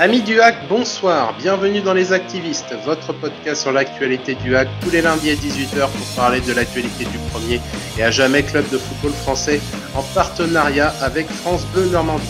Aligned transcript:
Amis 0.00 0.22
du 0.22 0.40
hack, 0.40 0.56
bonsoir, 0.68 1.36
bienvenue 1.38 1.80
dans 1.80 1.94
Les 1.94 2.12
Activistes, 2.12 2.74
votre 2.84 3.12
podcast 3.12 3.62
sur 3.62 3.70
l'actualité 3.70 4.34
du 4.34 4.56
hack, 4.56 4.66
tous 4.82 4.90
les 4.90 5.00
lundis 5.00 5.30
à 5.30 5.34
18h 5.34 5.88
pour 5.88 6.06
parler 6.16 6.40
de 6.40 6.52
l'actualité 6.52 7.04
du 7.04 7.18
premier 7.32 7.60
et 7.96 8.02
à 8.02 8.10
jamais 8.10 8.42
club 8.42 8.68
de 8.70 8.78
football 8.78 9.12
français 9.12 9.60
en 9.94 10.02
partenariat 10.02 10.92
avec 11.00 11.28
France 11.28 11.64
Bleu 11.72 11.88
Normandie. 11.90 12.26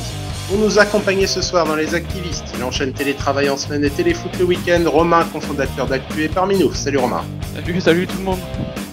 Pour 0.47 0.59
nous 0.59 0.79
accompagner 0.79 1.27
ce 1.27 1.41
soir 1.41 1.65
dans 1.65 1.75
Les 1.75 1.95
Activistes, 1.95 2.53
il 2.55 2.63
enchaîne 2.63 2.93
télétravail 2.93 3.49
en 3.49 3.57
semaine 3.57 3.83
et 3.83 3.91
téléfoot 3.91 4.31
le 4.39 4.45
week-end, 4.45 4.83
Romain, 4.85 5.27
cofondateur 5.33 5.87
d'Actu, 5.87 6.25
est 6.25 6.29
parmi 6.29 6.59
nous. 6.59 6.75
Salut 6.75 6.99
Romain. 6.99 7.25
Salut, 7.55 7.81
salut 7.81 8.07
tout 8.07 8.19
le 8.19 8.25
monde. 8.25 8.41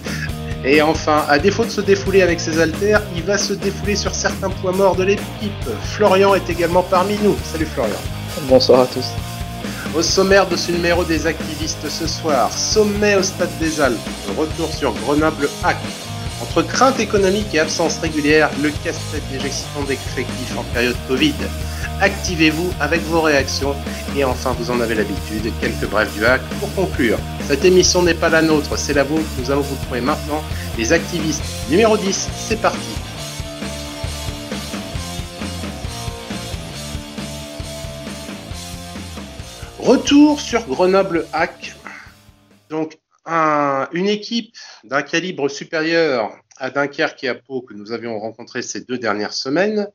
Et 0.64 0.80
enfin, 0.80 1.26
à 1.28 1.38
défaut 1.38 1.66
de 1.66 1.70
se 1.70 1.82
défouler 1.82 2.22
avec 2.22 2.40
ses 2.40 2.58
haltères, 2.58 3.02
il 3.16 3.22
va 3.24 3.36
se 3.36 3.52
défouler 3.52 3.96
sur 3.96 4.14
certains 4.14 4.48
points 4.48 4.72
morts 4.72 4.96
de 4.96 5.04
l'équipe. 5.04 5.52
Florian 5.82 6.34
est 6.34 6.48
également 6.48 6.82
parmi 6.82 7.18
nous. 7.22 7.36
Salut 7.44 7.66
Florian. 7.66 7.98
Bonsoir 8.40 8.80
à 8.80 8.86
tous. 8.86 9.04
Au 9.94 10.02
sommaire 10.02 10.48
de 10.48 10.56
ce 10.56 10.72
numéro 10.72 11.04
des 11.04 11.26
activistes 11.26 11.88
ce 11.88 12.06
soir, 12.06 12.50
sommet 12.50 13.14
au 13.14 13.22
Stade 13.22 13.50
des 13.60 13.80
Alpes, 13.80 13.98
retour 14.36 14.72
sur 14.72 14.92
Grenoble-Hack. 14.92 15.76
Entre 16.40 16.62
crainte 16.62 16.98
économique 16.98 17.54
et 17.54 17.60
absence 17.60 17.98
régulière, 17.98 18.50
le 18.62 18.70
casse-tête 18.70 19.22
des 19.30 19.38
gestions 19.38 19.82
d'effectifs 19.86 20.56
en 20.58 20.64
période 20.74 20.96
Covid. 21.08 21.34
Activez-vous 22.00 22.72
avec 22.80 23.02
vos 23.02 23.20
réactions 23.20 23.76
et 24.16 24.24
enfin, 24.24 24.56
vous 24.58 24.70
en 24.70 24.80
avez 24.80 24.94
l'habitude, 24.94 25.52
quelques 25.60 25.88
brèves 25.88 26.12
du 26.14 26.24
hack 26.24 26.40
pour 26.58 26.74
conclure. 26.74 27.18
Cette 27.46 27.64
émission 27.64 28.02
n'est 28.02 28.14
pas 28.14 28.28
la 28.28 28.42
nôtre, 28.42 28.76
c'est 28.76 28.94
la 28.94 29.04
vôtre. 29.04 29.28
Nous 29.38 29.50
allons 29.50 29.60
vous 29.60 29.76
trouver 29.84 30.00
maintenant 30.00 30.42
les 30.78 30.92
activistes 30.92 31.44
numéro 31.70 31.96
10. 31.96 32.28
C'est 32.48 32.60
parti. 32.60 33.01
Retour 39.82 40.40
sur 40.40 40.64
Grenoble 40.68 41.26
Hack. 41.32 41.74
Donc, 42.70 43.00
une 43.26 44.06
équipe 44.06 44.54
d'un 44.84 45.02
calibre 45.02 45.48
supérieur 45.48 46.38
à 46.56 46.70
Dunkerque 46.70 47.24
et 47.24 47.28
à 47.28 47.34
Pau 47.34 47.62
que 47.62 47.74
nous 47.74 47.90
avions 47.90 48.16
rencontré 48.20 48.62
ces 48.62 48.82
deux 48.82 48.96
dernières 48.96 49.32
semaines. 49.32 49.88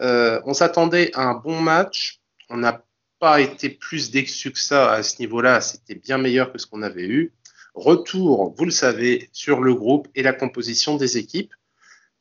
Euh, 0.00 0.40
on 0.46 0.54
s'attendait 0.54 1.14
à 1.14 1.24
un 1.24 1.34
bon 1.34 1.60
match. 1.60 2.20
On 2.48 2.56
n'a 2.56 2.82
pas 3.18 3.38
été 3.42 3.68
plus 3.68 4.10
déçu 4.10 4.50
que 4.50 4.58
ça 4.58 4.90
à 4.90 5.02
ce 5.02 5.18
niveau-là. 5.20 5.60
C'était 5.60 5.94
bien 5.94 6.16
meilleur 6.16 6.50
que 6.50 6.56
ce 6.56 6.66
qu'on 6.66 6.82
avait 6.82 7.06
eu. 7.06 7.34
Retour, 7.74 8.54
vous 8.56 8.64
le 8.64 8.70
savez, 8.70 9.28
sur 9.32 9.60
le 9.60 9.74
groupe 9.74 10.08
et 10.14 10.22
la 10.22 10.32
composition 10.32 10.96
des 10.96 11.18
équipes. 11.18 11.52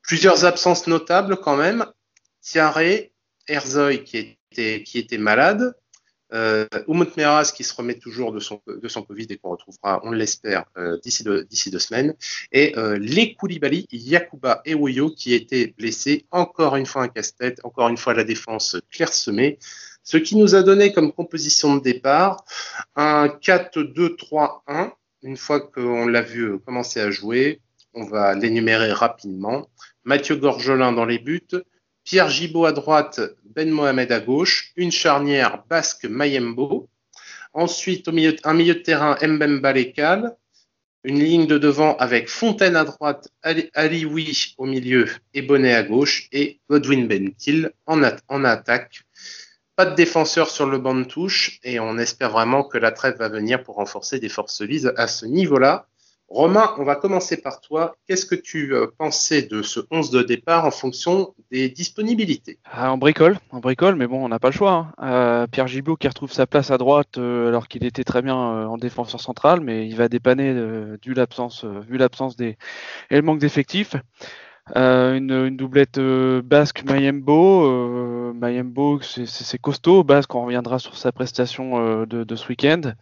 Plusieurs 0.02 0.44
absences 0.44 0.88
notables 0.88 1.38
quand 1.38 1.56
même. 1.56 1.86
Thierry, 2.42 3.14
Herzoy 3.48 4.04
qui 4.04 4.38
était 4.52 5.18
malade, 5.18 5.74
euh, 6.34 6.66
Meras 7.18 7.52
qui 7.56 7.64
se 7.64 7.74
remet 7.74 7.96
toujours 7.96 8.32
de 8.32 8.40
son, 8.40 8.60
Covid 9.04 9.28
et 9.30 9.38
qu'on 9.38 9.52
retrouvera, 9.52 10.02
on 10.04 10.12
l'espère, 10.12 10.66
euh, 10.78 10.98
d'ici 11.04 11.24
deux, 11.24 11.46
semaines. 11.80 12.16
Et 12.52 12.78
euh, 12.78 12.98
les 13.00 13.36
Koulibaly, 13.36 13.88
Yakuba 13.92 14.62
et 14.66 14.74
Woyo 14.74 15.12
qui 15.12 15.34
étaient 15.34 15.74
blessés. 15.78 16.26
Encore 16.32 16.76
une 16.76 16.86
fois 16.86 17.04
un 17.04 17.08
casse-tête, 17.08 17.60
encore 17.64 17.90
une 17.90 17.98
fois 17.98 18.14
la 18.14 18.24
défense 18.24 18.78
clairsemée. 18.92 19.60
Ce 20.04 20.18
qui 20.18 20.36
nous 20.36 20.56
a 20.56 20.64
donné 20.64 20.92
comme 20.92 21.14
composition 21.14 21.76
de 21.76 21.82
départ 21.82 22.44
un 22.96 23.28
4-2-3-1. 23.28 24.92
Une 25.22 25.38
fois 25.38 25.62
qu'on 25.62 26.06
l'a 26.08 26.22
vu 26.22 26.60
commencer 26.60 27.00
à 27.00 27.10
jouer, 27.10 27.62
on 27.94 28.06
va 28.06 28.34
l'énumérer 28.34 28.92
rapidement. 28.92 29.70
Mathieu 30.04 30.36
Gorgelin 30.36 30.92
dans 30.92 31.06
les 31.06 31.20
buts, 31.20 31.48
Pierre 32.04 32.30
Gibaud 32.30 32.66
à 32.66 32.74
droite, 32.74 33.22
Ben 33.46 33.70
Mohamed 33.70 34.12
à 34.12 34.20
gauche, 34.20 34.72
une 34.76 34.92
charnière 34.92 35.64
basque 35.70 36.06
Mayembo. 36.06 36.90
Ensuite, 37.54 38.08
un 38.08 38.54
milieu 38.54 38.74
de 38.74 38.80
terrain 38.80 39.18
Mbemba 39.22 39.74
Lekal, 39.74 40.36
une 41.04 41.20
ligne 41.20 41.48
de 41.48 41.58
devant 41.58 41.96
avec 41.98 42.30
Fontaine 42.30 42.76
à 42.76 42.84
droite, 42.84 43.30
Alioui 43.42 44.56
au 44.58 44.66
milieu 44.66 45.08
et 45.34 45.42
Bonnet 45.42 45.74
à 45.74 45.84
gauche, 45.84 46.28
et 46.32 46.60
Godwin 46.70 47.08
Bentil 47.08 47.72
en, 47.86 48.02
en 48.28 48.44
attaque. 48.44 49.04
Pas 49.76 49.86
de 49.86 49.96
défenseur 49.96 50.50
sur 50.50 50.66
le 50.66 50.78
banc 50.78 50.96
de 50.96 51.04
touche, 51.04 51.60
et 51.64 51.80
on 51.80 51.98
espère 51.98 52.32
vraiment 52.32 52.64
que 52.64 52.78
la 52.78 52.92
trêve 52.92 53.18
va 53.18 53.30
venir 53.30 53.64
pour 53.64 53.76
renforcer 53.76 54.20
des 54.20 54.30
forces 54.30 54.56
solides 54.56 54.94
à 54.98 55.08
ce 55.08 55.26
niveau-là. 55.26 55.88
Romain, 56.34 56.74
on 56.80 56.84
va 56.84 56.96
commencer 56.96 57.40
par 57.40 57.62
toi. 57.62 57.96
Qu'est-ce 58.08 58.26
que 58.26 58.34
tu 58.34 58.74
euh, 58.74 58.88
pensais 58.98 59.44
de 59.44 59.62
ce 59.62 59.82
11 59.92 60.10
de 60.10 60.24
départ 60.24 60.66
en 60.66 60.72
fonction 60.72 61.36
des 61.52 61.70
disponibilités? 61.70 62.58
Ah, 62.66 62.92
On 62.92 62.98
bricole, 62.98 63.38
on 63.52 63.60
bricole, 63.60 63.96
mais 63.96 64.08
bon, 64.08 64.26
on 64.26 64.30
n'a 64.30 64.40
pas 64.40 64.48
le 64.48 64.56
choix. 64.56 64.72
Hein. 64.72 64.94
Euh, 65.04 65.46
Pierre 65.46 65.68
Gibaud 65.68 65.96
qui 65.96 66.08
retrouve 66.08 66.32
sa 66.32 66.48
place 66.48 66.72
à 66.72 66.80
droite 66.80 67.20
euh, 67.20 67.50
alors 67.50 67.68
qu'il 67.68 67.86
était 67.86 68.04
très 68.04 68.24
bien 68.24 68.34
en 68.36 68.78
défenseur 68.80 69.22
central, 69.22 69.62
mais 69.62 69.86
il 69.88 69.96
va 69.96 70.10
dépanner 70.10 70.54
vu 71.06 71.14
l'absence, 71.14 71.66
des 71.66 72.58
et 73.12 73.16
le 73.16 73.22
manque 73.22 73.40
d'effectifs. 73.40 73.96
Une, 74.74 75.56
doublette 75.56 76.00
basque 76.00 76.84
Mayembo. 76.84 78.34
Mayembo, 78.34 79.02
c'est 79.02 79.62
costaud. 79.62 80.04
Basque, 80.04 80.34
on 80.34 80.46
reviendra 80.46 80.80
sur 80.80 80.98
sa 80.98 81.12
prestation 81.12 82.06
de, 82.06 82.36
ce 82.36 82.48
week-end. 82.48 82.94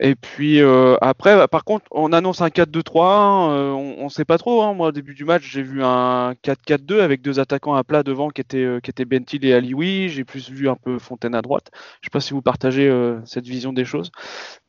Et 0.00 0.14
puis 0.14 0.60
euh, 0.60 0.96
après, 1.00 1.46
par 1.48 1.64
contre, 1.64 1.84
on 1.90 2.12
annonce 2.12 2.40
un 2.40 2.48
4-2-3. 2.48 3.50
Euh, 3.50 3.70
on 3.72 4.04
ne 4.04 4.08
sait 4.08 4.24
pas 4.24 4.38
trop. 4.38 4.62
Hein. 4.62 4.74
Moi, 4.74 4.88
au 4.88 4.92
début 4.92 5.14
du 5.14 5.24
match, 5.24 5.42
j'ai 5.44 5.62
vu 5.62 5.82
un 5.84 6.32
4-4-2 6.42 7.00
avec 7.00 7.22
deux 7.22 7.40
attaquants 7.40 7.74
à 7.74 7.84
plat 7.84 8.02
devant 8.02 8.30
qui 8.30 8.40
étaient, 8.40 8.64
euh, 8.64 8.80
qui 8.80 8.90
étaient 8.90 9.04
Bentil 9.04 9.44
et 9.46 9.52
Alioui. 9.52 10.08
J'ai 10.08 10.24
plus 10.24 10.50
vu 10.50 10.68
un 10.68 10.76
peu 10.76 10.98
Fontaine 10.98 11.34
à 11.34 11.42
droite. 11.42 11.68
Je 11.72 11.78
ne 11.78 12.04
sais 12.04 12.10
pas 12.10 12.20
si 12.20 12.32
vous 12.32 12.42
partagez 12.42 12.90
cette 13.24 13.46
vision 13.46 13.72
des 13.72 13.84
choses. 13.84 14.10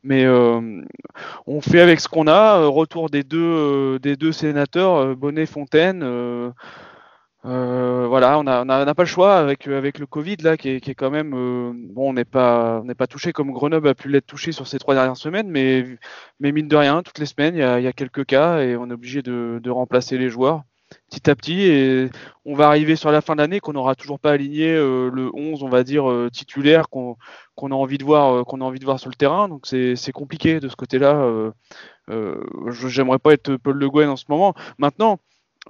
Mais 0.02 0.26
on 0.26 1.60
fait 1.60 1.80
avec 1.80 2.00
ce 2.00 2.08
qu'on 2.08 2.26
a. 2.26 2.66
Retour 2.66 3.10
des 3.10 3.22
deux, 3.22 3.98
des 4.00 4.16
deux 4.16 4.32
sénateurs, 4.32 5.16
Bonnet-Fontaine. 5.16 6.02
Euh, 7.46 8.06
voilà, 8.08 8.38
on 8.38 8.44
n'a 8.44 8.94
pas 8.94 9.02
le 9.02 9.08
choix 9.08 9.36
avec, 9.36 9.66
avec 9.68 9.98
le 9.98 10.06
Covid 10.06 10.36
là, 10.36 10.56
qui 10.56 10.70
est, 10.70 10.80
qui 10.80 10.90
est 10.90 10.94
quand 10.94 11.10
même 11.10 11.34
euh, 11.34 11.72
bon. 11.74 12.10
On 12.10 12.12
n'est 12.14 12.24
pas 12.24 12.80
on 12.82 12.84
n'est 12.84 12.94
pas 12.94 13.06
touché 13.06 13.32
comme 13.32 13.52
Grenoble 13.52 13.88
a 13.88 13.94
pu 13.94 14.08
l'être 14.08 14.26
touché 14.26 14.50
sur 14.52 14.66
ces 14.66 14.78
trois 14.78 14.94
dernières 14.94 15.16
semaines, 15.18 15.48
mais 15.48 15.84
mais 16.40 16.52
mine 16.52 16.68
de 16.68 16.76
rien, 16.76 17.02
toutes 17.02 17.18
les 17.18 17.26
semaines 17.26 17.54
il 17.54 17.58
y 17.60 17.62
a, 17.62 17.80
y 17.80 17.86
a, 17.86 17.92
quelques 17.92 18.24
cas 18.24 18.60
et 18.60 18.76
on 18.76 18.88
est 18.88 18.94
obligé 18.94 19.20
de, 19.22 19.60
de, 19.62 19.70
remplacer 19.70 20.16
les 20.16 20.30
joueurs 20.30 20.62
petit 21.10 21.28
à 21.30 21.34
petit 21.34 21.62
et 21.62 22.10
on 22.44 22.54
va 22.54 22.68
arriver 22.68 22.96
sur 22.96 23.10
la 23.10 23.20
fin 23.20 23.34
de 23.34 23.40
l'année 23.40 23.60
qu'on 23.60 23.72
n'aura 23.72 23.94
toujours 23.94 24.20
pas 24.20 24.32
aligné 24.32 24.68
euh, 24.68 25.10
le 25.12 25.30
11 25.34 25.62
on 25.62 25.68
va 25.68 25.82
dire 25.82 26.04
titulaire 26.32 26.88
qu'on 26.88 27.16
qu'on 27.56 27.72
a 27.72 27.74
envie 27.74 27.98
de 27.98 28.04
voir 28.04 28.44
qu'on 28.44 28.60
a 28.60 28.64
envie 28.64 28.78
de 28.78 28.84
voir 28.84 29.00
sur 29.00 29.10
le 29.10 29.16
terrain 29.16 29.48
donc 29.48 29.66
c'est 29.66 30.12
compliqué 30.12 30.60
de 30.60 30.68
ce 30.68 30.76
côté 30.76 30.98
là 30.98 31.52
j'aimerais 32.68 33.18
pas 33.18 33.32
être 33.32 33.56
Paul 33.56 33.76
Le 33.76 33.90
Guen 33.90 34.08
en 34.08 34.16
ce 34.16 34.26
moment 34.28 34.54
maintenant 34.78 35.18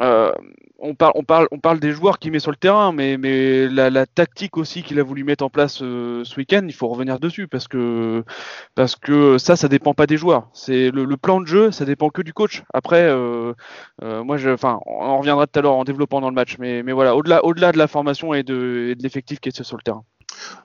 euh, 0.00 0.32
on, 0.78 0.94
parle, 0.94 1.12
on, 1.14 1.22
parle, 1.22 1.48
on 1.52 1.58
parle 1.58 1.78
des 1.78 1.92
joueurs 1.92 2.18
qu'il 2.18 2.32
met 2.32 2.40
sur 2.40 2.50
le 2.50 2.56
terrain, 2.56 2.92
mais, 2.92 3.16
mais 3.16 3.68
la, 3.68 4.06
tactique 4.06 4.56
aussi 4.56 4.82
qu'il 4.82 4.98
a 4.98 5.02
voulu 5.02 5.24
mettre 5.24 5.44
en 5.44 5.50
place 5.50 5.80
euh, 5.82 6.24
ce 6.24 6.36
week-end, 6.36 6.62
il 6.66 6.74
faut 6.74 6.88
revenir 6.88 7.20
dessus 7.20 7.46
parce 7.48 7.68
que, 7.68 8.24
parce 8.74 8.96
que 8.96 9.38
ça, 9.38 9.56
ça 9.56 9.68
dépend 9.68 9.94
pas 9.94 10.06
des 10.06 10.16
joueurs. 10.16 10.48
C'est 10.52 10.90
le, 10.90 11.16
plan 11.16 11.40
de 11.40 11.46
jeu, 11.46 11.70
ça 11.70 11.84
dépend 11.84 12.10
que 12.10 12.22
du 12.22 12.32
coach. 12.32 12.64
Après, 12.74 13.04
euh, 13.04 13.54
moi, 14.02 14.36
je, 14.36 14.50
enfin, 14.50 14.80
on 14.86 15.18
reviendra 15.18 15.46
tout 15.46 15.58
à 15.58 15.62
l'heure 15.62 15.76
en 15.76 15.84
développant 15.84 16.20
dans 16.20 16.28
le 16.28 16.34
match, 16.34 16.56
mais, 16.58 16.82
mais 16.82 16.92
voilà, 16.92 17.14
au-delà, 17.14 17.44
au-delà 17.44 17.72
de 17.72 17.78
la 17.78 17.86
formation 17.86 18.34
et 18.34 18.42
de, 18.42 18.88
et 18.90 18.94
de 18.94 19.02
l'effectif 19.02 19.40
qui 19.40 19.50
est 19.50 19.62
sur 19.62 19.76
le 19.76 19.82
terrain. 19.82 20.04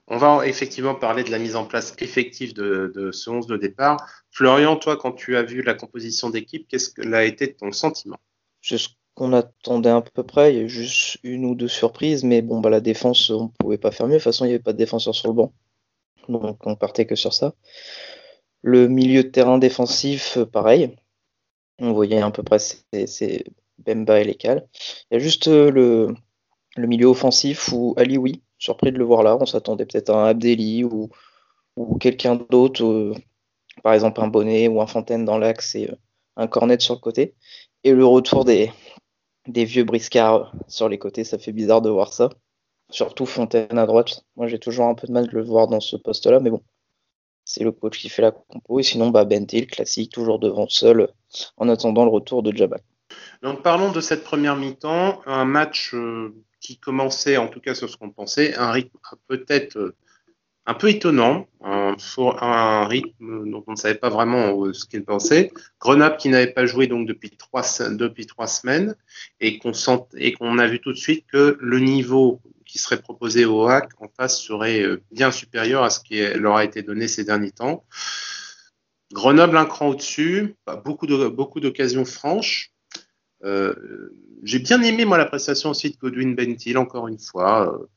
On 0.07 0.17
va 0.17 0.47
effectivement 0.47 0.95
parler 0.95 1.23
de 1.23 1.29
la 1.29 1.37
mise 1.37 1.55
en 1.55 1.65
place 1.65 1.95
effective 1.99 2.55
de, 2.55 2.91
de 2.95 3.11
ce 3.11 3.29
11 3.29 3.45
de 3.45 3.57
départ. 3.57 3.97
Florian, 4.31 4.75
toi, 4.75 4.97
quand 4.97 5.11
tu 5.11 5.37
as 5.37 5.43
vu 5.43 5.61
la 5.61 5.75
composition 5.75 6.31
d'équipe, 6.31 6.67
qu'est-ce 6.67 6.89
que 6.89 7.03
l'a 7.03 7.25
été 7.25 7.53
ton 7.53 7.71
sentiment? 7.71 8.17
Qu'on 9.19 9.33
attendait 9.33 9.89
à 9.89 9.99
peu 10.01 10.23
près. 10.23 10.53
Il 10.55 10.61
y 10.61 10.63
a 10.63 10.67
juste 10.67 11.17
une 11.23 11.43
ou 11.43 11.53
deux 11.53 11.67
surprises, 11.67 12.23
mais 12.23 12.41
bon, 12.41 12.61
bah, 12.61 12.69
la 12.69 12.79
défense, 12.79 13.29
on 13.29 13.49
pouvait 13.49 13.77
pas 13.77 13.91
faire 13.91 14.07
mieux. 14.07 14.13
De 14.13 14.19
toute 14.19 14.23
façon, 14.23 14.45
il 14.45 14.47
n'y 14.47 14.53
avait 14.53 14.63
pas 14.63 14.71
de 14.71 14.77
défenseur 14.77 15.13
sur 15.13 15.27
le 15.27 15.33
banc. 15.33 15.51
Donc, 16.29 16.65
on 16.65 16.75
partait 16.75 17.05
que 17.05 17.15
sur 17.15 17.33
ça. 17.33 17.53
Le 18.61 18.87
milieu 18.87 19.23
de 19.23 19.27
terrain 19.27 19.57
défensif, 19.57 20.37
pareil. 20.53 20.95
On 21.79 21.91
voyait 21.91 22.21
à 22.21 22.31
peu 22.31 22.43
près 22.43 22.59
c'est 22.59 23.43
Bemba 23.79 24.21
et 24.21 24.23
Lekal. 24.23 24.67
Il 25.11 25.15
y 25.15 25.17
a 25.17 25.19
juste 25.19 25.49
euh, 25.49 25.69
le, 25.69 26.15
milieu 26.87 27.07
offensif 27.07 27.73
où 27.73 27.93
Ali, 27.97 28.17
oui, 28.17 28.41
surpris 28.57 28.93
de 28.93 28.97
le 28.97 29.03
voir 29.03 29.23
là. 29.23 29.37
On 29.39 29.45
s'attendait 29.45 29.85
peut-être 29.85 30.11
à 30.11 30.23
un 30.23 30.27
Abdelli 30.27 30.85
ou, 30.85 31.09
quelqu'un 31.99 32.35
d'autre, 32.49 32.85
euh, 32.85 33.13
par 33.83 33.93
exemple 33.93 34.21
un 34.21 34.27
Bonnet 34.27 34.69
ou 34.69 34.81
un 34.81 34.87
Fontaine 34.87 35.25
dans 35.25 35.37
l'axe 35.37 35.75
et 35.75 35.89
euh, 35.89 35.95
un 36.37 36.47
Cornet 36.47 36.79
sur 36.79 36.95
le 36.95 36.99
côté. 37.01 37.35
Et 37.83 37.91
le 37.91 38.05
retour 38.05 38.45
des, 38.45 38.71
des 39.49 39.65
vieux 39.65 39.83
briscards 39.83 40.53
sur 40.67 40.89
les 40.89 40.97
côtés, 40.97 41.23
ça 41.23 41.37
fait 41.37 41.51
bizarre 41.51 41.81
de 41.81 41.89
voir 41.89 42.13
ça. 42.13 42.29
Surtout 42.91 43.25
Fontaine 43.25 43.77
à 43.77 43.85
droite. 43.85 44.23
Moi, 44.35 44.47
j'ai 44.47 44.59
toujours 44.59 44.85
un 44.85 44.95
peu 44.95 45.07
de 45.07 45.11
mal 45.11 45.27
de 45.27 45.35
le 45.35 45.43
voir 45.43 45.67
dans 45.67 45.79
ce 45.79 45.95
poste-là, 45.95 46.39
mais 46.39 46.49
bon, 46.49 46.61
c'est 47.45 47.63
le 47.63 47.71
coach 47.71 47.99
qui 47.99 48.09
fait 48.09 48.21
la 48.21 48.31
compo. 48.31 48.79
Et 48.79 48.83
sinon, 48.83 49.09
bah, 49.09 49.25
Bentil, 49.25 49.67
classique, 49.67 50.11
toujours 50.11 50.39
devant 50.39 50.67
seul, 50.69 51.09
en 51.57 51.69
attendant 51.69 52.03
le 52.03 52.11
retour 52.11 52.43
de 52.43 52.55
Jabal. 52.55 52.81
Donc, 53.41 53.61
parlons 53.63 53.91
de 53.91 54.01
cette 54.01 54.23
première 54.23 54.55
mi-temps. 54.55 55.21
Un 55.25 55.45
match 55.45 55.93
euh, 55.93 56.33
qui 56.61 56.77
commençait, 56.77 57.37
en 57.37 57.47
tout 57.47 57.59
cas 57.59 57.75
sur 57.75 57.89
ce 57.89 57.97
qu'on 57.97 58.11
pensait, 58.11 58.55
un 58.55 58.71
rythme 58.71 58.97
peut-être 59.27 59.77
euh, 59.77 59.95
un 60.69 60.75
peu 60.75 60.89
étonnant, 60.89 61.47
un, 61.61 62.85
rythme 62.85 63.49
dont 63.49 63.63
on 63.65 63.71
ne 63.71 63.75
savait 63.75 63.95
pas 63.95 64.09
vraiment 64.09 64.65
euh, 64.65 64.71
ce 64.71 64.85
qu'il 64.85 65.03
pensait. 65.03 65.51
Grenoble 65.79 66.17
qui 66.17 66.29
n'avait 66.29 66.53
pas 66.53 66.67
joué 66.67 66.85
donc 66.85 67.07
depuis 67.07 67.31
trois, 67.31 67.63
depuis 67.89 68.27
trois 68.27 68.45
semaines 68.45 68.95
et 69.39 69.57
qu'on 69.57 70.57
a 70.59 70.67
vu 70.67 70.79
tout 70.79 70.93
de 70.93 70.97
suite 70.97 71.25
que 71.25 71.57
le 71.59 71.79
niveau 71.79 72.39
qui 72.65 72.77
serait 72.77 73.01
proposé 73.01 73.45
au 73.45 73.65
HAC 73.67 73.89
en 73.99 74.09
face 74.15 74.39
serait 74.39 74.83
euh, 74.83 75.01
bien 75.11 75.31
supérieur 75.31 75.81
à 75.81 75.89
ce 75.89 76.01
qui 76.01 76.21
leur 76.35 76.57
a 76.57 76.63
été 76.63 76.83
donné 76.83 77.07
ces 77.07 77.23
derniers 77.23 77.51
temps. 77.51 77.83
Grenoble 79.11 79.57
un 79.57 79.65
cran 79.65 79.87
au-dessus, 79.87 80.55
beaucoup 80.85 81.07
de 81.07 81.29
beaucoup 81.29 81.59
d'occasions 81.61 82.05
franches. 82.05 82.73
Euh, 83.43 83.73
j'ai 84.43 84.59
bien 84.59 84.83
aimé 84.83 85.03
moi 85.03 85.17
la 85.17 85.25
prestation 85.25 85.71
aussi 85.71 85.89
de 85.89 85.97
Godwin 85.97 86.35
Bentil 86.35 86.77
encore 86.77 87.07
une 87.07 87.17
fois. 87.17 87.89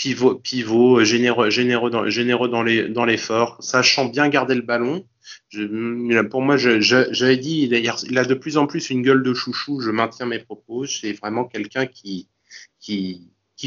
Euh, 0.00 0.08
pivot, 0.08 0.34
pivot 0.36 1.04
généreux, 1.04 1.50
généreux 1.50 1.90
dans, 1.90 2.08
généreux 2.08 2.48
dans 2.48 3.04
l'effort, 3.04 3.62
sachant 3.62 4.06
bien 4.06 4.28
garder 4.28 4.54
le 4.54 4.62
ballon. 4.62 5.06
Je, 5.48 6.22
pour 6.22 6.42
moi, 6.42 6.56
j'avais 6.56 7.36
dit, 7.36 7.62
il 7.62 7.74
a, 7.74 7.78
il 7.78 8.18
a, 8.18 8.24
de 8.24 8.34
plus 8.34 8.56
en 8.56 8.66
plus 8.66 8.90
une 8.90 9.02
gueule 9.02 9.22
de 9.22 9.34
chouchou. 9.34 9.80
Je 9.80 9.90
maintiens 9.90 10.26
mes 10.26 10.38
propos. 10.38 10.86
C'est 10.86 11.12
vraiment 11.12 11.44
quelqu'un 11.44 11.86
qui 11.86 12.28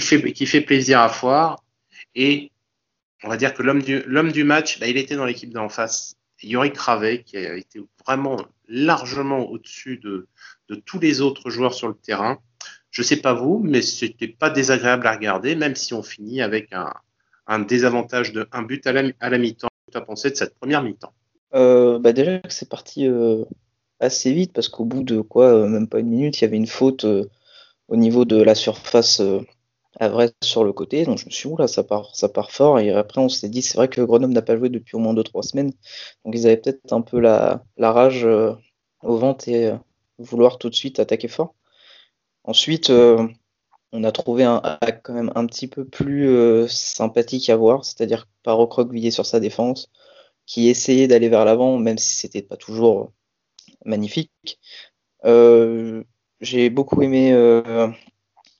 fait 0.02 0.62
plaisir 0.62 1.00
à 1.00 1.08
voir. 1.08 1.64
Et 2.16 2.52
on 3.24 3.30
va 3.30 3.38
dire 3.38 3.54
que 3.54 3.64
l'homme 3.64 4.32
du 4.32 4.44
match, 4.44 4.80
bah, 4.80 4.88
il 4.88 4.98
était 4.98 5.16
dans 5.16 5.26
l'équipe 5.26 5.54
d'en 5.54 5.70
face. 5.70 6.16
Yorick 6.42 6.74
Cravet, 6.74 7.24
qui 7.24 7.38
a 7.38 7.56
été 7.56 7.80
vraiment 8.06 8.38
largement 8.68 9.50
au-dessus 9.50 9.98
de, 9.98 10.28
de 10.68 10.76
tous 10.76 11.00
les 11.00 11.22
autres 11.22 11.50
joueurs 11.50 11.74
sur 11.74 11.88
le 11.88 11.94
terrain. 11.94 12.40
Je 12.94 13.02
sais 13.02 13.18
pas 13.18 13.34
vous, 13.34 13.60
mais 13.60 13.82
c'était 13.82 14.28
pas 14.28 14.52
désagréable 14.52 15.08
à 15.08 15.14
regarder, 15.14 15.56
même 15.56 15.76
si 15.76 15.96
on 15.96 16.04
finit 16.04 16.44
avec 16.44 16.70
un, 17.48 17.60
désavantage 17.60 18.32
de 18.34 18.48
un 18.52 18.62
but 18.62 18.86
à 18.86 18.92
la, 18.94 19.38
mi-temps. 19.40 19.70
Tu 19.92 19.98
as 19.98 20.02
pensé 20.02 20.30
de 20.30 20.36
cette 20.36 20.54
première 20.60 20.84
mi-temps? 20.84 21.12
Euh, 21.56 21.98
bah 21.98 22.14
Déjà 22.14 22.38
que 22.38 22.54
c'est 22.54 22.70
parti 22.70 23.08
euh, 23.08 23.46
assez 24.00 24.32
vite, 24.32 24.54
parce 24.54 24.70
qu'au 24.70 24.86
bout 24.86 25.02
de 25.02 25.22
quoi, 25.22 25.48
euh, 25.48 25.68
même 25.68 25.88
pas 25.88 26.02
une 26.02 26.10
minute, 26.10 26.40
il 26.40 26.44
y 26.44 26.46
avait 26.46 26.58
une 26.58 26.68
faute 26.68 27.04
au 27.04 27.96
niveau 27.96 28.26
de 28.26 28.40
la 28.40 28.54
surface 28.54 29.24
à 30.00 30.08
vrai 30.10 30.32
sur 30.44 30.64
le 30.64 30.72
côté. 30.72 31.04
Donc 31.04 31.18
je 31.18 31.26
me 31.26 31.32
suis 31.32 31.50
dit, 31.50 31.56
là, 31.58 31.68
ça 31.68 31.84
part, 31.84 32.16
ça 32.16 32.30
part 32.30 32.52
fort. 32.52 32.78
Et 32.78 32.92
après, 32.92 33.22
on 33.22 33.30
s'est 33.30 33.50
dit, 33.50 33.64
c'est 33.64 33.78
vrai 33.80 33.88
que 33.88 34.02
Grenoble 34.02 34.34
n'a 34.34 34.44
pas 34.44 34.56
joué 34.56 34.70
depuis 34.70 34.98
au 34.98 35.00
moins 35.00 35.16
2-3 35.16 35.42
semaines. 35.42 35.72
Donc 36.26 36.36
ils 36.36 36.46
avaient 36.46 36.58
peut-être 36.58 36.94
un 36.94 37.02
peu 37.02 37.20
la, 37.20 37.64
la 37.76 37.92
rage 37.92 38.24
au 38.24 39.18
ventre 39.18 39.50
et 39.50 39.74
vouloir 40.20 40.60
tout 40.60 40.70
de 40.70 40.76
suite 40.76 41.00
attaquer 41.00 41.28
fort. 41.28 41.56
Ensuite, 42.44 42.90
euh, 42.90 43.28
on 43.92 44.04
a 44.04 44.12
trouvé 44.12 44.44
un 44.44 44.62
hack 44.64 45.02
quand 45.04 45.14
même 45.14 45.32
un 45.36 45.46
petit 45.46 45.68
peu 45.68 45.86
plus 45.86 46.28
euh, 46.30 46.68
sympathique 46.68 47.50
à 47.50 47.56
voir, 47.56 47.86
c'est-à-dire 47.86 48.28
pas 48.44 48.54
recroquevillé 48.54 49.12
sur 49.12 49.26
sa 49.26 49.40
défense, 49.40 49.90
qui 50.46 50.68
essayait 50.70 51.08
d'aller 51.08 51.30
vers 51.30 51.46
l'avant, 51.46 51.78
même 51.78 51.98
si 51.98 52.16
c'était 52.16 52.42
pas 52.42 52.58
toujours 52.58 53.12
magnifique. 53.86 54.60
Euh, 55.26 56.04
j'ai 56.42 56.70
beaucoup 56.70 57.02
aimé 57.02 57.32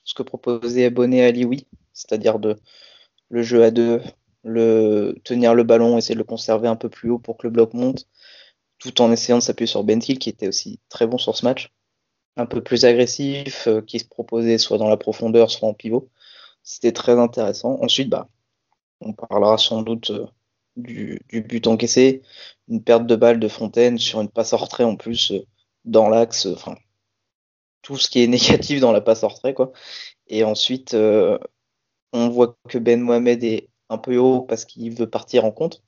ce 0.04 0.14
que 0.14 0.22
proposait 0.22 0.90
Bonnet 0.90 1.22
à 1.22 1.30
Liwi, 1.30 1.66
c'est-à-dire 1.92 2.38
de 2.38 2.56
le 3.28 3.42
jeu 3.42 3.64
à 3.64 3.70
deux, 3.70 4.00
le 4.44 5.16
tenir 5.24 5.54
le 5.54 5.64
ballon, 5.64 5.98
essayer 5.98 6.14
de 6.14 6.20
le 6.20 6.24
conserver 6.24 6.68
un 6.68 6.76
peu 6.76 6.88
plus 6.88 7.10
haut 7.10 7.18
pour 7.18 7.36
que 7.36 7.46
le 7.46 7.50
bloc 7.52 7.74
monte, 7.74 8.06
tout 8.78 9.00
en 9.02 9.12
essayant 9.12 9.38
de 9.38 9.42
s'appuyer 9.42 9.66
sur 9.66 9.84
Bentil, 9.84 10.18
qui 10.18 10.30
était 10.30 10.48
aussi 10.48 10.80
très 10.88 11.06
bon 11.06 11.18
sur 11.18 11.36
ce 11.36 11.44
match 11.44 11.73
un 12.36 12.46
peu 12.46 12.62
plus 12.62 12.84
agressif, 12.84 13.66
euh, 13.68 13.80
qui 13.80 13.98
se 13.98 14.06
proposait 14.06 14.58
soit 14.58 14.78
dans 14.78 14.88
la 14.88 14.96
profondeur, 14.96 15.50
soit 15.50 15.68
en 15.68 15.74
pivot. 15.74 16.10
C'était 16.62 16.92
très 16.92 17.18
intéressant. 17.18 17.78
Ensuite, 17.82 18.08
bah, 18.10 18.28
on 19.00 19.12
parlera 19.12 19.58
sans 19.58 19.82
doute 19.82 20.10
euh, 20.10 20.26
du, 20.76 21.20
du, 21.28 21.42
but 21.42 21.66
encaissé, 21.66 22.22
une 22.68 22.82
perte 22.82 23.06
de 23.06 23.16
balle 23.16 23.40
de 23.40 23.48
Fontaine 23.48 23.98
sur 23.98 24.20
une 24.20 24.28
passe 24.30 24.52
en 24.52 24.58
retrait 24.58 24.84
en 24.84 24.96
plus 24.96 25.32
euh, 25.32 25.46
dans 25.84 26.08
l'axe, 26.08 26.46
enfin 26.46 26.76
tout 27.82 27.96
ce 27.98 28.08
qui 28.08 28.22
est 28.22 28.26
négatif 28.28 28.80
dans 28.80 28.92
la 28.92 29.00
passe 29.00 29.24
en 29.24 29.28
retrait 29.28 29.54
quoi. 29.54 29.72
Et 30.28 30.44
ensuite, 30.44 30.94
on 32.14 32.28
voit 32.30 32.56
que 32.68 32.78
Ben 32.78 33.00
Mohamed 33.00 33.44
est 33.44 33.68
un 33.90 33.98
peu 33.98 34.16
haut 34.16 34.40
parce 34.42 34.64
qu'il 34.64 34.94
veut 34.94 35.10
partir 35.10 35.44
en 35.44 35.52
contre. 35.52 35.82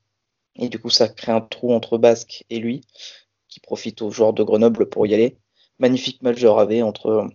Et 0.56 0.68
du 0.68 0.78
coup, 0.78 0.90
ça 0.90 1.08
crée 1.08 1.32
un 1.32 1.40
trou 1.40 1.72
entre 1.72 1.98
Basque 1.98 2.44
et 2.50 2.58
lui, 2.58 2.82
qui 3.48 3.60
profite 3.60 4.02
aux 4.02 4.10
joueurs 4.10 4.34
de 4.34 4.42
Grenoble 4.42 4.88
pour 4.88 5.06
y 5.06 5.14
aller 5.14 5.38
magnifique 5.78 6.22
match 6.22 6.40
de 6.40 6.48
Ravé 6.48 6.82
entre 6.82 7.28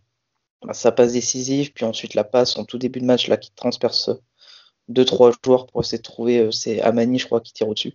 bah, 0.64 0.74
sa 0.74 0.92
passe 0.92 1.14
décisive, 1.14 1.74
puis 1.74 1.86
ensuite 1.86 2.14
la 2.14 2.24
passe 2.24 2.58
en 2.58 2.66
tout 2.66 2.78
début 2.78 3.00
de 3.00 3.06
match 3.06 3.28
là 3.28 3.38
qui 3.38 3.52
transperce 3.52 4.12
deux 4.88 5.06
trois 5.06 5.32
joueurs 5.44 5.68
pour 5.68 5.82
essayer 5.82 5.98
de 5.98 6.04
trouver 6.04 6.40
euh, 6.40 6.52
c'est 6.52 6.82
Amani 6.82 7.20
je 7.20 7.26
crois 7.26 7.42
qui 7.42 7.54
tire 7.54 7.68
au-dessus. 7.68 7.94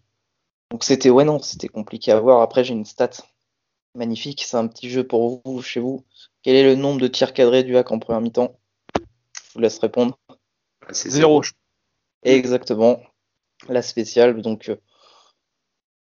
Donc 0.70 0.82
c'était 0.82 1.10
ouais 1.10 1.25
non, 1.25 1.40
c'était 1.40 1.69
compliqué 1.69 2.12
à 2.12 2.20
voir. 2.20 2.43
Après 2.43 2.64
j'ai 2.64 2.75
une 2.75 2.84
stat 2.84 3.10
magnifique, 3.94 4.43
c'est 4.44 4.56
un 4.56 4.66
petit 4.66 4.90
jeu 4.90 5.06
pour 5.06 5.43
vous 5.44 5.62
chez 5.62 5.81
vous. 5.81 6.04
Quel 6.43 6.56
est 6.56 6.64
le 6.64 6.75
nombre 6.75 7.00
de 7.00 7.08
tirs 7.08 7.32
cadrés 7.32 7.64
du 7.64 7.76
hack 7.76 7.92
en 7.92 7.99
première 7.99 8.20
mi-temps? 8.20 8.58
Je 8.96 9.54
vous 9.54 9.60
laisse 9.60 9.78
répondre. 9.78 10.19
C'est 10.90 11.10
zéro. 11.10 11.42
Exactement. 12.22 13.00
La 13.69 13.82
spéciale 13.82 14.42
donc 14.42 14.69
euh, 14.69 14.76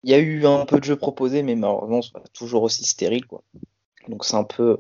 il 0.04 0.12
y 0.12 0.14
a 0.14 0.20
eu 0.20 0.46
un 0.46 0.66
peu 0.66 0.80
de 0.80 0.86
jeu 0.86 0.96
proposé 0.96 1.44
mais 1.44 1.56
malheureusement 1.56 2.02
c'est 2.02 2.34
toujours 2.34 2.64
aussi 2.64 2.86
stérile 2.86 3.26
quoi. 3.26 3.44
Donc 4.08 4.26
c'est 4.26 4.36
un 4.36 4.44
peu 4.44 4.78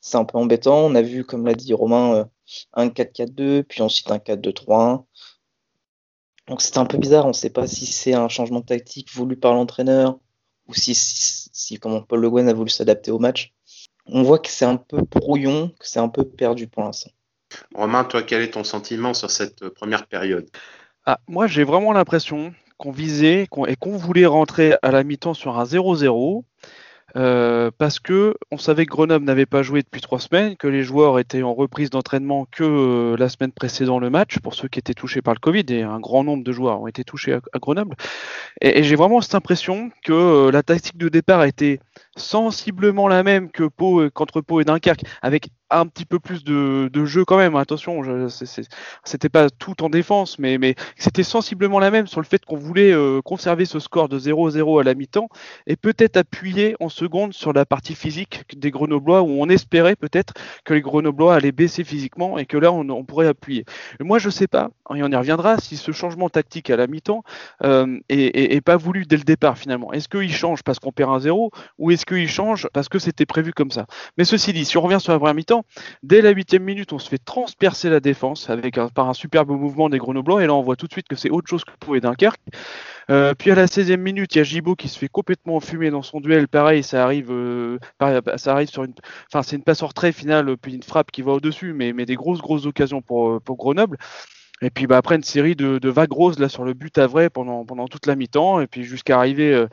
c'est 0.00 0.16
un 0.16 0.24
peu 0.24 0.38
embêtant. 0.38 0.78
On 0.78 0.94
a 0.94 1.02
vu, 1.02 1.24
comme 1.24 1.46
l'a 1.46 1.54
dit 1.54 1.72
Romain, 1.74 2.14
euh, 2.14 2.24
un 2.72 2.88
4-4-2, 2.88 3.62
puis 3.64 3.82
ensuite 3.82 4.10
un 4.10 4.18
4-2-3-1. 4.18 5.04
Donc 6.48 6.62
c'était 6.62 6.78
un 6.78 6.86
peu 6.86 6.98
bizarre. 6.98 7.24
On 7.26 7.28
ne 7.28 7.32
sait 7.34 7.50
pas 7.50 7.66
si 7.66 7.86
c'est 7.86 8.14
un 8.14 8.28
changement 8.28 8.60
de 8.60 8.66
tactique 8.66 9.12
voulu 9.12 9.36
par 9.36 9.54
l'entraîneur 9.54 10.18
ou 10.66 10.74
si, 10.74 10.94
si, 10.94 11.50
si 11.52 11.78
comment 11.78 12.02
Paul 12.02 12.20
Le 12.20 12.30
Guen 12.30 12.48
a 12.48 12.52
voulu 12.52 12.70
s'adapter 12.70 13.10
au 13.10 13.18
match. 13.18 13.52
On 14.06 14.22
voit 14.22 14.38
que 14.38 14.48
c'est 14.48 14.64
un 14.64 14.76
peu 14.76 15.02
brouillon, 15.02 15.68
que 15.78 15.86
c'est 15.86 15.98
un 15.98 16.08
peu 16.08 16.24
perdu 16.24 16.66
pour 16.66 16.82
l'instant. 16.82 17.10
Romain, 17.74 18.04
toi, 18.04 18.22
quel 18.22 18.42
est 18.42 18.52
ton 18.52 18.64
sentiment 18.64 19.14
sur 19.14 19.30
cette 19.30 19.68
première 19.70 20.06
période? 20.06 20.48
Ah, 21.04 21.18
Moi, 21.28 21.46
j'ai 21.46 21.64
vraiment 21.64 21.92
l'impression 21.92 22.54
qu'on 22.78 22.90
visait 22.90 23.46
qu 23.50 23.68
et 23.68 23.76
qu'on 23.76 23.96
voulait 23.96 24.26
rentrer 24.26 24.76
à 24.82 24.90
la 24.90 25.02
mi-temps 25.04 25.34
sur 25.34 25.58
un 25.58 25.64
0-0 25.64 26.44
euh, 27.18 27.72
parce 27.76 27.98
que 27.98 28.34
on 28.52 28.58
savait 28.58 28.86
que 28.86 28.90
Grenoble 28.90 29.24
n'avait 29.24 29.46
pas 29.46 29.62
joué 29.62 29.82
depuis 29.82 30.00
trois 30.00 30.20
semaines, 30.20 30.56
que 30.56 30.68
les 30.68 30.84
joueurs 30.84 31.18
étaient 31.18 31.42
en 31.42 31.52
reprise 31.52 31.90
d'entraînement 31.90 32.46
que 32.50 32.62
euh, 32.62 33.16
la 33.16 33.28
semaine 33.28 33.50
précédant 33.50 33.98
le 33.98 34.08
match, 34.08 34.38
pour 34.38 34.54
ceux 34.54 34.68
qui 34.68 34.78
étaient 34.78 34.94
touchés 34.94 35.20
par 35.20 35.34
le 35.34 35.40
Covid, 35.40 35.64
et 35.68 35.82
un 35.82 35.98
grand 35.98 36.22
nombre 36.22 36.44
de 36.44 36.52
joueurs 36.52 36.80
ont 36.80 36.86
été 36.86 37.02
touchés 37.02 37.32
à, 37.32 37.58
Grenoble. 37.58 37.96
Et, 38.60 38.84
j'ai 38.84 38.94
vraiment 38.94 39.20
cette 39.20 39.34
impression 39.34 39.90
que 40.04 40.12
euh, 40.12 40.52
la 40.52 40.62
tactique 40.62 40.96
de 40.96 41.08
départ 41.08 41.40
a 41.40 41.48
été 41.48 41.80
sensiblement 42.16 43.08
la 43.08 43.24
même 43.24 43.50
que 43.50 43.64
Pau, 43.64 44.08
qu'entre 44.10 44.40
Pau 44.40 44.60
et 44.60 44.64
Dunkerque, 44.64 45.02
avec 45.20 45.48
un 45.70 45.86
petit 45.86 46.04
peu 46.04 46.18
plus 46.18 46.44
de, 46.44 47.04
jeu 47.04 47.24
quand 47.24 47.36
même. 47.36 47.54
Attention, 47.56 48.00
c'était 49.04 49.28
pas 49.28 49.50
tout 49.50 49.82
en 49.82 49.90
défense, 49.90 50.38
mais, 50.38 50.58
c'était 50.96 51.22
sensiblement 51.22 51.78
la 51.78 51.90
même 51.90 52.06
sur 52.06 52.20
le 52.20 52.26
fait 52.26 52.44
qu'on 52.44 52.56
voulait 52.56 52.94
conserver 53.24 53.66
ce 53.66 53.78
score 53.78 54.08
de 54.08 54.18
0-0 54.18 54.80
à 54.80 54.84
la 54.84 54.94
mi-temps 54.94 55.28
et 55.66 55.76
peut-être 55.76 56.16
appuyer 56.16 56.74
en 56.80 56.88
sur 57.30 57.52
la 57.52 57.66
partie 57.66 57.94
physique 57.94 58.44
des 58.56 58.70
Grenoblois 58.70 59.22
où 59.22 59.30
on 59.40 59.48
espérait 59.48 59.96
peut-être 59.96 60.34
que 60.64 60.74
les 60.74 60.80
Grenoblois 60.80 61.34
allaient 61.34 61.52
baisser 61.52 61.84
physiquement 61.84 62.38
et 62.38 62.46
que 62.46 62.56
là 62.56 62.72
on, 62.72 63.04
pourrait 63.04 63.28
appuyer. 63.28 63.64
Moi 64.00 64.18
je 64.18 64.30
sais 64.30 64.46
pas, 64.48 64.70
et 64.94 65.02
on 65.02 65.10
y 65.10 65.16
reviendra, 65.16 65.58
si 65.58 65.76
ce 65.76 65.92
changement 65.92 66.28
tactique 66.28 66.70
à 66.70 66.76
la 66.76 66.86
mi-temps 66.86 67.22
euh, 67.64 67.98
est, 68.08 68.60
pas 68.64 68.76
voulu 68.76 69.04
dès 69.06 69.16
le 69.16 69.24
départ 69.24 69.56
finalement. 69.58 69.92
Est-ce 69.92 70.08
qu'il 70.08 70.32
change 70.32 70.62
parce 70.62 70.78
qu'on 70.78 70.92
perd 70.92 71.10
un 71.10 71.20
0 71.20 71.50
ou 71.78 71.90
est-ce 71.90 72.04
qu'il 72.06 72.28
change 72.28 72.68
parce 72.72 72.88
que 72.88 72.98
c'était 72.98 73.26
prévu 73.26 73.52
comme 73.52 73.70
ça? 73.70 73.86
Mais 74.16 74.24
ceci 74.24 74.52
dit, 74.52 74.64
si 74.64 74.76
on 74.76 74.82
revient 74.82 75.00
sur 75.00 75.12
la 75.12 75.18
première 75.18 75.34
mi-temps, 75.34 75.64
Dès 76.02 76.22
la 76.22 76.30
huitième 76.30 76.62
minute, 76.62 76.92
on 76.92 76.98
se 76.98 77.08
fait 77.08 77.18
transpercer 77.18 77.90
la 77.90 78.00
défense 78.00 78.50
avec 78.50 78.78
par 78.94 79.08
un 79.08 79.14
superbe 79.14 79.50
mouvement 79.50 79.88
des 79.88 79.98
Grenoblois. 79.98 80.42
Et 80.42 80.46
là, 80.46 80.54
on 80.54 80.62
voit 80.62 80.76
tout 80.76 80.86
de 80.86 80.92
suite 80.92 81.08
que 81.08 81.16
c'est 81.16 81.30
autre 81.30 81.48
chose 81.48 81.64
que 81.64 81.72
pour 81.80 81.98
Dunkerque. 81.98 82.40
Euh, 83.10 83.34
puis 83.34 83.50
à 83.50 83.54
la 83.54 83.66
16e 83.66 83.96
minute, 83.96 84.34
il 84.34 84.38
y 84.38 84.40
a 84.40 84.44
Gibaud 84.44 84.76
qui 84.76 84.88
se 84.88 84.98
fait 84.98 85.08
complètement 85.08 85.56
enfumer 85.56 85.90
dans 85.90 86.02
son 86.02 86.20
duel. 86.20 86.46
Pareil, 86.46 86.82
ça 86.88 87.04
arrive, 87.04 87.30
euh, 87.30 87.78
ça 88.36 88.52
arrive 88.52 88.68
sur 88.68 88.84
une, 88.84 88.94
c'est 89.42 89.56
une 89.56 89.62
passe 89.62 89.82
hors 89.82 89.94
trait 89.94 90.12
finale, 90.12 90.56
puis 90.56 90.74
une 90.74 90.82
frappe 90.82 91.10
qui 91.10 91.22
va 91.22 91.32
au-dessus, 91.32 91.72
mais, 91.72 91.92
des 91.92 92.16
grosses 92.16 92.40
grosses 92.40 92.66
occasions 92.66 93.02
pour, 93.02 93.40
pour 93.42 93.56
Grenoble. 93.56 93.98
Et 94.60 94.70
puis 94.70 94.86
bah, 94.86 94.96
après 94.96 95.14
une 95.14 95.22
série 95.22 95.54
de, 95.54 95.78
de, 95.78 95.88
vagues 95.88 96.12
roses 96.12 96.38
là 96.38 96.48
sur 96.48 96.64
le 96.64 96.74
but 96.74 96.98
à 96.98 97.06
vrai 97.06 97.30
pendant, 97.30 97.64
pendant 97.64 97.86
toute 97.86 98.06
la 98.06 98.16
mi-temps. 98.16 98.60
Et 98.60 98.66
puis 98.66 98.84
jusqu'à 98.84 99.16
arriver 99.16 99.52
euh, 99.52 99.66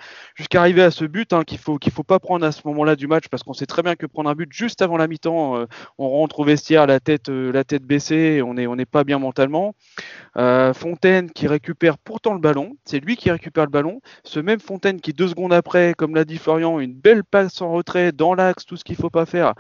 arriver 0.54 0.84
à 0.84 0.92
ce 0.92 1.06
but 1.06 1.34
hein, 1.34 1.44
qu'il 1.44 1.58
faut 1.58 1.78
faut 1.92 2.04
pas 2.04 2.20
prendre 2.20 2.46
à 2.46 2.52
ce 2.52 2.62
moment-là 2.66 2.96
du 2.96 3.08
match 3.08 3.28
parce 3.30 3.44
qu'on 3.44 3.54
sait 3.54 3.66
très 3.66 3.82
bien 3.82 3.96
que 3.96 4.06
prendre 4.06 4.30
un 4.30 4.36
but 4.36 4.52
juste 4.52 4.82
avant 4.82 4.98
la 4.98 5.08
mi-temps 5.08 5.58
euh, 5.58 5.66
on 5.98 6.10
rentre 6.10 6.40
au 6.40 6.44
vestiaire 6.44 6.86
la 6.86 7.00
tête 7.00 7.30
euh, 7.30 7.52
la 7.52 7.64
tête 7.64 7.84
baissée 7.84 8.42
on 8.44 8.56
on 8.56 8.76
n'est 8.76 8.86
pas 8.86 9.04
bien 9.04 9.20
mentalement. 9.20 9.76
Fontaine 10.36 11.30
qui 11.32 11.48
récupère 11.48 11.98
pourtant 11.98 12.34
le 12.34 12.40
ballon, 12.40 12.76
c'est 12.84 13.00
lui 13.00 13.16
qui 13.16 13.32
récupère 13.32 13.66
le 13.66 13.70
ballon, 13.70 14.02
ce 14.24 14.40
même 14.40 14.60
Fontaine 14.60 15.02
qui 15.02 15.14
deux 15.14 15.28
secondes 15.28 15.54
après 15.54 15.94
comme 15.94 16.16
l'a 16.16 16.26
dit 16.26 16.38
Florian 16.38 16.80
une 16.80 16.94
belle 16.94 17.24
passe 17.24 17.62
en 17.62 17.72
retrait 17.72 18.12
dans 18.12 18.34
l'axe 18.34 18.66
tout 18.66 18.76
ce 18.76 18.84
qu'il 18.84 18.96
faut 18.96 19.10
pas 19.10 19.26
faire 19.26 19.54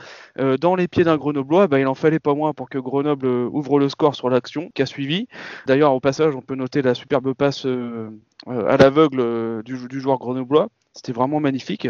dans 0.60 0.76
les 0.76 0.88
pieds 0.88 1.04
d'un 1.04 1.18
Grenoblois, 1.18 1.68
bah, 1.68 1.80
il 1.80 1.88
en 1.88 1.96
fallait 1.96 2.20
pas 2.20 2.34
moins 2.34 2.54
pour 2.54 2.70
que 2.70 2.78
Grenoble 2.78 3.28
ouvre 3.28 3.80
le 3.80 3.90
score 3.90 4.16
sur 4.16 4.30
l'action 4.30 4.70
qui 4.74 4.82
a 4.82 4.86
suivi 4.86 5.15
suivi. 5.16 5.28
D'ailleurs, 5.66 5.94
au 5.94 6.00
passage, 6.00 6.36
on 6.36 6.42
peut 6.42 6.56
noter 6.56 6.82
la 6.82 6.94
superbe 6.94 7.34
passe 7.34 7.66
à 7.66 8.78
l'aveugle 8.78 9.64
du, 9.64 9.88
du 9.88 10.00
joueur 10.00 10.18
grenoblois. 10.18 10.70
C'était 10.94 11.14
vraiment 11.14 11.40
magnifique. 11.40 11.88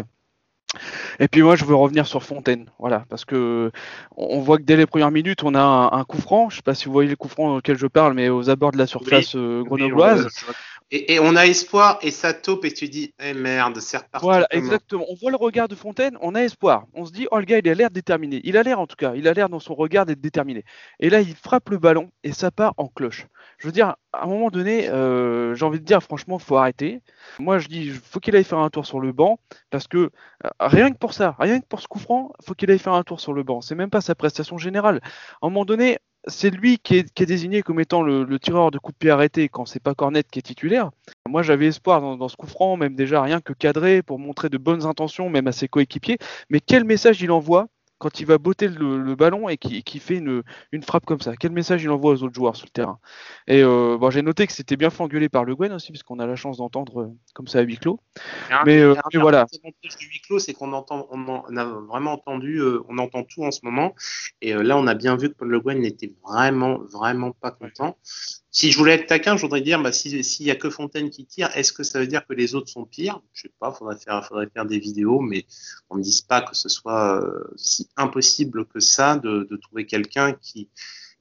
Et 1.20 1.28
puis 1.28 1.42
moi, 1.42 1.56
je 1.56 1.64
veux 1.64 1.74
revenir 1.74 2.06
sur 2.06 2.22
Fontaine, 2.22 2.66
voilà, 2.78 3.04
parce 3.08 3.24
que 3.24 3.70
on 4.16 4.40
voit 4.40 4.58
que 4.58 4.62
dès 4.62 4.76
les 4.76 4.86
premières 4.86 5.10
minutes, 5.10 5.42
on 5.42 5.54
a 5.54 5.90
un, 5.92 6.04
coup 6.04 6.20
franc. 6.20 6.50
Je 6.50 6.56
sais 6.56 6.62
pas 6.62 6.74
si 6.74 6.86
vous 6.86 6.92
voyez 6.92 7.08
le 7.08 7.16
coup 7.16 7.28
franc 7.28 7.56
auquel 7.56 7.78
je 7.78 7.86
parle, 7.86 8.14
mais 8.14 8.28
aux 8.28 8.50
abords 8.50 8.72
de 8.72 8.78
la 8.78 8.86
surface 8.86 9.34
euh, 9.36 9.62
grenobloise. 9.62 10.28
Et, 10.92 11.18
on 11.18 11.34
a 11.34 11.46
espoir 11.46 11.98
et 12.02 12.12
ça 12.12 12.32
taupe 12.32 12.64
et 12.64 12.72
tu 12.72 12.88
dis, 12.88 13.12
eh 13.20 13.34
merde, 13.34 13.80
c'est 13.80 13.96
reparti. 13.96 14.24
Voilà, 14.24 14.46
exactement. 14.50 15.04
On 15.08 15.14
voit 15.14 15.32
le 15.32 15.36
regard 15.36 15.66
de 15.66 15.74
Fontaine, 15.74 16.16
on 16.20 16.34
a 16.36 16.42
espoir. 16.42 16.86
On 16.94 17.04
se 17.04 17.12
dit, 17.12 17.26
oh 17.32 17.38
le 17.38 17.44
gars, 17.44 17.58
il 17.58 17.68
a 17.68 17.74
l'air 17.74 17.90
déterminé. 17.90 18.40
Il 18.44 18.56
a 18.56 18.62
l'air 18.62 18.78
en 18.78 18.86
tout 18.86 18.94
cas, 18.94 19.14
il 19.16 19.26
a 19.26 19.32
l'air 19.32 19.48
dans 19.48 19.58
son 19.58 19.74
regard 19.74 20.06
d'être 20.06 20.20
déterminé. 20.20 20.64
Et 21.00 21.10
là, 21.10 21.20
il 21.20 21.34
frappe 21.34 21.70
le 21.70 21.78
ballon 21.78 22.10
et 22.22 22.32
ça 22.32 22.52
part 22.52 22.74
en 22.76 22.86
cloche. 22.86 23.26
Je 23.58 23.66
veux 23.66 23.72
dire, 23.72 23.96
à 24.12 24.24
un 24.24 24.26
moment 24.26 24.50
donné, 24.50 24.88
euh, 24.88 25.54
j'ai 25.54 25.64
envie 25.64 25.80
de 25.80 25.84
dire, 25.84 26.02
franchement, 26.02 26.38
faut 26.38 26.56
arrêter. 26.56 27.02
Moi, 27.40 27.58
je 27.58 27.66
dis, 27.66 27.90
faut 27.90 28.20
qu'il 28.20 28.36
aille 28.36 28.44
faire 28.44 28.58
un 28.58 28.70
tour 28.70 28.86
sur 28.86 29.00
le 29.00 29.12
banc 29.12 29.40
parce 29.70 29.88
que 29.88 29.98
euh, 29.98 30.10
rien 30.60 30.92
que 30.92 30.98
pour 30.98 31.14
ça, 31.14 31.34
rien 31.38 31.60
que 31.60 31.66
pour 31.66 31.80
ce 31.80 31.88
coup 31.88 31.98
franc, 31.98 32.32
faut 32.44 32.54
qu'il 32.54 32.70
aille 32.70 32.78
faire 32.78 32.92
un 32.92 33.02
tour 33.02 33.18
sur 33.18 33.32
le 33.32 33.42
banc. 33.42 33.60
C'est 33.60 33.74
même 33.74 33.90
pas 33.90 34.00
sa 34.00 34.14
prestation 34.14 34.56
générale. 34.56 35.00
À 35.42 35.46
un 35.46 35.48
moment 35.48 35.64
donné, 35.64 35.98
c'est 36.26 36.50
lui 36.50 36.78
qui 36.78 36.96
est, 36.96 37.22
désigné 37.22 37.62
comme 37.62 37.80
étant 37.80 38.02
le, 38.02 38.38
tireur 38.38 38.70
de 38.70 38.78
coup 38.78 38.92
de 38.92 38.96
pied 38.96 39.10
arrêté 39.10 39.48
quand 39.48 39.66
c'est 39.66 39.82
pas 39.82 39.94
Cornet 39.94 40.24
qui 40.24 40.38
est 40.38 40.42
titulaire. 40.42 40.90
Moi, 41.28 41.42
j'avais 41.42 41.66
espoir 41.66 42.00
dans, 42.00 42.16
dans, 42.16 42.28
ce 42.28 42.36
coup 42.36 42.46
franc, 42.46 42.76
même 42.76 42.94
déjà 42.94 43.22
rien 43.22 43.40
que 43.40 43.52
cadré 43.52 44.02
pour 44.02 44.18
montrer 44.18 44.48
de 44.48 44.58
bonnes 44.58 44.84
intentions, 44.84 45.30
même 45.30 45.46
à 45.46 45.52
ses 45.52 45.68
coéquipiers. 45.68 46.18
Mais 46.50 46.60
quel 46.60 46.84
message 46.84 47.22
il 47.22 47.30
envoie 47.30 47.68
quand 47.98 48.20
il 48.20 48.26
va 48.26 48.38
botter 48.38 48.68
le, 48.68 49.14
ballon 49.14 49.48
et 49.48 49.56
qui, 49.56 49.98
fait 49.98 50.16
une, 50.16 50.42
une, 50.72 50.82
frappe 50.82 51.06
comme 51.06 51.20
ça 51.20 51.34
Quel 51.36 51.52
message 51.52 51.82
il 51.82 51.90
envoie 51.90 52.12
aux 52.12 52.22
autres 52.22 52.34
joueurs 52.34 52.56
sur 52.56 52.66
le 52.66 52.70
terrain? 52.70 52.98
Et 53.46 53.62
euh, 53.62 53.96
bon, 53.98 54.10
j'ai 54.10 54.22
noté 54.22 54.46
que 54.46 54.52
c'était 54.52 54.76
bien 54.76 54.90
fait 54.90 55.02
engueuler 55.02 55.28
par 55.28 55.44
Le 55.44 55.54
Guen 55.54 55.72
aussi, 55.72 55.92
parce 55.92 56.02
qu'on 56.02 56.18
a 56.18 56.26
la 56.26 56.36
chance 56.36 56.58
d'entendre 56.58 57.02
euh, 57.02 57.16
comme 57.34 57.46
ça 57.46 57.60
à 57.60 57.62
huis 57.62 57.78
clos. 57.78 57.98
mais, 58.66 58.80
euh, 58.80 58.94
voilà. 59.14 59.46
du 59.62 60.06
huis 60.06 60.20
clos, 60.20 60.38
c'est 60.38 60.52
qu'on 60.52 60.72
entend, 60.72 61.08
on, 61.10 61.56
a 61.56 61.64
vraiment 61.64 62.12
entendu, 62.12 62.60
on 62.88 62.98
entend 62.98 63.24
tout 63.24 63.44
en 63.44 63.50
ce 63.50 63.60
moment. 63.62 63.94
Et 64.42 64.52
là, 64.52 64.76
on 64.76 64.86
a 64.86 64.94
bien 64.94 65.16
vu 65.16 65.30
que 65.30 65.34
Paul 65.34 65.48
Le 65.48 65.60
Guen 65.60 65.80
n'était 65.80 66.12
vraiment, 66.22 66.78
vraiment 66.78 67.32
pas 67.32 67.50
content. 67.50 67.96
Si 68.58 68.72
je 68.72 68.78
voulais 68.78 68.94
être 68.94 69.06
taquin, 69.06 69.36
je 69.36 69.42
voudrais 69.42 69.60
dire, 69.60 69.82
bah, 69.82 69.92
s'il 69.92 70.24
n'y 70.40 70.50
a 70.50 70.56
que 70.56 70.70
Fontaine 70.70 71.10
qui 71.10 71.26
tire, 71.26 71.54
est-ce 71.54 71.74
que 71.74 71.82
ça 71.82 72.00
veut 72.00 72.06
dire 72.06 72.26
que 72.26 72.32
les 72.32 72.54
autres 72.54 72.70
sont 72.70 72.86
pires? 72.86 73.20
Je 73.34 73.42
sais 73.42 73.52
pas, 73.60 73.70
faudrait 73.70 73.98
faire, 73.98 74.24
faudrait 74.24 74.48
faire 74.48 74.64
des 74.64 74.78
vidéos, 74.78 75.20
mais 75.20 75.44
on 75.90 75.98
ne 75.98 76.02
dise 76.02 76.22
pas 76.22 76.40
que 76.40 76.56
ce 76.56 76.70
soit 76.70 77.22
euh, 77.22 77.44
si 77.56 77.86
impossible 77.98 78.64
que 78.64 78.80
ça 78.80 79.16
de, 79.16 79.46
de 79.50 79.56
trouver 79.56 79.84
quelqu'un 79.84 80.32
qui, 80.32 80.70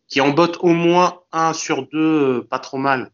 qui 0.07 0.21
embotte 0.21 0.59
au 0.61 0.69
moins 0.69 1.23
un 1.33 1.51
sur 1.51 1.85
deux, 1.89 2.37
euh, 2.37 2.47
pas 2.49 2.59
trop 2.59 2.77
mal. 2.77 3.11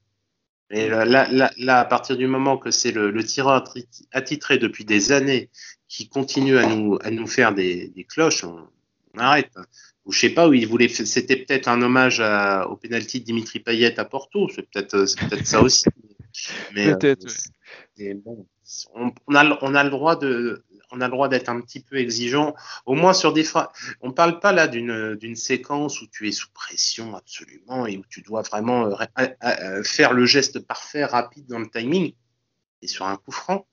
Et 0.69 0.87
là, 0.87 1.03
là, 1.03 1.51
là, 1.57 1.79
à 1.79 1.85
partir 1.85 2.15
du 2.15 2.27
moment 2.27 2.59
que 2.59 2.69
c'est 2.69 2.91
le, 2.91 3.09
le, 3.09 3.23
tireur 3.23 3.73
attitré 4.11 4.59
depuis 4.59 4.85
des 4.85 5.11
années 5.11 5.49
qui 5.87 6.09
continue 6.09 6.59
à 6.59 6.67
nous, 6.67 6.99
à 7.01 7.09
nous 7.09 7.25
faire 7.25 7.55
des, 7.55 7.87
des 7.87 8.03
cloches, 8.03 8.43
on, 8.43 8.67
on 9.15 9.17
arrête 9.17 9.51
ou 10.11 10.13
je 10.13 10.19
sais 10.19 10.29
pas 10.29 10.49
où 10.49 10.53
il 10.53 10.67
voulait 10.67 10.89
c'était 10.89 11.37
peut-être 11.37 11.69
un 11.69 11.81
hommage 11.81 12.19
au 12.19 12.75
penalty 12.75 13.21
de 13.21 13.25
Dimitri 13.25 13.59
Payet 13.59 13.97
à 13.97 14.03
Porto. 14.03 14.49
C'est 14.53 14.69
peut-être 14.69 14.91
peut-être 14.91 15.47
ça 15.47 15.61
aussi. 15.63 15.85
Mais 16.73 16.93
peut-être 16.97 17.25
euh, 18.01 18.13
bon, 18.15 18.45
on, 18.93 19.13
on, 19.27 19.35
a 19.35 19.57
on 19.61 19.73
a 19.73 19.83
le 19.85 19.89
droit 19.89 20.17
de 20.17 20.65
on 20.91 20.99
a 20.99 21.05
le 21.05 21.11
droit 21.11 21.29
d'être 21.29 21.47
un 21.47 21.61
petit 21.61 21.79
peu 21.79 21.95
exigeant. 21.95 22.53
Au 22.85 22.93
moins 22.93 23.13
sur 23.13 23.31
des 23.31 23.45
fois 23.45 23.71
on 24.01 24.11
parle 24.11 24.41
pas 24.41 24.51
là 24.51 24.67
d'une 24.67 25.15
d'une 25.15 25.37
séquence 25.37 26.01
où 26.01 26.07
tu 26.07 26.27
es 26.27 26.33
sous 26.33 26.51
pression 26.51 27.15
absolument 27.15 27.87
et 27.87 27.95
où 27.95 28.03
tu 28.09 28.21
dois 28.21 28.41
vraiment 28.41 28.87
euh, 28.87 29.25
euh, 29.43 29.81
faire 29.83 30.11
le 30.11 30.25
geste 30.25 30.59
parfait 30.59 31.05
rapide 31.05 31.47
dans 31.47 31.59
le 31.59 31.69
timing. 31.69 32.11
Et 32.81 32.87
sur 32.87 33.05
un 33.05 33.15
coup 33.15 33.31
franc 33.31 33.65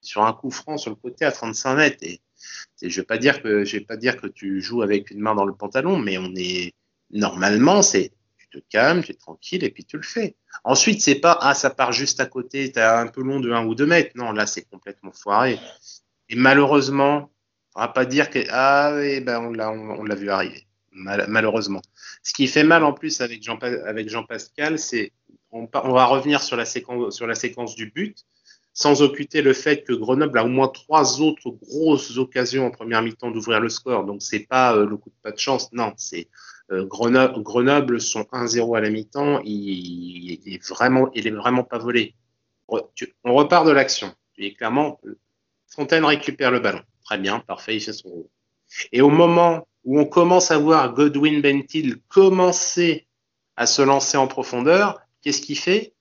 sur 0.00 0.24
un 0.24 0.32
coup 0.32 0.50
franc 0.50 0.76
sur 0.76 0.90
le 0.90 0.96
côté 0.96 1.24
à 1.24 1.32
35 1.32 1.74
mètres 1.76 1.98
et 2.02 2.20
je 2.80 2.88
je 2.88 3.00
vais 3.00 3.06
pas 3.06 3.96
dire 3.96 4.16
que 4.16 4.26
tu 4.26 4.60
joues 4.60 4.82
avec 4.82 5.10
une 5.10 5.20
main 5.20 5.34
dans 5.34 5.44
le 5.44 5.54
pantalon, 5.54 5.98
mais 5.98 6.18
on 6.18 6.32
est 6.36 6.74
normalement 7.10 7.82
c'est 7.82 8.12
tu 8.38 8.60
te 8.60 8.64
calmes, 8.68 9.02
tu 9.02 9.12
es 9.12 9.14
tranquille 9.14 9.64
et 9.64 9.70
puis 9.70 9.84
tu 9.84 9.96
le 9.96 10.02
fais. 10.02 10.36
Ensuite 10.64 11.00
c'est 11.00 11.16
pas 11.16 11.38
ah 11.40 11.54
ça 11.54 11.70
part 11.70 11.92
juste 11.92 12.20
à 12.20 12.26
côté, 12.26 12.70
tu 12.72 12.78
as 12.78 12.98
un 12.98 13.06
peu 13.06 13.22
long 13.22 13.40
de 13.40 13.50
1 13.50 13.66
ou 13.66 13.74
2 13.74 13.86
mètres. 13.86 14.12
Non 14.14 14.32
là 14.32 14.46
c'est 14.46 14.68
complètement 14.68 15.12
foiré. 15.12 15.58
Et 16.28 16.36
malheureusement, 16.36 17.30
on 17.74 17.80
va 17.80 17.88
pas 17.88 18.04
dire 18.04 18.30
que 18.30 18.40
ah 18.50 18.92
ben 19.22 19.38
on 19.38 20.04
l'a 20.04 20.14
vu 20.14 20.30
arriver. 20.30 20.66
malheureusement. 20.92 21.82
Ce 22.22 22.32
qui 22.32 22.46
fait 22.46 22.64
mal 22.64 22.84
en 22.84 22.92
plus 22.92 23.20
avec 23.20 23.42
Jean 23.42 23.58
avec 23.86 24.08
Jean 24.08 24.24
Pascal, 24.24 24.78
c'est 24.78 25.12
on, 25.50 25.66
va 25.66 26.06
revenir 26.06 26.42
sur 26.42 26.56
la 26.56 26.64
séquence 26.64 27.74
du 27.74 27.90
but 27.90 28.24
sans 28.74 29.02
occulter 29.02 29.42
le 29.42 29.52
fait 29.52 29.84
que 29.84 29.92
Grenoble 29.92 30.38
a 30.38 30.44
au 30.44 30.48
moins 30.48 30.68
trois 30.68 31.20
autres 31.20 31.50
grosses 31.50 32.16
occasions 32.16 32.66
en 32.66 32.70
première 32.70 33.02
mi-temps 33.02 33.30
d'ouvrir 33.30 33.60
le 33.60 33.68
score. 33.68 34.04
Donc 34.04 34.22
c'est 34.22 34.46
pas 34.46 34.74
euh, 34.74 34.86
le 34.86 34.96
coup 34.96 35.10
de 35.10 35.14
pas 35.22 35.32
de 35.32 35.38
chance, 35.38 35.70
non, 35.72 35.92
c'est 35.96 36.28
euh, 36.70 36.86
Grenoble, 36.86 37.42
Grenoble 37.42 38.00
sont 38.00 38.22
1-0 38.32 38.76
à 38.76 38.80
la 38.80 38.90
mi-temps, 38.90 39.40
il, 39.44 40.40
est 40.46 40.66
vraiment, 40.66 41.10
il 41.14 41.26
est 41.26 41.32
vraiment 41.32 41.64
pas 41.64 41.78
volé. 41.78 42.14
On 42.68 43.34
repart 43.34 43.66
de 43.66 43.72
l'action. 43.72 44.14
Clairement, 44.56 44.98
Fontaine 45.66 46.04
récupère 46.04 46.50
le 46.50 46.60
ballon. 46.60 46.80
Très 47.04 47.18
bien, 47.18 47.40
parfait, 47.40 47.76
il 47.76 47.80
fait 47.80 47.92
son 47.92 48.08
rôle. 48.08 48.28
Et 48.92 49.02
au 49.02 49.10
moment 49.10 49.66
où 49.84 50.00
on 50.00 50.06
commence 50.06 50.50
à 50.50 50.58
voir 50.58 50.94
Godwin 50.94 51.42
Bentil 51.42 51.96
commencer 52.08 53.06
à 53.56 53.66
se 53.66 53.82
lancer 53.82 54.16
en 54.16 54.26
profondeur, 54.26 55.00
qu'est-ce 55.20 55.42
qu'il 55.42 55.58
fait? 55.58 55.92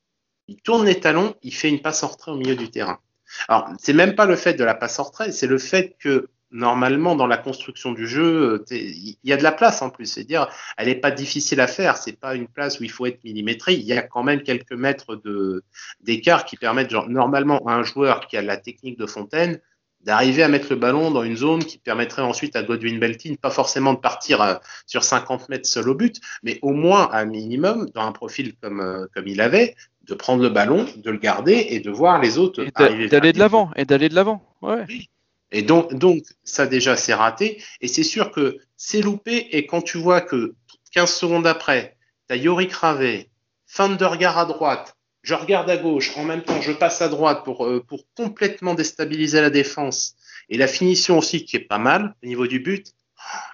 Il 0.52 0.58
tourne 0.58 0.86
les 0.86 1.00
talons, 1.00 1.34
il 1.44 1.54
fait 1.54 1.70
une 1.70 1.82
passe 1.82 2.04
en 2.04 2.08
retrait 2.08 2.32
au 2.32 2.36
milieu 2.36 2.56
du 2.56 2.70
terrain. 2.70 3.00
Alors, 3.48 3.70
c'est 3.80 3.94
même 3.94 4.16
pas 4.16 4.26
le 4.26 4.36
fait 4.36 4.54
de 4.54 4.66
la 4.66 4.74
passe 4.74 5.00
en 5.00 5.04
retrait, 5.04 5.32
c'est 5.32 5.48
le 5.48 5.58
fait 5.58 5.96
que 5.98 6.28
normalement 6.52 7.16
dans 7.16 7.28
la 7.28 7.38
construction 7.38 7.94
du 7.94 8.06
jeu, 8.06 8.66
il 8.70 9.16
y 9.24 9.32
a 9.32 9.38
de 9.38 9.44
la 9.44 9.54
place 9.54 9.82
en 9.82 9.90
plus. 9.90 10.06
C'est-à-dire, 10.08 10.50
elle 10.76 10.88
n'est 10.90 10.96
pas 10.96 11.12
difficile 11.12 11.62
à 11.62 11.68
faire. 11.68 11.96
C'est 11.96 12.20
pas 12.20 12.36
une 12.36 12.50
place 12.50 12.82
où 12.82 12.84
il 12.84 12.92
faut 12.92 13.06
être 13.06 13.24
millimétré. 13.24 13.76
Il 13.76 13.86
y 13.86 13.94
a 13.94 14.02
quand 14.02 14.24
même 14.24 14.44
quelques 14.44 14.74
mètres 14.74 15.22
d'écart 16.02 16.44
qui 16.44 16.58
permettent, 16.58 16.92
normalement, 16.92 17.66
à 17.66 17.76
un 17.76 17.84
joueur 17.84 18.28
qui 18.28 18.36
a 18.36 18.42
la 18.42 18.58
technique 18.58 19.00
de 19.00 19.06
Fontaine 19.06 19.62
d'arriver 20.04 20.44
à 20.44 20.48
mettre 20.48 20.68
le 20.70 20.76
ballon 20.78 21.12
dans 21.12 21.24
une 21.24 21.38
zone 21.38 21.64
qui 21.64 21.78
permettrait 21.78 22.22
ensuite 22.22 22.56
à 22.56 22.64
Godwin 22.64 23.00
Beltin, 23.00 23.36
pas 23.36 23.52
forcément 23.52 23.94
de 23.94 24.00
partir 24.00 24.42
euh, 24.42 24.56
sur 24.86 25.04
50 25.04 25.50
mètres 25.50 25.68
seul 25.68 25.90
au 25.90 25.96
but, 25.96 26.20
mais 26.44 26.60
au 26.62 26.72
moins 26.72 27.10
un 27.12 27.26
minimum, 27.26 27.90
dans 27.94 28.02
un 28.02 28.12
profil 28.12 28.56
comme, 28.62 28.82
euh, 28.82 29.06
comme 29.14 29.28
il 29.28 29.42
avait, 29.42 29.76
de 30.12 30.16
prendre 30.16 30.44
le 30.44 30.50
ballon, 30.50 30.86
de 30.98 31.10
le 31.10 31.18
garder 31.18 31.68
et 31.70 31.80
de 31.80 31.90
voir 31.90 32.22
les 32.22 32.38
autres. 32.38 32.66
D'aller 33.10 33.32
de 33.32 33.40
l'avant, 33.40 33.72
et 33.78 33.86
d'aller 33.86 34.10
de 34.10 34.16
l'avant. 34.16 34.44
Ouais. 34.62 34.86
Et 35.52 35.62
donc, 35.62 35.94
donc, 35.94 36.24
ça 36.44 36.68
déjà, 36.68 36.98
c'est 36.98 37.14
raté. 37.14 37.64
Et 37.80 37.88
c'est 37.88 38.04
sûr 38.04 38.32
que 38.32 38.58
c'est 38.76 39.02
loupé. 39.02 39.48
Et 39.52 39.66
quand 39.66 39.82
tu 39.82 39.98
vois 39.98 40.20
que 40.20 40.54
15 40.94 41.14
secondes 41.14 41.48
après, 41.48 41.96
tu 42.28 42.34
as 42.34 42.38
Yorick 42.38 42.74
Ravet, 42.74 43.30
Thundergar 43.74 44.38
à 44.38 44.46
droite, 44.46 44.98
je 45.24 45.34
regarde 45.34 45.70
à 45.70 45.78
gauche, 45.78 46.12
en 46.18 46.26
même 46.26 46.44
temps, 46.44 46.62
je 46.62 46.74
passe 46.74 47.02
à 47.02 47.08
droite 47.08 47.46
pour, 47.46 47.66
euh, 47.66 47.82
pour 47.82 48.04
complètement 48.16 48.74
déstabiliser 48.74 49.40
la 49.40 49.50
défense. 49.50 50.16
Et 50.50 50.58
la 50.58 50.68
finition 50.68 51.20
aussi, 51.20 51.46
qui 51.46 51.56
est 51.56 51.68
pas 51.68 51.78
mal 51.78 52.16
au 52.22 52.28
niveau 52.28 52.48
du 52.48 52.60
but. 52.60 52.88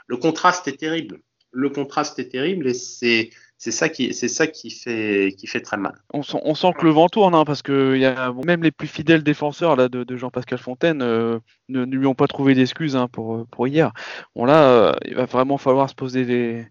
Le 0.07 0.17
contraste 0.17 0.67
est 0.67 0.77
terrible. 0.77 1.19
Le 1.51 1.69
contraste 1.69 2.17
est 2.17 2.29
terrible 2.29 2.67
et 2.67 2.73
c'est 2.73 3.29
c'est 3.57 3.71
ça 3.71 3.89
qui 3.89 4.13
c'est 4.13 4.27
ça 4.27 4.45
qui 4.45 4.69
fait 4.69 5.33
qui 5.37 5.47
fait 5.47 5.61
très 5.61 5.77
mal. 5.77 5.95
On 6.13 6.21
sent, 6.21 6.37
on 6.43 6.53
sent 6.53 6.73
que 6.77 6.85
le 6.85 6.91
vent 6.91 7.09
tourne 7.09 7.33
hein, 7.33 7.43
parce 7.43 7.63
que 7.63 7.97
y 7.97 8.05
a, 8.05 8.31
même 8.45 8.61
les 8.61 8.71
plus 8.71 8.87
fidèles 8.87 9.23
défenseurs 9.23 9.75
là 9.75 9.89
de, 9.89 10.03
de 10.03 10.15
Jean-Pascal 10.15 10.59
Fontaine 10.59 11.01
euh, 11.01 11.39
ne, 11.67 11.83
ne, 11.83 11.95
lui 11.95 12.05
ont 12.05 12.13
pas 12.13 12.27
trouvé 12.27 12.53
d'excuses 12.53 12.95
hein, 12.95 13.07
pour 13.07 13.47
pour 13.47 13.67
hier. 13.67 13.91
Bon 14.35 14.45
là, 14.45 14.63
euh, 14.63 14.93
il 15.05 15.15
va 15.15 15.25
vraiment 15.25 15.57
falloir 15.57 15.89
se 15.89 15.95
poser 15.95 16.25
des, 16.25 16.67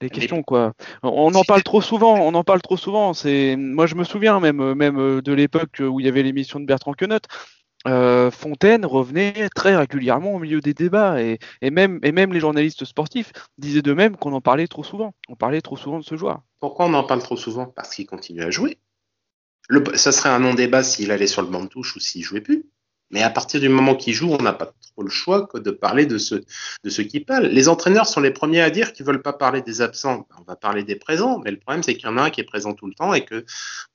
des 0.00 0.10
questions 0.10 0.42
quoi. 0.42 0.74
On 1.02 1.34
en 1.34 1.42
parle 1.42 1.62
trop 1.62 1.80
souvent, 1.80 2.16
on 2.16 2.34
en 2.34 2.44
parle 2.44 2.60
trop 2.60 2.76
souvent. 2.76 3.14
C'est 3.14 3.56
moi 3.56 3.86
je 3.86 3.94
me 3.94 4.04
souviens 4.04 4.38
même 4.38 4.74
même 4.74 5.22
de 5.22 5.32
l'époque 5.32 5.80
où 5.80 6.00
il 6.00 6.06
y 6.06 6.08
avait 6.08 6.22
l'émission 6.22 6.60
de 6.60 6.66
Bertrand 6.66 6.92
Queneut. 6.92 7.20
Euh, 7.86 8.30
Fontaine 8.30 8.84
revenait 8.84 9.48
très 9.54 9.76
régulièrement 9.76 10.34
au 10.34 10.38
milieu 10.38 10.60
des 10.60 10.74
débats 10.74 11.22
et, 11.22 11.38
même, 11.70 12.00
les 12.02 12.40
journalistes 12.40 12.84
sportifs 12.84 13.32
disaient 13.58 13.82
de 13.82 13.92
même 13.92 14.16
qu'on 14.16 14.32
en 14.32 14.40
parlait 14.40 14.66
trop 14.66 14.84
souvent. 14.84 15.14
On 15.28 15.36
parlait 15.36 15.60
trop 15.60 15.76
souvent 15.76 15.98
de 15.98 16.04
ce 16.04 16.16
joueur. 16.16 16.42
Pourquoi 16.60 16.86
on 16.86 16.94
en 16.94 17.04
parle 17.04 17.22
trop 17.22 17.36
souvent? 17.36 17.66
Parce 17.66 17.94
qu'il 17.94 18.06
continue 18.06 18.42
à 18.42 18.50
jouer. 18.50 18.78
Ça 19.94 20.12
serait 20.12 20.28
un 20.28 20.40
non-débat 20.40 20.82
s'il 20.82 21.10
allait 21.10 21.26
sur 21.26 21.42
le 21.42 21.48
banc 21.48 21.64
de 21.64 21.68
touche 21.68 21.96
ou 21.96 22.00
s'il 22.00 22.22
jouait 22.22 22.40
plus. 22.40 22.64
Mais 23.10 23.22
à 23.22 23.30
partir 23.30 23.60
du 23.60 23.68
moment 23.68 23.94
qu'il 23.94 24.14
joue, 24.14 24.32
on 24.32 24.42
n'a 24.42 24.52
pas 24.52 24.66
trop 24.66 25.02
le 25.02 25.10
choix 25.10 25.46
que 25.46 25.58
de 25.58 25.70
parler 25.70 26.06
de 26.06 26.18
ceux, 26.18 26.44
ceux 26.84 27.04
qui 27.04 27.20
parlent. 27.20 27.46
Les 27.46 27.68
entraîneurs 27.68 28.06
sont 28.06 28.20
les 28.20 28.32
premiers 28.32 28.62
à 28.62 28.70
dire 28.70 28.92
qu'ils 28.92 29.06
veulent 29.06 29.22
pas 29.22 29.32
parler 29.32 29.62
des 29.62 29.80
absents. 29.80 30.26
On 30.40 30.42
va 30.42 30.56
parler 30.56 30.82
des 30.82 30.96
présents, 30.96 31.38
mais 31.44 31.52
le 31.52 31.58
problème 31.58 31.84
c'est 31.84 31.94
qu'il 31.94 32.06
y 32.06 32.08
en 32.08 32.16
a 32.16 32.22
un 32.22 32.30
qui 32.30 32.40
est 32.40 32.44
présent 32.44 32.74
tout 32.74 32.88
le 32.88 32.94
temps 32.94 33.14
et 33.14 33.24
que 33.24 33.44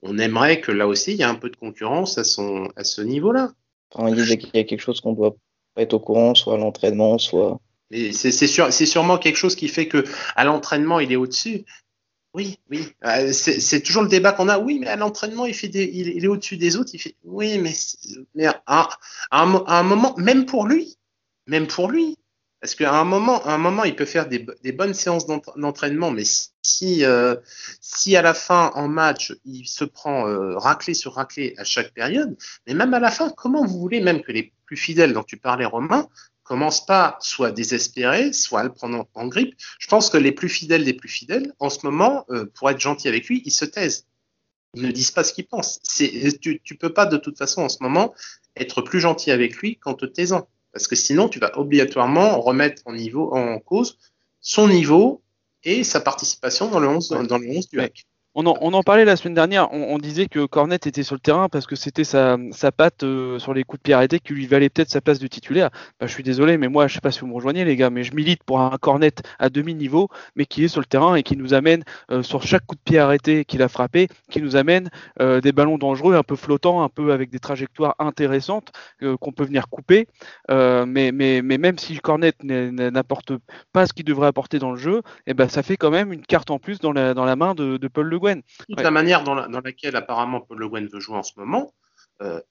on 0.02 0.18
aimerait 0.18 0.62
que 0.62 0.72
là 0.72 0.88
aussi 0.88 1.12
il 1.12 1.18
y 1.18 1.22
ait 1.24 1.26
un 1.26 1.36
peu 1.36 1.50
de 1.50 1.58
concurrence 1.58 2.18
à 2.18 2.24
ce 2.24 3.02
niveau-là. 3.02 3.52
Il 4.00 4.16
disait 4.16 4.38
qu'il 4.38 4.52
y 4.54 4.60
a 4.60 4.64
quelque 4.64 4.82
chose 4.82 5.02
qu'on 5.02 5.14
doit 5.14 5.36
pas 5.76 5.82
être 5.82 5.94
au 5.94 6.00
courant, 6.00 6.36
soit 6.36 6.56
à 6.56 6.58
l'entraînement, 6.58 7.18
soit. 7.18 7.60
C'est 7.92 8.32
sûr, 8.32 8.72
sûrement 8.72 9.18
quelque 9.18 9.36
chose 9.36 9.56
qui 9.56 9.68
fait 9.68 9.88
que 9.88 10.06
à 10.36 10.46
l'entraînement 10.46 11.02
il 11.02 11.12
est 11.12 11.18
au-dessus. 11.18 11.66
Oui, 12.34 12.60
oui. 12.70 12.88
Euh, 13.04 13.34
c'est 13.34 13.82
toujours 13.82 14.04
le 14.04 14.08
débat 14.08 14.32
qu'on 14.32 14.48
a. 14.48 14.58
Oui, 14.58 14.80
mais 14.80 14.88
à 14.88 14.96
l'entraînement, 14.96 15.46
il 15.46 15.56
il, 15.76 16.24
est 16.24 16.28
au-dessus 16.28 16.56
des 16.56 16.78
autres. 16.78 16.92
Il 16.94 17.00
fait. 17.00 17.16
Oui, 17.26 17.58
mais, 17.58 17.74
mais 18.36 18.46
à, 18.66 18.90
un, 19.32 19.84
moment, 19.84 20.16
même 20.18 20.46
pour 20.46 20.66
lui, 20.66 20.98
même 21.48 21.68
pour 21.68 21.90
lui, 21.90 22.18
parce 22.62 22.76
qu'à 22.76 22.94
un 22.94 23.06
moment, 23.06 23.44
à 23.44 23.54
un 23.54 23.58
moment, 23.58 23.84
il 23.86 23.96
peut 23.96 24.06
faire 24.06 24.28
des, 24.28 24.46
bonnes 24.72 24.94
séances 24.94 25.26
d'entraînement, 25.26 26.12
mais 26.12 26.24
si, 26.62 27.04
euh, 27.04 27.36
si 27.82 28.16
à 28.16 28.22
la 28.22 28.36
fin, 28.36 28.72
en 28.76 28.88
match, 28.88 29.34
il 29.46 29.66
se 29.66 29.84
prend 29.84 30.28
euh, 30.28 30.56
raclé 30.58 30.94
sur 30.94 31.16
raclé 31.16 31.56
à 31.58 31.64
chaque 31.64 31.92
période, 31.92 32.38
mais 32.68 32.76
même 32.76 32.94
à 32.94 33.00
la 33.00 33.10
fin, 33.10 33.32
comment 33.32 33.66
vous 33.66 33.80
voulez 33.80 34.00
même 34.00 34.22
que 34.22 34.32
les 34.32 34.54
plus 34.68 34.78
fidèles 34.78 35.14
dont 35.14 35.24
tu 35.24 35.38
parlais, 35.38 35.66
Romain, 35.66 36.08
commence 36.44 36.86
pas 36.86 37.18
soit 37.20 37.48
à 37.48 37.52
désespérer, 37.52 38.32
soit 38.32 38.60
à 38.60 38.64
le 38.64 38.72
prendre 38.72 39.08
en, 39.16 39.28
grippe. 39.28 39.56
Je 39.80 39.88
pense 39.88 40.12
que 40.12 40.18
les 40.18 40.32
plus 40.32 40.50
fidèles 40.50 40.86
des 40.86 40.94
plus 40.94 41.10
fidèles, 41.10 41.54
en 41.58 41.72
ce 41.72 41.80
moment, 41.84 42.26
euh, 42.30 42.46
pour 42.54 42.70
être 42.70 42.80
gentil 42.80 43.08
avec 43.08 43.28
lui, 43.28 43.42
ils 43.44 43.52
se 43.52 43.66
taisent. 43.66 44.06
Ils 44.76 44.84
ne 44.84 44.92
disent 44.92 45.12
pas 45.12 45.24
ce 45.24 45.34
qu'ils 45.34 45.48
pensent. 45.48 45.82
Tu, 46.40 46.62
tu 46.64 46.76
peux 46.76 46.94
pas 46.94 47.08
de 47.08 47.18
toute 47.18 47.40
façon 47.40 47.64
en 47.64 47.70
ce 47.70 47.82
moment 47.82 48.14
être 48.56 48.84
plus 48.84 49.00
gentil 49.00 49.32
avec 49.32 49.58
lui 49.58 49.78
qu'en 49.78 49.96
te 49.96 50.06
taisant. 50.06 50.48
Parce 50.72 50.88
que 50.88 50.96
sinon, 50.96 51.30
tu 51.30 51.40
vas 51.40 51.58
obligatoirement 51.58 52.40
remettre 52.40 52.82
en, 52.86 52.94
niveau, 52.94 53.34
en 53.34 53.60
cause 53.60 53.98
son 54.40 54.68
niveau 54.68 55.22
et 55.64 55.84
sa 55.84 56.00
participation 56.00 56.70
dans 56.70 56.80
le 56.80 56.88
11, 56.88 57.10
dans 57.28 57.38
le 57.38 57.50
11 57.50 57.70
du 57.70 57.80
hack. 57.80 58.06
On 58.34 58.46
en, 58.46 58.82
parlait 58.82 59.04
la 59.04 59.18
semaine 59.18 59.34
dernière, 59.34 59.74
on, 59.74 59.98
disait 59.98 60.28
que 60.28 60.46
Cornet 60.46 60.76
était 60.76 61.04
sur 61.04 61.16
le 61.16 61.20
terrain 61.20 61.50
parce 61.50 61.68
que 61.68 61.76
c'était 61.76 62.06
sa, 62.06 62.38
patte 62.72 63.04
euh, 63.04 63.40
sur 63.40 63.54
les 63.54 63.66
coups 63.66 63.82
de 63.82 63.84
pied 63.84 63.94
arrêtés 63.94 64.22
qui 64.22 64.32
lui 64.32 64.48
valait 64.48 64.70
peut-être 64.70 64.90
sa 64.90 65.02
place 65.02 65.20
de 65.20 65.28
titulaire. 65.28 65.70
Bah, 66.00 66.08
je 66.08 66.14
suis 66.14 66.24
désolé, 66.24 66.58
mais 66.58 66.70
moi, 66.70 66.88
je 66.88 66.94
sais 66.94 67.02
pas 67.02 67.12
si 67.12 67.20
vous 67.20 67.28
me 67.28 67.34
rejoignez, 67.34 67.66
les 67.66 67.76
gars, 67.76 67.90
mais 67.90 68.06
je 68.06 68.16
milite 68.16 68.42
pour 68.46 68.62
un 68.62 68.78
Cornet 68.78 69.16
à 69.38 69.50
demi-niveau, 69.50 70.08
mais 70.38 70.46
qui 70.46 70.64
est 70.64 70.70
sur 70.70 70.80
le 70.80 70.86
terrain 70.86 71.16
et 71.16 71.24
qui 71.24 71.36
nous 71.36 71.54
amène 71.54 71.84
euh, 72.10 72.24
sur 72.24 72.42
chaque 72.44 72.66
coup 72.66 72.76
de 72.76 72.80
pied 72.80 73.00
arrêté 73.00 73.44
qu'il 73.44 73.62
a 73.62 73.68
frappé, 73.68 74.08
qui 74.30 74.42
nous 74.42 74.56
amène 74.56 74.90
euh, 75.20 75.42
des 75.42 75.52
ballons 75.52 75.78
dangereux, 75.78 76.16
un 76.16 76.24
peu 76.24 76.38
flottants, 76.38 76.84
un 76.84 76.90
peu 76.90 77.12
avec 77.12 77.32
des 77.32 77.40
trajectoires 77.40 77.96
intéressantes 78.00 78.72
qu'on 79.20 79.34
peut 79.34 79.44
venir 79.44 79.68
couper. 79.68 80.08
mais, 80.48 81.12
même 81.12 81.78
si 81.78 81.98
Cornet 82.00 82.34
n'apporte 82.44 83.34
pas 83.74 83.86
ce 83.88 83.92
qu'il 83.92 84.06
devrait 84.06 84.28
apporter 84.28 84.58
dans 84.58 84.72
le 84.72 84.78
jeu, 84.78 85.02
eh 85.28 85.34
ben, 85.34 85.50
ça 85.50 85.64
fait 85.64 85.76
quand 85.76 85.92
même 85.92 86.14
une 86.14 86.22
carte 86.22 86.50
en 86.50 86.60
plus 86.60 86.80
dans 86.80 86.94
la, 86.94 87.36
main 87.36 87.56
de, 87.56 87.76
de 87.76 87.88
Paul 87.90 88.08
Le 88.08 88.21
toute 88.68 88.82
la 88.82 88.92
manière 88.92 89.24
dans, 89.24 89.36
laquelle 89.36 89.96
apparemment 89.96 90.42
Paul 90.42 90.60
Le 90.60 90.70
Guen 90.70 90.88
veut 90.88 91.00
jouer 91.00 91.18
en 91.18 91.24
ce 91.24 91.34
moment, 91.38 91.74
euh, 92.22 92.42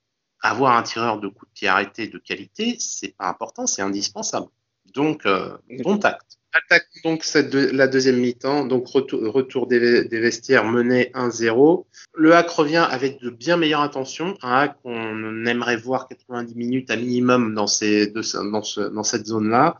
avoir 0.42 0.76
un 0.76 0.82
tireur 0.82 1.20
de 1.20 1.28
coup 1.28 1.46
de 1.46 1.50
pied 1.52 1.68
arrêté 1.68 2.08
de 2.08 2.18
qualité, 2.18 2.76
c'est 2.78 3.14
pas 3.16 3.28
important, 3.28 3.66
c'est 3.66 3.82
indispensable. 3.82 4.46
Donc, 4.94 5.26
euh, 5.26 5.56
bon 5.84 5.98
tact. 5.98 6.38
Attaque 6.52 6.88
donc 7.04 7.22
cette 7.22 7.54
la 7.54 7.86
deuxième 7.86 8.16
mi-temps, 8.16 8.64
donc 8.64 8.88
retour, 8.88 9.68
des, 9.68 10.08
vestiaires 10.10 10.64
mené 10.64 11.12
1-0. 11.14 11.86
Le 12.14 12.34
hack 12.34 12.50
revient 12.50 12.88
avec 12.90 13.20
de 13.20 13.30
bien 13.30 13.56
meilleures 13.56 13.82
intentions, 13.82 14.36
un 14.42 14.62
hack 14.62 14.76
qu'on 14.82 15.46
aimerait 15.46 15.76
voir 15.76 16.08
90 16.08 16.56
minutes 16.56 16.90
à 16.90 16.96
minimum 16.96 17.54
dans, 17.54 17.68
ces, 17.68 18.08
dans, 18.08 18.62
dans 18.92 19.02
cette 19.04 19.26
zone-là. 19.26 19.78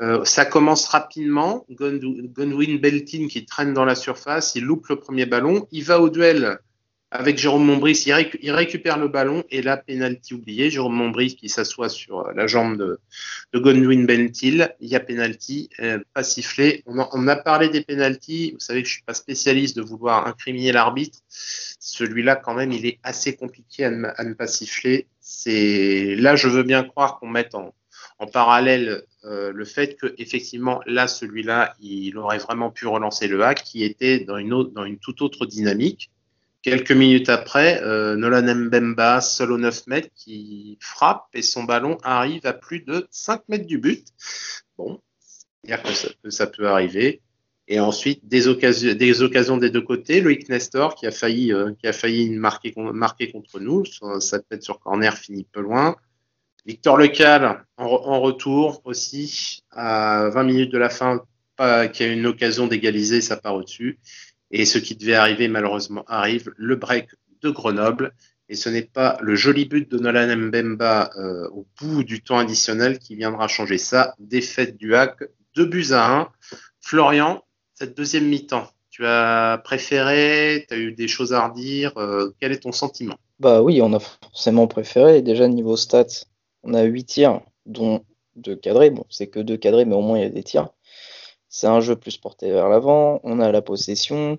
Euh, 0.00 0.24
ça 0.24 0.44
commence 0.44 0.86
rapidement. 0.88 1.66
Gunwin 1.70 2.78
Beltin 2.78 3.26
qui 3.28 3.44
traîne 3.44 3.74
dans 3.74 3.84
la 3.84 3.94
surface, 3.94 4.54
il 4.54 4.64
loupe 4.64 4.88
le 4.88 4.96
premier 4.96 5.26
ballon, 5.26 5.66
il 5.72 5.84
va 5.84 6.00
au 6.00 6.08
duel 6.08 6.58
avec 7.12 7.38
Jérôme 7.38 7.64
Montbris, 7.64 8.04
il, 8.06 8.52
récupère 8.52 8.96
le 8.96 9.08
ballon 9.08 9.42
et 9.50 9.62
là, 9.62 9.76
pénalty 9.76 10.34
oublié. 10.34 10.70
Jérôme 10.70 10.94
Montbris 10.94 11.34
qui 11.34 11.48
s'assoit 11.48 11.88
sur 11.88 12.20
euh, 12.20 12.32
la 12.36 12.46
jambe 12.46 12.76
de, 12.76 13.00
de 13.52 13.58
Godwin. 13.58 14.06
Il 14.42 14.70
y 14.80 14.94
a 14.94 15.00
pénalty, 15.00 15.70
euh, 15.80 15.98
pas 16.14 16.22
sifflé. 16.22 16.84
On, 16.86 17.26
a 17.26 17.36
parlé 17.36 17.68
des 17.68 17.82
pénalties. 17.82 18.52
Vous 18.52 18.60
savez 18.60 18.82
que 18.82 18.88
je 18.88 18.94
suis 18.94 19.02
pas 19.02 19.14
spécialiste 19.14 19.76
de 19.76 19.82
vouloir 19.82 20.28
incriminer 20.28 20.70
l'arbitre. 20.70 21.18
Celui-là, 21.28 22.36
quand 22.36 22.54
même, 22.54 22.70
il 22.70 22.86
est 22.86 23.00
assez 23.02 23.34
compliqué 23.34 23.84
à 23.84 23.90
ne, 23.90 24.34
pas 24.34 24.46
siffler. 24.46 25.08
C'est 25.18 26.14
là, 26.16 26.36
je 26.36 26.46
veux 26.46 26.62
bien 26.62 26.84
croire 26.84 27.18
qu'on 27.18 27.28
mette 27.28 27.56
en, 27.56 27.74
en 28.20 28.26
parallèle 28.26 29.02
euh, 29.24 29.50
le 29.50 29.64
fait 29.64 29.96
que 29.96 30.14
effectivement 30.18 30.80
là 30.86 31.08
celui-là 31.08 31.74
il 31.80 32.16
aurait 32.18 32.38
vraiment 32.38 32.70
pu 32.70 32.86
relancer 32.86 33.26
le 33.26 33.42
hack 33.42 33.64
qui 33.64 33.82
était 33.82 34.20
dans 34.20 34.36
une 34.36 34.98
toute 34.98 35.22
autre 35.22 35.46
dynamique. 35.46 36.10
Quelques 36.62 36.92
minutes 36.92 37.30
après 37.30 37.82
euh, 37.82 38.16
Nolan 38.16 38.54
Mbemba 38.54 39.22
seul 39.22 39.52
aux 39.52 39.58
9 39.58 39.86
mètres 39.86 40.10
qui 40.14 40.76
frappe 40.80 41.28
et 41.32 41.40
son 41.40 41.64
ballon 41.64 41.96
arrive 42.02 42.44
à 42.44 42.52
plus 42.52 42.80
de 42.80 43.08
5 43.10 43.48
mètres 43.48 43.66
du 43.66 43.78
but. 43.78 44.06
Bon 44.76 45.00
c'est-à-dire 45.64 46.14
que 46.22 46.30
ça, 46.30 46.46
peut 46.46 46.68
arriver. 46.68 47.22
Et 47.68 47.80
ensuite 47.80 48.26
des 48.26 48.48
occasions 48.48 48.94
des 48.94 49.22
occasions 49.22 49.56
des 49.56 49.70
deux 49.70 49.82
côtés 49.82 50.20
Loïc 50.20 50.48
Nestor 50.50 50.94
qui 50.94 51.06
a 51.06 51.10
failli 51.10 51.54
euh, 51.54 51.72
qui 51.80 51.86
a 51.86 51.94
failli 51.94 52.30
marquer, 52.30 52.74
marquer 52.76 53.32
contre 53.32 53.60
nous. 53.60 53.84
Sa 54.20 54.40
tête 54.40 54.62
sur 54.62 54.78
corner 54.78 55.16
finit 55.16 55.44
peu 55.50 55.60
loin 55.62 55.96
Victor 56.66 56.96
Lecal 56.96 57.64
en, 57.76 58.20
retour 58.20 58.82
aussi 58.84 59.62
à 59.70 60.28
20 60.32 60.42
minutes 60.44 60.72
de 60.72 60.78
la 60.78 60.90
fin, 60.90 61.22
qui 61.92 62.02
a 62.02 62.06
une 62.06 62.26
occasion 62.26 62.66
d'égaliser, 62.66 63.20
ça 63.20 63.36
part 63.36 63.54
au-dessus. 63.54 63.98
Et 64.50 64.64
ce 64.64 64.78
qui 64.78 64.96
devait 64.96 65.14
arriver 65.14 65.48
malheureusement 65.48 66.04
arrive, 66.06 66.52
le 66.56 66.76
break 66.76 67.08
de 67.42 67.50
Grenoble. 67.50 68.12
Et 68.48 68.56
ce 68.56 68.68
n'est 68.68 68.82
pas 68.82 69.16
le 69.20 69.36
joli 69.36 69.64
but 69.64 69.88
de 69.88 69.98
Nolan 69.98 70.36
Mbemba 70.36 71.10
euh, 71.16 71.48
au 71.50 71.66
bout 71.80 72.02
du 72.02 72.20
temps 72.20 72.38
additionnel 72.38 72.98
qui 72.98 73.14
viendra 73.14 73.46
changer 73.46 73.78
ça. 73.78 74.14
Défaite 74.18 74.76
du 74.76 74.96
hack, 74.96 75.22
2 75.54 75.66
buts 75.66 75.92
à 75.92 76.20
1. 76.20 76.28
Florian, 76.80 77.44
cette 77.74 77.96
deuxième 77.96 78.26
mi-temps, 78.26 78.68
tu 78.90 79.06
as 79.06 79.60
préféré, 79.62 80.66
tu 80.68 80.74
as 80.74 80.78
eu 80.78 80.92
des 80.92 81.06
choses 81.06 81.32
à 81.32 81.46
redire. 81.46 81.96
Euh, 81.96 82.34
quel 82.40 82.50
est 82.50 82.64
ton 82.64 82.72
sentiment? 82.72 83.16
Bah 83.38 83.62
oui, 83.62 83.80
on 83.82 83.92
a 83.92 84.00
forcément 84.00 84.66
préféré. 84.66 85.22
Déjà 85.22 85.46
niveau 85.46 85.76
stats, 85.76 86.24
on 86.62 86.74
a 86.74 86.82
8 86.82 87.04
tirs, 87.04 87.40
dont 87.66 88.04
2 88.36 88.56
cadrés. 88.56 88.90
Bon, 88.90 89.04
c'est 89.10 89.28
que 89.28 89.40
2 89.40 89.56
cadrés, 89.56 89.84
mais 89.84 89.94
au 89.94 90.02
moins 90.02 90.18
il 90.18 90.22
y 90.22 90.26
a 90.26 90.30
des 90.30 90.42
tirs. 90.42 90.70
C'est 91.48 91.66
un 91.66 91.80
jeu 91.80 91.96
plus 91.96 92.16
porté 92.16 92.50
vers 92.50 92.68
l'avant. 92.68 93.20
On 93.24 93.40
a 93.40 93.50
la 93.52 93.62
possession. 93.62 94.38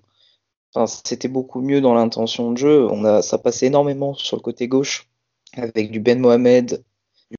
Enfin, 0.73 0.87
c'était 1.05 1.27
beaucoup 1.27 1.61
mieux 1.61 1.81
dans 1.81 1.93
l'intention 1.93 2.51
de 2.51 2.57
jeu. 2.57 2.87
On 2.89 3.03
a, 3.03 3.21
ça 3.21 3.37
passait 3.37 3.67
énormément 3.67 4.13
sur 4.13 4.37
le 4.37 4.41
côté 4.41 4.67
gauche 4.67 5.09
avec 5.53 5.91
du 5.91 5.99
Ben 5.99 6.19
Mohamed, 6.19 6.83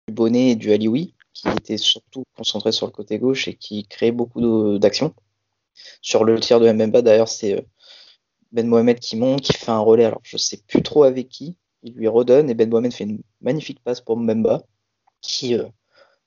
du 0.07 0.14
Bonnet 0.14 0.51
et 0.51 0.57
du 0.57 0.73
Alioui, 0.73 1.14
qui 1.33 1.49
étaient 1.49 1.79
surtout 1.79 2.25
concentrés 2.37 2.73
sur 2.73 2.87
le 2.87 2.92
côté 2.92 3.18
gauche 3.18 3.49
et 3.49 3.55
qui 3.55 3.87
créaient 3.87 4.12
beaucoup 4.12 4.79
d'actions. 4.79 5.14
Sur 6.03 6.25
le 6.25 6.38
tir 6.38 6.61
de 6.61 6.71
Mbemba, 6.71 7.03
d'ailleurs, 7.03 7.29
c'est 7.29 7.55
euh, 7.55 7.62
Ben 8.53 8.66
Mohamed 8.66 9.01
qui 9.01 9.16
monte, 9.16 9.40
qui 9.40 9.55
fait 9.55 9.71
un 9.71 9.79
relais. 9.79 10.05
Alors, 10.05 10.21
je 10.23 10.37
sais 10.37 10.59
plus 10.66 10.83
trop 10.83 11.05
avec 11.05 11.29
qui. 11.29 11.57
Il 11.83 11.95
lui 11.95 12.09
redonne 12.09 12.51
et 12.51 12.55
Ben 12.55 12.68
Mohamed 12.68 12.92
fait 12.92 13.05
une 13.05 13.23
magnifique 13.40 13.83
passe 13.83 14.01
pour 14.01 14.16
Mbemba 14.16 14.62
qui, 15.23 15.55
euh, 15.55 15.68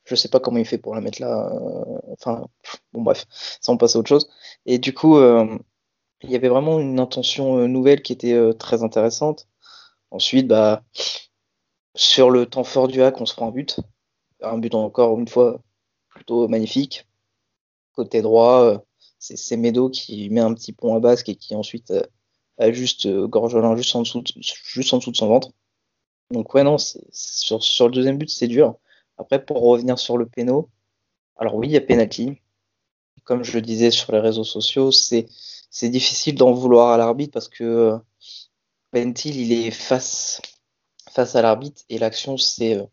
je 0.06 0.16
sais 0.16 0.30
pas 0.30 0.40
comment 0.40 0.58
il 0.58 0.66
fait 0.66 0.78
pour 0.78 0.96
la 0.96 1.02
mettre 1.02 1.22
là. 1.22 1.52
Euh, 1.54 2.00
enfin, 2.14 2.48
bon, 2.94 3.04
bref, 3.04 3.26
ça 3.30 3.72
on 3.72 3.78
passe 3.78 3.96
à 3.96 4.00
autre 4.00 4.10
chose. 4.10 4.30
Et 4.66 4.80
du 4.80 4.94
coup, 4.94 5.18
euh, 5.18 5.58
il 6.24 6.32
y 6.32 6.36
avait 6.36 6.50
vraiment 6.50 6.80
une 6.80 7.00
intention 7.00 7.68
nouvelle 7.68 8.02
qui 8.02 8.14
était 8.14 8.54
très 8.56 8.84
intéressante. 8.84 9.48
Ensuite, 10.12 10.48
bah, 10.48 10.84
sur 11.96 12.30
le 12.32 12.46
temps 12.46 12.64
fort 12.64 12.88
du 12.88 13.02
hack, 13.02 13.22
on 13.22 13.26
se 13.26 13.36
prend 13.36 13.50
un 13.50 13.52
but. 13.52 13.80
Un 14.42 14.58
but 14.58 14.76
encore 14.76 15.20
une 15.20 15.28
fois 15.28 15.62
plutôt 16.10 16.48
magnifique. 16.48 17.08
Côté 17.94 18.22
droit, 18.22 18.84
c'est 19.20 19.58
Medo 19.58 19.90
qui 19.90 20.30
met 20.30 20.42
un 20.42 20.54
petit 20.54 20.74
pont 20.74 20.96
à 20.96 21.00
basque 21.00 21.30
et 21.30 21.36
qui 21.36 21.56
ensuite 21.56 21.94
ajuste 22.58 23.08
Gorgelin 23.08 23.76
juste 23.76 23.96
en 23.96 24.02
dessous 24.02 24.22
de, 24.22 24.32
juste 24.42 24.94
en 24.94 24.98
dessous 24.98 25.12
de 25.12 25.18
son 25.18 25.28
ventre. 25.28 25.52
Donc 26.32 26.54
ouais 26.54 26.64
non, 26.64 26.78
sur, 26.78 27.64
sur 27.64 27.88
le 27.88 27.94
deuxième 27.94 28.18
but 28.18 28.30
c'est 28.30 28.48
dur. 28.48 28.76
Après, 29.18 29.44
pour 29.44 29.62
revenir 29.62 29.98
sur 30.00 30.18
le 30.18 30.26
péno, 30.26 30.70
alors 31.38 31.56
oui, 31.56 31.68
il 31.68 31.74
y 31.74 31.78
a 31.78 31.82
penalty. 31.82 32.42
Comme 33.24 33.44
je 33.44 33.54
le 33.54 33.62
disais 33.62 33.92
sur 33.92 34.12
les 34.12 34.20
réseaux 34.20 34.44
sociaux, 34.44 34.92
c'est 34.92 35.28
c'est 35.70 35.90
difficile 35.90 36.36
d'en 36.36 36.54
vouloir 36.54 36.92
à 36.92 36.98
l'arbitre 36.98 37.34
parce 37.34 37.50
que 37.50 37.98
Bentil, 38.94 39.42
il 39.42 39.52
est 39.52 39.72
face 39.72 40.42
face 41.12 41.36
à 41.36 41.42
l'arbitre 41.42 41.84
et 41.90 41.98
l'action 41.98 42.38
c'est 42.38 42.76
euh, 42.78 42.86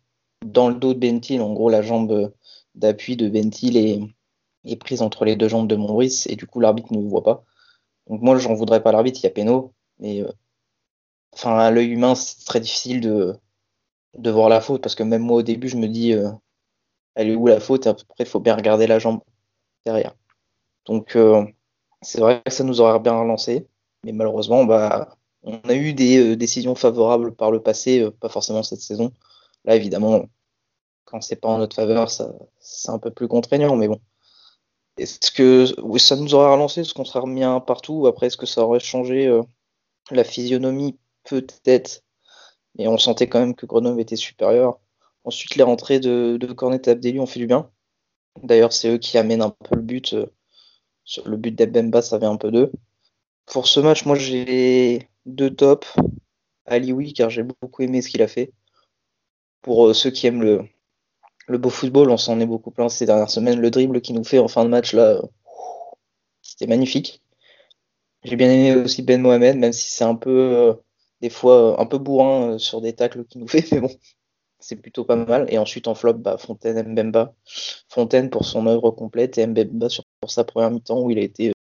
dans 0.45 0.69
le 0.69 0.75
dos 0.75 0.95
de 0.95 0.99
Bentil. 0.99 1.41
En 1.41 1.53
gros, 1.53 1.71
la 1.71 1.83
jambe 1.83 2.33
d'appui 2.75 3.17
de 3.17 3.29
Bentil 3.29 3.77
est, 3.77 4.01
est 4.65 4.77
prise 4.77 5.03
entre 5.03 5.25
les 5.25 5.37
deux 5.37 5.49
jambes 5.49 5.69
de 5.69 5.77
Maurice 5.77 6.27
et 6.27 6.37
du 6.37 6.47
coup 6.47 6.61
l'arbitre 6.61 6.93
ne 6.93 7.01
le 7.03 7.09
voit 7.09 7.23
pas. 7.23 7.45
Donc 8.09 8.23
moi, 8.23 8.39
j'en 8.39 8.55
voudrais 8.55 8.83
pas 8.83 8.93
l'arbitre, 8.93 9.21
il 9.21 9.25
y 9.25 9.27
a 9.27 9.31
péno, 9.31 9.73
mais 9.99 10.23
euh, 10.23 10.33
enfin 11.33 11.57
à 11.59 11.71
l'œil 11.71 11.91
humain, 11.91 12.15
c'est 12.15 12.45
très 12.45 12.61
difficile 12.61 13.01
de 13.01 13.37
de 14.19 14.31
voir 14.31 14.49
la 14.49 14.61
faute 14.61 14.83
parce 14.83 14.95
que 14.95 15.03
même 15.03 15.23
moi 15.23 15.39
au 15.39 15.43
début 15.43 15.69
je 15.69 15.77
me 15.77 15.89
dis 15.89 16.13
euh, 16.13 16.31
elle 17.15 17.31
est 17.31 17.35
où 17.35 17.47
la 17.47 17.61
faute? 17.61 17.87
Après 17.87 18.05
il 18.21 18.27
faut 18.27 18.41
bien 18.41 18.57
regarder 18.57 18.87
la 18.87 18.99
jambe 18.99 19.21
derrière. 19.87 20.15
Donc 20.87 21.17
euh, 21.17 21.45
c'est 22.03 22.21
vrai 22.21 22.43
que 22.45 22.53
ça 22.53 22.65
nous 22.65 22.81
aurait 22.81 22.99
bien 23.01 23.19
relancé. 23.19 23.67
Mais 24.05 24.13
malheureusement 24.13 24.65
bah 24.65 25.17
on 25.43 25.59
a 25.69 25.75
eu 25.75 25.95
des 25.95 26.33
euh, 26.33 26.37
décisions 26.37 26.75
favorables 26.75 27.35
par 27.35 27.51
le 27.51 27.63
passé 27.63 28.11
pas 28.21 28.29
forcément 28.29 28.63
cette 28.63 28.81
saison. 28.81 29.13
Là 29.65 29.77
évidemment 29.77 30.27
quand 31.05 31.21
c'est 31.23 31.37
pas 31.37 31.49
en 31.49 31.59
notre 31.59 31.77
faveur 31.77 32.11
ça 32.11 32.33
c'est 32.61 32.91
un 32.91 32.99
peu 32.99 33.11
plus 33.11 33.29
contraignant 33.29 33.77
mais 33.77 33.89
bon 33.89 34.01
Est-ce 34.99 35.31
que 35.31 35.67
ça 35.99 36.17
nous 36.17 36.35
aurait 36.35 36.53
relancé 36.53 36.83
Est-ce 36.83 36.95
qu'on 36.95 37.05
serait 37.05 37.21
remis 37.21 37.43
un 37.43 37.61
partout? 37.61 38.07
Après, 38.07 38.27
est-ce 38.27 38.37
que 38.37 38.47
ça 38.47 38.63
aurait 38.63 38.81
changé 38.81 39.27
euh, 39.27 39.43
la 40.11 40.25
physionomie? 40.25 40.99
Peut-être. 41.25 42.03
Et 42.79 42.89
on 42.89 42.99
sentait 42.99 43.29
quand 43.29 43.41
même 43.41 43.55
que 43.55 43.67
Grenoble 43.67 44.01
était 44.01 44.17
supérieur. 44.17 44.81
Ensuite, 45.25 45.57
les 45.57 45.63
rentrées 45.63 46.01
de, 46.01 46.37
de 46.39 46.53
Cornet 46.53 46.83
et 46.87 47.19
ont 47.19 47.27
fait 47.27 47.41
du 47.41 47.47
bien. 47.47 47.71
D'ailleurs, 48.43 48.73
c'est 48.73 48.91
eux 48.91 48.99
qui 48.99 49.19
amènent 49.19 49.43
un 49.43 49.51
peu 49.51 49.77
le 49.77 49.83
but. 49.83 50.15
Euh, 50.15 50.27
le 51.25 51.37
but 51.37 51.53
d'Ebemba, 51.55 52.03
ça 52.03 52.19
vient 52.19 52.33
un 52.33 52.37
peu 52.37 52.51
d'eux. 52.51 52.73
Pour 53.47 53.69
ce 53.69 53.81
match, 53.81 54.05
moi, 54.05 54.17
j'ai 54.17 55.09
deux 55.27 55.55
tops. 55.55 55.95
Ali, 56.67 56.93
oui, 56.93 57.13
car 57.13 57.31
j'ai 57.31 57.43
beaucoup 57.43 57.83
aimé 57.83 58.03
ce 58.03 58.09
qu'il 58.09 58.23
a 58.23 58.29
fait. 58.29 58.53
Pour 59.63 59.89
euh, 59.89 59.95
ceux 59.95 60.11
qui 60.11 60.27
aiment 60.27 60.43
le, 60.43 60.65
le 61.47 61.59
beau 61.59 61.71
football, 61.71 62.11
on 62.11 62.17
s'en 62.17 62.41
est 62.41 62.47
beaucoup 62.47 62.71
plein 62.71 62.89
ces 62.89 63.07
dernières 63.07 63.31
semaines. 63.31 63.61
Le 63.61 63.71
dribble 63.71 64.01
qu'il 64.01 64.15
nous 64.15 64.25
fait 64.25 64.39
en 64.39 64.49
fin 64.49 64.65
de 64.65 64.71
match, 64.71 64.93
là, 64.95 65.21
c'était 66.43 66.67
magnifique. 66.67 67.23
J'ai 68.25 68.37
bien 68.37 68.51
aimé 68.51 68.77
aussi 68.77 69.03
Ben 69.03 69.21
Mohamed, 69.21 69.57
même 69.59 69.73
si 69.73 69.91
c'est 69.91 70.05
un 70.05 70.15
peu, 70.15 70.31
euh, 70.31 70.75
des 71.21 71.31
fois, 71.31 71.81
un 71.81 71.87
peu 71.87 71.99
bourrin 71.99 72.59
sur 72.59 72.81
des 72.81 72.93
tacles 72.93 73.25
qu'il 73.25 73.41
nous 73.41 73.49
fait, 73.49 73.67
mais 73.73 73.81
bon, 73.81 73.91
c'est 74.61 74.77
plutôt 74.77 75.05
pas 75.05 75.17
mal. 75.17 75.47
Et 75.49 75.59
ensuite 75.59 75.89
en 75.89 75.95
flop, 75.95 76.15
bah, 76.15 76.39
Fontaine, 76.39 76.89
Mbemba. 76.89 77.35
Fontaine 77.89 78.31
pour 78.31 78.45
son 78.45 78.67
œuvre 78.67 78.91
complète 78.91 79.39
et 79.39 79.47
Mbemba 79.47 79.89
sur, 79.89 80.05
pour 80.21 80.31
sa 80.31 80.45
première 80.45 80.71
mi-temps 80.71 81.01
où 81.01 81.11
il 81.11 81.19
a 81.19 81.23
été 81.23 81.49
euh, 81.49 81.53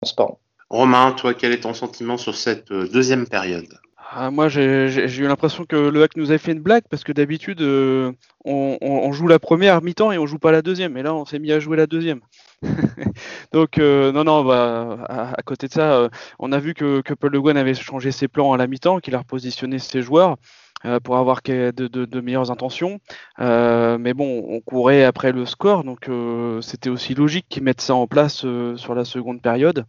transparent. 0.00 0.40
Romain, 0.70 1.12
toi, 1.12 1.34
quel 1.34 1.52
est 1.52 1.60
ton 1.60 1.74
sentiment 1.74 2.16
sur 2.16 2.34
cette 2.34 2.72
euh, 2.72 2.88
deuxième 2.88 3.28
période? 3.28 3.78
Ah, 4.14 4.30
moi, 4.30 4.48
j'ai 4.48 5.18
eu 5.18 5.26
l'impression 5.26 5.64
que 5.64 5.76
le 5.76 6.02
hack 6.02 6.16
nous 6.16 6.30
avait 6.30 6.38
fait 6.38 6.52
une 6.52 6.60
blague 6.60 6.84
parce 6.90 7.04
que 7.04 7.12
d'habitude, 7.12 7.62
euh, 7.62 8.12
on, 8.44 9.12
joue 9.12 9.26
la 9.26 9.38
première 9.38 9.82
mi-temps 9.82 10.12
et 10.12 10.18
on 10.18 10.26
joue 10.26 10.38
pas 10.38 10.52
la 10.52 10.62
deuxième. 10.62 10.96
Et 10.96 11.02
là, 11.02 11.14
on 11.14 11.24
s'est 11.24 11.38
mis 11.38 11.52
à 11.52 11.60
jouer 11.60 11.76
la 11.76 11.86
deuxième. 11.86 12.20
Donc, 13.52 13.78
non, 13.78 14.24
non, 14.24 14.44
bah, 14.44 15.04
à, 15.08 15.42
côté 15.42 15.68
de 15.68 15.72
ça, 15.72 16.08
on 16.38 16.52
a 16.52 16.58
vu 16.58 16.74
que, 16.74 17.00
Paul 17.14 17.32
Le 17.32 17.40
Guen 17.40 17.56
avait 17.56 17.74
changé 17.74 18.12
ses 18.12 18.28
plans 18.28 18.52
à 18.52 18.56
la 18.56 18.66
mi-temps, 18.66 19.00
qu'il 19.00 19.14
a 19.14 19.18
repositionné 19.18 19.78
ses 19.78 20.02
joueurs. 20.02 20.36
Euh, 20.84 20.98
pour 20.98 21.16
avoir 21.16 21.42
de, 21.44 22.20
meilleures 22.20 22.50
intentions. 22.50 22.98
Euh, 23.38 23.98
mais 23.98 24.14
bon, 24.14 24.44
on 24.48 24.60
courait 24.60 25.04
après 25.04 25.30
le 25.30 25.46
score, 25.46 25.84
donc 25.84 26.08
euh, 26.08 26.60
c'était 26.60 26.90
aussi 26.90 27.14
logique 27.14 27.46
qu'ils 27.48 27.62
mettent 27.62 27.80
ça 27.80 27.94
en 27.94 28.08
place 28.08 28.44
sur 28.76 28.94
la 28.94 29.04
seconde 29.04 29.40
période. 29.40 29.84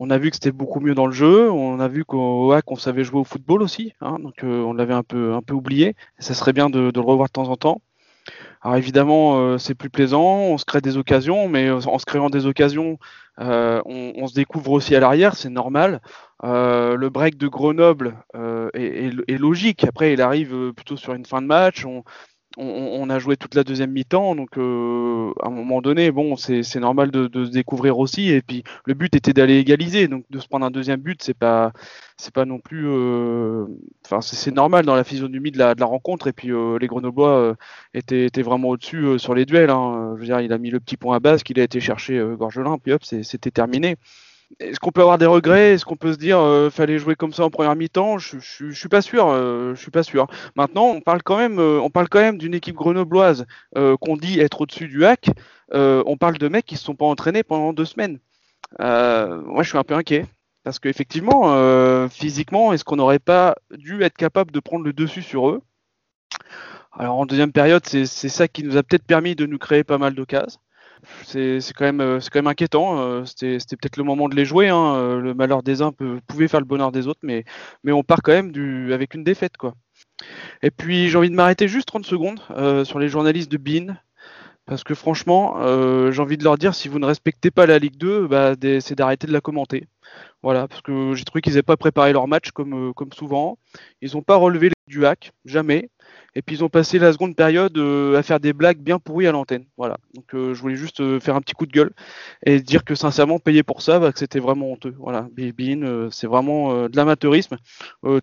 On 0.00 0.10
a 0.10 0.18
vu 0.18 0.30
que 0.30 0.36
c'était 0.36 0.52
beaucoup 0.52 0.80
mieux 0.80 0.94
dans 0.94 1.06
le 1.06 1.12
jeu. 1.12 1.50
On 1.50 1.78
a 1.80 1.88
vu 1.88 2.04
qu'au 2.04 2.52
HAC, 2.52 2.70
on 2.70 2.76
savait 2.76 3.04
jouer 3.04 3.20
au 3.20 3.24
football 3.24 3.62
aussi. 3.62 3.92
Hein, 4.00 4.18
donc 4.20 4.40
on 4.42 4.72
l'avait 4.72 4.94
un 4.94 5.02
peu, 5.02 5.40
oublié. 5.52 5.94
Ça 6.18 6.34
serait 6.34 6.52
bien 6.52 6.70
de, 6.70 6.90
le 6.94 7.00
revoir 7.00 7.28
de 7.28 7.32
temps 7.32 7.48
en 7.48 7.56
temps. 7.56 7.80
Alors 8.62 8.76
évidemment, 8.76 9.58
c'est 9.58 9.74
plus 9.74 9.90
plaisant, 9.90 10.38
on 10.38 10.58
se 10.58 10.64
crée 10.64 10.80
des 10.80 10.96
occasions, 10.96 11.48
mais 11.48 11.70
en 11.70 11.98
se 11.98 12.06
créant 12.06 12.30
des 12.30 12.46
occasions, 12.46 12.98
on, 13.38 14.26
se 14.26 14.34
découvre 14.34 14.72
aussi 14.72 14.96
à 14.96 15.00
l'arrière, 15.00 15.36
c'est 15.36 15.50
normal. 15.50 16.00
Euh, 16.44 16.96
le 16.96 17.08
break 17.08 17.38
de 17.38 17.48
Grenoble 17.48 18.16
euh, 18.36 18.68
est, 18.74 19.38
logique. 19.38 19.84
Après, 19.84 20.12
il 20.12 20.20
arrive 20.20 20.54
euh, 20.54 20.72
plutôt 20.72 20.96
sur 20.96 21.14
une 21.14 21.24
fin 21.24 21.40
de 21.40 21.46
match. 21.46 21.86
A 22.58 23.18
joué 23.18 23.36
toute 23.36 23.54
la 23.54 23.64
deuxième 23.64 23.90
mi-temps, 23.90 24.34
donc 24.34 24.56
à 24.56 24.60
un 24.60 25.50
moment 25.50 25.80
donné, 25.80 26.10
bon, 26.10 26.36
c'est 26.36 26.76
normal 26.76 27.10
de, 27.10 27.44
se 27.44 27.50
découvrir 27.50 27.98
aussi. 27.98 28.30
Et 28.30 28.42
puis 28.42 28.64
le 28.84 28.94
but 28.94 29.14
était 29.14 29.32
d'aller 29.32 29.58
égaliser, 29.58 30.08
donc 30.08 30.24
de 30.30 30.38
se 30.38 30.48
prendre 30.48 30.66
un 30.66 30.70
deuxième 30.70 31.00
but, 31.00 31.22
c'est 31.22 31.34
pas, 31.34 31.72
c'est 32.16 32.32
pas 32.32 32.44
non 32.44 32.58
plus, 32.58 32.88
enfin 34.04 34.20
c'est 34.20 34.54
normal 34.54 34.84
dans 34.86 34.94
la 34.94 35.04
physionomie 35.04 35.50
de 35.50 35.58
la, 35.58 35.74
de 35.74 35.80
la 35.80 35.86
rencontre. 35.86 36.26
Et 36.28 36.32
puis 36.32 36.48
les 36.48 36.86
Grenoblois 36.86 37.56
étaient, 37.94 38.26
étaient, 38.26 38.42
vraiment 38.42 38.68
au-dessus 38.68 39.18
sur 39.18 39.34
les 39.34 39.46
duels. 39.46 39.70
Hein. 39.70 40.12
Je 40.16 40.20
veux 40.20 40.26
dire, 40.26 40.40
il 40.40 40.52
a 40.52 40.58
mis 40.58 40.70
le 40.70 40.80
petit 40.80 40.96
point 40.96 41.16
à 41.16 41.20
base 41.20 41.42
qu'il 41.42 41.58
a 41.60 41.62
été 41.62 41.80
chercher 41.80 42.22
Gorgelin, 42.38 42.78
puis 42.78 42.92
hop, 42.92 43.04
c'était 43.04 43.50
terminé. 43.50 43.96
Est-ce 44.60 44.78
qu'on 44.78 44.92
peut 44.92 45.00
avoir 45.00 45.18
des 45.18 45.26
regrets? 45.26 45.72
Est-ce 45.72 45.84
qu'on 45.84 45.96
peut 45.96 46.12
se 46.12 46.18
dire 46.18 46.38
euh, 46.38 46.70
fallait 46.70 46.98
jouer 46.98 47.16
comme 47.16 47.32
ça 47.32 47.44
en 47.44 47.50
première 47.50 47.74
mi-temps? 47.74 48.18
Je, 48.18 48.38
je, 48.38 48.70
suis 48.70 48.88
pas 48.88 49.02
sûr. 49.02 49.28
Euh, 49.28 49.74
je 49.74 49.80
suis 49.80 49.90
pas 49.90 50.02
sûr. 50.02 50.26
Maintenant, 50.54 50.86
on 50.86 51.00
parle 51.00 51.22
quand 51.22 51.36
même, 51.36 51.58
euh, 51.58 52.32
d'une 52.32 52.54
équipe 52.54 52.76
grenobloise 52.76 53.46
qu'on 53.74 54.16
dit 54.16 54.40
être 54.40 54.60
au-dessus 54.60 54.88
du 54.88 55.04
hack. 55.04 55.30
on 55.72 56.16
parle 56.16 56.38
de 56.38 56.48
mecs 56.48 56.66
qui 56.66 56.76
se 56.76 56.84
sont 56.84 56.94
pas 56.94 57.06
entraînés 57.06 57.42
pendant 57.42 57.72
deux 57.72 57.84
semaines. 57.84 58.18
moi, 58.78 59.62
je 59.62 59.68
suis 59.68 59.78
un 59.78 59.84
peu 59.84 59.94
inquiet 59.94 60.26
parce 60.64 60.78
qu'effectivement, 60.78 62.08
physiquement, 62.08 62.72
est-ce 62.72 62.84
qu'on 62.84 62.96
n'aurait 62.96 63.18
pas 63.18 63.56
dû 63.76 64.02
être 64.02 64.16
capable 64.16 64.50
de 64.50 64.60
prendre 64.60 64.84
le 64.84 64.92
dessus 64.92 65.22
sur 65.22 65.48
eux? 65.48 65.62
Alors 66.92 67.16
en 67.16 67.26
deuxième 67.26 67.52
période, 67.52 67.84
c'est 67.86 68.06
ça 68.06 68.48
qui 68.48 68.62
nous 68.62 68.76
a 68.76 68.82
peut-être 68.82 69.04
permis 69.04 69.34
de 69.34 69.46
nous 69.46 69.58
créer 69.58 69.84
pas 69.84 69.98
mal 69.98 70.14
d'occasions 70.14 70.60
c'est 71.24 71.60
quand 71.76 71.84
même 71.84 72.00
euh, 72.00 72.20
c'est 72.20 72.30
quand 72.30 72.38
même 72.38 72.46
inquiétant. 72.46 73.00
Euh, 73.00 73.24
c'était 73.24 73.58
peut-être 73.76 73.96
le 73.96 74.04
moment 74.04 74.28
de 74.28 74.36
les 74.36 74.44
jouer. 74.44 74.68
Hein. 74.68 74.94
Euh, 74.96 75.20
le 75.20 75.34
malheur 75.34 75.62
des 75.62 75.82
uns 75.82 75.92
peut, 75.92 76.20
pouvait 76.26 76.48
faire 76.48 76.60
le 76.60 76.66
bonheur 76.66 76.92
des 76.92 77.06
autres, 77.08 77.20
mais 77.22 77.44
on 77.86 78.02
part 78.02 78.22
quand 78.22 78.32
même 78.32 78.52
du 78.52 78.92
avec 78.92 79.14
une 79.14 79.24
défaite 79.24 79.56
quoi. 79.56 79.74
Et 80.62 80.70
puis 80.70 81.08
j'ai 81.08 81.18
envie 81.18 81.30
de 81.30 81.34
m'arrêter 81.34 81.68
juste 81.68 81.88
30 81.88 82.04
secondes 82.06 82.40
sur 82.84 82.98
les 82.98 83.08
journalistes 83.08 83.50
de 83.50 83.58
BIN. 83.58 83.96
Parce 84.66 84.84
que 84.84 84.94
franchement, 84.94 85.56
j'ai 86.10 86.22
envie 86.22 86.38
de 86.38 86.44
leur 86.44 86.56
dire, 86.56 86.74
si 86.74 86.88
vous 86.88 86.98
ne 86.98 87.06
respectez 87.06 87.50
pas 87.50 87.66
la 87.66 87.78
Ligue 87.78 87.96
2, 87.98 88.26
bah, 88.26 88.54
c'est 88.80 88.94
d'arrêter 88.94 89.26
de 89.26 89.32
la 89.32 89.40
commenter. 89.40 89.88
Voilà, 90.42 90.68
parce 90.68 90.80
que 90.80 91.14
j'ai 91.14 91.24
trouvé 91.24 91.42
qu'ils 91.42 91.52
n'avaient 91.52 91.62
pas 91.62 91.76
préparé 91.76 92.12
leur 92.12 92.28
match 92.28 92.50
comme, 92.50 92.94
comme 92.94 93.12
souvent. 93.12 93.58
Ils 94.00 94.12
n'ont 94.14 94.22
pas 94.22 94.36
relevé 94.36 94.70
du 94.86 95.06
hack, 95.06 95.32
jamais. 95.44 95.90
Et 96.34 96.42
puis 96.42 96.56
ils 96.56 96.64
ont 96.64 96.68
passé 96.68 96.98
la 96.98 97.12
seconde 97.12 97.36
période 97.36 97.76
euh, 97.78 98.18
à 98.18 98.22
faire 98.22 98.40
des 98.40 98.52
blagues 98.52 98.78
bien 98.78 98.98
pourries 98.98 99.26
à 99.26 99.32
l'antenne. 99.32 99.64
Voilà. 99.76 99.96
Donc 100.14 100.34
euh, 100.34 100.54
je 100.54 100.60
voulais 100.60 100.76
juste 100.76 101.00
euh, 101.00 101.20
faire 101.20 101.36
un 101.36 101.40
petit 101.40 101.54
coup 101.54 101.66
de 101.66 101.72
gueule 101.72 101.92
et 102.44 102.60
dire 102.60 102.84
que 102.84 102.94
sincèrement 102.94 103.38
payer 103.38 103.62
pour 103.62 103.82
ça, 103.82 103.98
bah, 103.98 104.12
que 104.12 104.18
c'était 104.18 104.40
vraiment 104.40 104.72
honteux. 104.72 104.94
Voilà. 104.98 105.28
Bibin, 105.32 106.08
c'est 106.10 106.26
vraiment 106.26 106.88
de 106.88 106.96
l'amateurisme. 106.96 107.56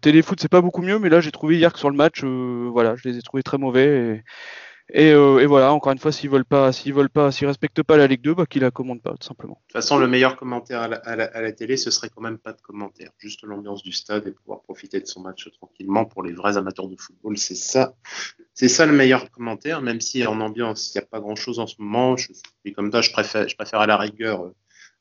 téléfoot 0.02 0.40
c'est 0.40 0.52
pas 0.52 0.62
beaucoup 0.62 0.82
mieux, 0.82 1.00
mais 1.00 1.10
là 1.10 1.22
j'ai 1.22 1.32
trouvé 1.32 1.58
hier 1.58 1.72
que 1.74 1.80
sur 1.80 1.90
le 1.90 1.96
match, 1.96 2.24
voilà, 2.24 2.96
je 2.96 3.08
les 3.08 3.18
ai 3.18 3.22
trouvés 3.22 3.44
très 3.44 3.58
mauvais. 3.58 3.88
Et, 3.88 4.24
euh, 4.96 5.40
et, 5.40 5.46
voilà, 5.46 5.74
encore 5.74 5.92
une 5.92 6.00
fois, 6.00 6.12
s'ils 6.12 6.30
veulent 6.30 6.46
pas, 6.46 6.72
s'ils 6.72 6.94
veulent 6.94 7.10
respectent 7.16 7.84
pas 7.84 7.98
la 7.98 8.08
Ligue 8.08 8.22
2, 8.22 8.34
bah, 8.34 8.46
qu'ils 8.46 8.62
la 8.62 8.72
commandent 8.72 9.02
pas, 9.02 9.12
tout 9.12 9.28
simplement. 9.28 9.54
De 9.54 9.60
toute 9.68 9.74
façon, 9.74 9.98
le 9.98 10.08
meilleur 10.08 10.36
commentaire 10.36 10.82
à 10.82 11.16
la, 11.16 11.52
télé, 11.52 11.78
ce 11.78 11.92
serait 11.92 12.10
quand 12.10 12.22
même 12.22 12.38
pas 12.38 12.54
de 12.54 12.62
commentaire, 12.62 13.12
juste 13.18 13.44
l'ambiance 13.44 13.84
du 13.84 13.92
stade 13.92 14.28
et 14.28 14.32
pouvoir 14.32 14.62
profiter 14.62 15.00
de 15.00 15.06
son 15.06 15.22
match 15.22 15.50
tranquillement 15.54 16.06
pour 16.06 16.24
les 16.24 16.34
vrais 16.34 16.58
amateurs 16.58 16.88
de 16.88 16.96
football. 16.98 17.38
C'est 17.38 17.56
ça, 17.56 17.96
c'est 18.54 18.68
ça 18.68 18.86
le 18.86 18.94
meilleur 18.94 19.32
commentaire, 19.32 19.82
même 19.82 20.02
si 20.02 20.26
en 20.26 20.42
ambiance, 20.42 20.94
il 20.94 20.98
n'y 20.98 21.04
a 21.04 21.08
pas 21.08 21.20
grand 21.20 21.36
chose 21.36 21.60
en 21.60 21.68
ce 21.68 21.76
moment. 21.80 22.18
Je, 22.18 22.28
et 22.66 22.74
comme 22.74 22.92
ça, 22.92 23.02
je 23.02 23.12
préfère, 23.12 23.80
à 23.80 23.88
la 23.88 23.98
rigueur 23.98 24.44
euh, 24.44 24.56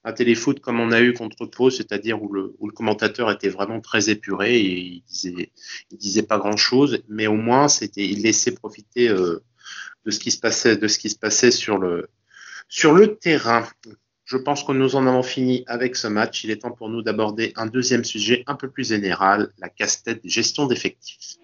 un 0.04 0.12
téléfoot 0.12 0.60
comme 0.60 0.80
on 0.80 0.92
a 0.92 1.00
eu 1.00 1.12
contre 1.12 1.46
Pau, 1.46 1.68
c'est-à-dire 1.68 2.22
où 2.22 2.32
le, 2.32 2.54
commentateur 2.74 3.30
était 3.30 3.48
vraiment 3.48 3.80
très 3.80 4.08
épuré 4.08 4.58
et 4.58 4.78
il 4.78 5.02
disait, 5.02 5.52
disait 5.92 6.22
pas 6.22 6.38
grand 6.38 6.56
chose, 6.56 7.02
mais 7.08 7.26
au 7.26 7.34
moins 7.34 7.68
c'était, 7.68 8.06
il 8.06 8.22
laissait 8.22 8.52
profiter 8.52 9.08
euh, 9.08 9.42
de 10.04 10.10
ce 10.10 10.18
qui 10.18 10.30
se 10.30 10.38
passait, 10.38 10.76
de 10.76 10.88
ce 10.88 10.98
qui 10.98 11.10
se 11.10 11.18
passait 11.18 11.50
sur 11.50 11.78
le, 11.78 12.08
sur 12.68 12.92
le 12.92 13.16
terrain. 13.16 13.66
Je 14.24 14.36
pense 14.36 14.62
que 14.62 14.72
nous 14.72 14.94
en 14.94 15.06
avons 15.06 15.22
fini 15.22 15.64
avec 15.66 15.96
ce 15.96 16.06
match. 16.06 16.44
Il 16.44 16.50
est 16.50 16.62
temps 16.62 16.70
pour 16.70 16.88
nous 16.88 17.02
d'aborder 17.02 17.52
un 17.56 17.66
deuxième 17.66 18.04
sujet 18.04 18.44
un 18.46 18.54
peu 18.54 18.70
plus 18.70 18.88
général, 18.88 19.52
la 19.58 19.68
casse-tête 19.68 20.22
des 20.22 20.28
gestions 20.28 20.66
d'effectifs. 20.66 21.36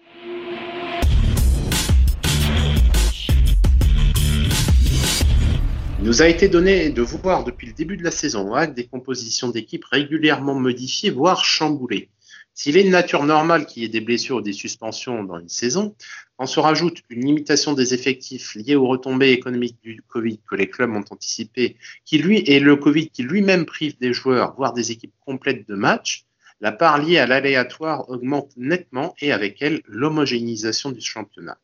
Il 5.99 6.05
nous 6.05 6.21
a 6.21 6.27
été 6.27 6.47
donné 6.47 6.89
de 6.89 7.01
voir 7.01 7.43
depuis 7.43 7.67
le 7.67 7.73
début 7.73 7.97
de 7.97 8.03
la 8.03 8.11
saison 8.11 8.53
des 8.67 8.87
compositions 8.87 9.49
d'équipes 9.49 9.83
régulièrement 9.83 10.55
modifiées, 10.55 11.09
voire 11.09 11.43
chamboulées. 11.43 12.09
S'il 12.53 12.77
est 12.77 12.83
une 12.83 12.91
nature 12.91 13.23
normale 13.23 13.65
qu'il 13.65 13.83
y 13.83 13.85
ait 13.85 13.89
des 13.89 14.01
blessures 14.01 14.37
ou 14.37 14.41
des 14.41 14.53
suspensions 14.53 15.23
dans 15.23 15.37
une 15.37 15.49
saison, 15.49 15.95
on 16.39 16.45
se 16.45 16.59
rajoute 16.59 17.01
une 17.09 17.25
limitation 17.25 17.73
des 17.73 17.93
effectifs 17.93 18.55
liée 18.55 18.75
aux 18.75 18.87
retombées 18.87 19.31
économiques 19.31 19.77
du 19.81 20.01
Covid 20.07 20.39
que 20.49 20.55
les 20.55 20.69
clubs 20.69 20.91
ont 20.91 21.03
anticipé, 21.09 21.77
qui 22.05 22.19
lui 22.19 22.39
et 22.39 22.59
le 22.59 22.75
Covid 22.75 23.09
qui 23.09 23.23
lui-même 23.23 23.65
prive 23.65 23.97
des 23.99 24.13
joueurs, 24.13 24.55
voire 24.55 24.73
des 24.73 24.91
équipes 24.91 25.15
complètes 25.25 25.67
de 25.67 25.75
matchs, 25.75 26.25
la 26.61 26.71
part 26.71 26.99
liée 26.99 27.17
à 27.17 27.27
l'aléatoire 27.27 28.09
augmente 28.09 28.51
nettement 28.57 29.15
et 29.21 29.31
avec 29.31 29.61
elle 29.61 29.81
l'homogénéisation 29.87 30.91
du 30.91 31.01
championnat. 31.01 31.57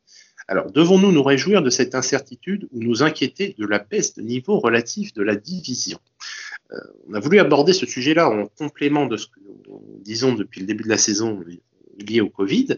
Alors, 0.48 0.72
devons-nous 0.72 1.12
nous 1.12 1.24
réjouir 1.24 1.62
de 1.62 1.70
cette 1.70 1.96
incertitude 1.96 2.68
ou 2.72 2.84
nous 2.84 3.02
inquiéter 3.02 3.56
de 3.58 3.66
la 3.66 3.80
baisse 3.80 4.16
de 4.16 4.22
niveau 4.22 4.60
relatif 4.60 5.14
de 5.14 5.24
la 5.24 5.36
division? 5.36 6.00
Euh, 6.72 6.78
On 7.08 7.14
a 7.14 7.20
voulu 7.20 7.40
aborder 7.40 7.74
ce 7.74 7.86
sujet-là 7.86 8.30
en 8.30 8.48
complément 8.48 9.06
de 9.06 9.18
ce 9.18 9.28
que 9.28 9.40
disons, 10.02 10.34
depuis 10.34 10.60
le 10.60 10.68
début 10.68 10.84
de 10.84 10.90
la 10.90 10.98
saison 10.98 11.40
lié 12.00 12.22
au 12.22 12.30
Covid, 12.30 12.78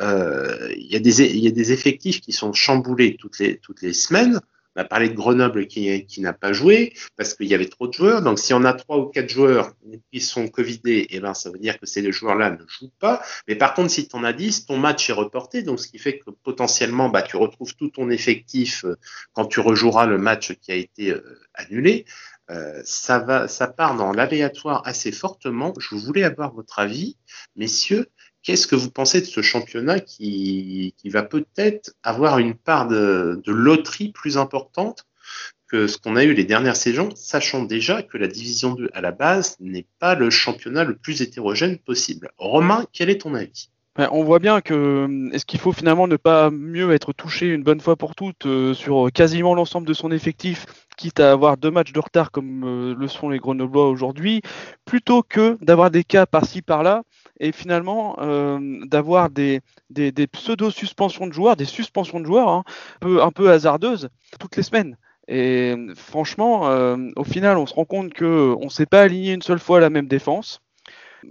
euh, 0.00 0.72
il, 0.76 0.92
y 0.92 0.96
a 0.96 1.00
des, 1.00 1.72
effectifs 1.72 2.20
qui 2.20 2.32
sont 2.32 2.52
chamboulés 2.52 3.16
toutes 3.16 3.38
les, 3.38 3.92
semaines. 3.92 4.40
On 4.76 4.80
a 4.80 4.84
parlé 4.84 5.08
de 5.08 5.14
Grenoble 5.14 5.66
qui, 5.68 6.04
n'a 6.18 6.32
pas 6.32 6.52
joué 6.52 6.94
parce 7.16 7.34
qu'il 7.34 7.46
y 7.46 7.54
avait 7.54 7.68
trop 7.68 7.86
de 7.86 7.92
joueurs. 7.92 8.22
Donc, 8.22 8.40
si 8.40 8.52
on 8.54 8.64
a 8.64 8.72
trois 8.72 8.98
ou 8.98 9.06
quatre 9.06 9.28
joueurs 9.28 9.72
qui 10.12 10.20
sont 10.20 10.48
Covidés, 10.48 11.06
eh 11.10 11.20
ben, 11.20 11.32
ça 11.32 11.50
veut 11.50 11.58
dire 11.58 11.78
que 11.78 11.86
ces 11.86 12.10
joueurs-là 12.10 12.50
ne 12.50 12.66
jouent 12.66 12.92
pas. 12.98 13.22
Mais 13.46 13.54
par 13.54 13.74
contre, 13.74 13.90
si 13.90 14.08
tu 14.08 14.16
en 14.16 14.24
as 14.24 14.32
10, 14.32 14.66
ton 14.66 14.76
match 14.76 15.08
est 15.08 15.12
reporté. 15.12 15.62
Donc, 15.62 15.78
ce 15.78 15.86
qui 15.86 15.98
fait 15.98 16.18
que 16.18 16.30
potentiellement, 16.30 17.08
bah, 17.08 17.22
tu 17.22 17.36
retrouves 17.36 17.74
tout 17.76 17.88
ton 17.88 18.10
effectif 18.10 18.84
euh, 18.84 18.96
quand 19.32 19.46
tu 19.46 19.60
rejoueras 19.60 20.06
le 20.06 20.18
match 20.18 20.54
qui 20.60 20.72
a 20.72 20.76
été 20.76 21.10
euh, 21.10 21.40
annulé. 21.54 22.04
Ça 22.84 23.20
va, 23.20 23.48
ça 23.48 23.66
part 23.68 23.96
dans 23.96 24.12
l'aléatoire 24.12 24.82
assez 24.84 25.12
fortement. 25.12 25.72
Je 25.78 25.94
voulais 25.94 26.24
avoir 26.24 26.52
votre 26.52 26.78
avis, 26.78 27.16
messieurs. 27.56 28.10
Qu'est-ce 28.44 28.66
que 28.66 28.76
vous 28.76 28.90
pensez 28.90 29.22
de 29.22 29.26
ce 29.26 29.40
championnat 29.40 30.00
qui, 30.00 30.94
qui 30.98 31.08
va 31.08 31.22
peut-être 31.22 31.94
avoir 32.02 32.38
une 32.38 32.54
part 32.54 32.86
de, 32.86 33.40
de, 33.42 33.52
loterie 33.52 34.12
plus 34.12 34.36
importante 34.36 35.06
que 35.66 35.86
ce 35.86 35.96
qu'on 35.96 36.14
a 36.14 36.24
eu 36.24 36.34
les 36.34 36.44
dernières 36.44 36.76
saisons, 36.76 37.08
sachant 37.16 37.64
déjà 37.64 38.02
que 38.02 38.18
la 38.18 38.28
division 38.28 38.74
2 38.74 38.90
à 38.92 39.00
la 39.00 39.12
base 39.12 39.56
n'est 39.60 39.86
pas 39.98 40.14
le 40.14 40.28
championnat 40.28 40.84
le 40.84 40.94
plus 40.94 41.22
hétérogène 41.22 41.78
possible. 41.78 42.30
Romain, 42.36 42.86
quel 42.92 43.08
est 43.08 43.22
ton 43.22 43.34
avis? 43.34 43.70
On 43.96 44.24
voit 44.24 44.40
bien 44.40 44.60
que 44.60 45.30
est-ce 45.32 45.46
qu'il 45.46 45.60
faut 45.60 45.72
finalement 45.72 46.08
ne 46.08 46.16
pas 46.16 46.50
mieux 46.50 46.92
être 46.92 47.12
touché 47.12 47.46
une 47.46 47.62
bonne 47.62 47.80
fois 47.80 47.96
pour 47.96 48.14
toutes 48.14 48.46
euh, 48.46 48.74
sur 48.74 49.10
quasiment 49.12 49.54
l'ensemble 49.54 49.86
de 49.86 49.92
son 49.92 50.10
effectif, 50.10 50.66
quitte 50.96 51.20
à 51.20 51.30
avoir 51.30 51.56
deux 51.56 51.70
matchs 51.70 51.92
de 51.92 52.00
retard 52.00 52.32
comme 52.32 52.64
euh, 52.64 52.94
le 52.98 53.06
sont 53.06 53.28
les 53.28 53.38
Grenoblois 53.38 53.88
aujourd'hui, 53.88 54.42
plutôt 54.84 55.22
que 55.22 55.56
d'avoir 55.60 55.92
des 55.92 56.02
cas 56.02 56.26
par-ci 56.26 56.60
par-là 56.60 57.04
et 57.38 57.52
finalement 57.52 58.16
euh, 58.20 58.80
d'avoir 58.86 59.30
des, 59.30 59.60
des, 59.90 60.26
pseudo-suspensions 60.26 61.28
de 61.28 61.32
joueurs, 61.32 61.56
des 61.56 61.64
suspensions 61.64 62.18
de 62.18 62.26
joueurs 62.26 62.48
hein, 62.48 62.64
un, 62.96 62.98
peu, 63.00 63.22
un 63.22 63.30
peu 63.30 63.50
hasardeuses 63.50 64.08
toutes 64.40 64.56
les 64.56 64.64
semaines. 64.64 64.96
Et 65.28 65.74
franchement, 65.96 66.68
au 67.16 67.24
final, 67.24 67.56
on 67.56 67.64
se 67.64 67.72
rend 67.72 67.86
compte 67.86 68.12
qu'on 68.12 68.62
ne 68.62 68.68
s'est 68.68 68.84
pas 68.84 69.00
aligné 69.00 69.32
une 69.32 69.40
seule 69.40 69.58
fois 69.58 69.78
à 69.78 69.80
la 69.80 69.88
même 69.88 70.06
défense. 70.06 70.60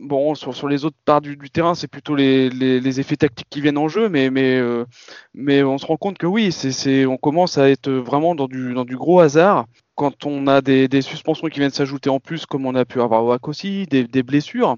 Bon, 0.02 0.36
sur, 0.36 0.56
sur 0.56 0.68
les 0.68 0.86
autres 0.86 0.98
parts 1.06 1.22
du, 1.22 1.38
terrain, 1.50 1.76
c'est 1.76 1.88
plutôt 1.88 2.16
les, 2.16 2.50
les, 2.50 3.00
effets 3.00 3.16
tactiques 3.16 3.48
qui 3.50 3.62
viennent 3.62 3.78
en 3.78 3.88
jeu, 3.88 4.10
mais, 4.10 4.30
mais, 4.30 4.58
euh, 4.58 4.86
mais 5.34 5.64
on 5.64 5.78
se 5.78 5.86
rend 5.86 5.98
compte 5.98 6.18
que 6.18 6.26
oui, 6.26 6.52
c'est, 6.52 7.06
on 7.06 7.18
commence 7.18 7.58
à 7.58 7.70
être 7.70 7.90
vraiment 7.90 8.36
dans 8.36 8.48
du, 8.48 8.74
dans 8.74 8.86
du 8.86 8.96
gros 8.96 9.20
hasard. 9.20 9.66
Quand 9.96 10.26
on 10.26 10.48
a 10.48 10.62
des, 10.62 10.88
des 10.88 11.02
suspensions 11.02 11.48
qui 11.48 11.60
viennent 11.60 11.72
s'ajouter 11.72 12.10
en 12.10 12.20
plus, 12.20 12.46
comme 12.46 12.66
on 12.66 12.76
a 12.76 12.86
pu 12.86 13.02
avoir 13.02 13.26
au 13.26 13.50
aussi, 13.50 13.86
des, 13.88 14.06
des 14.06 14.24
blessures. 14.24 14.78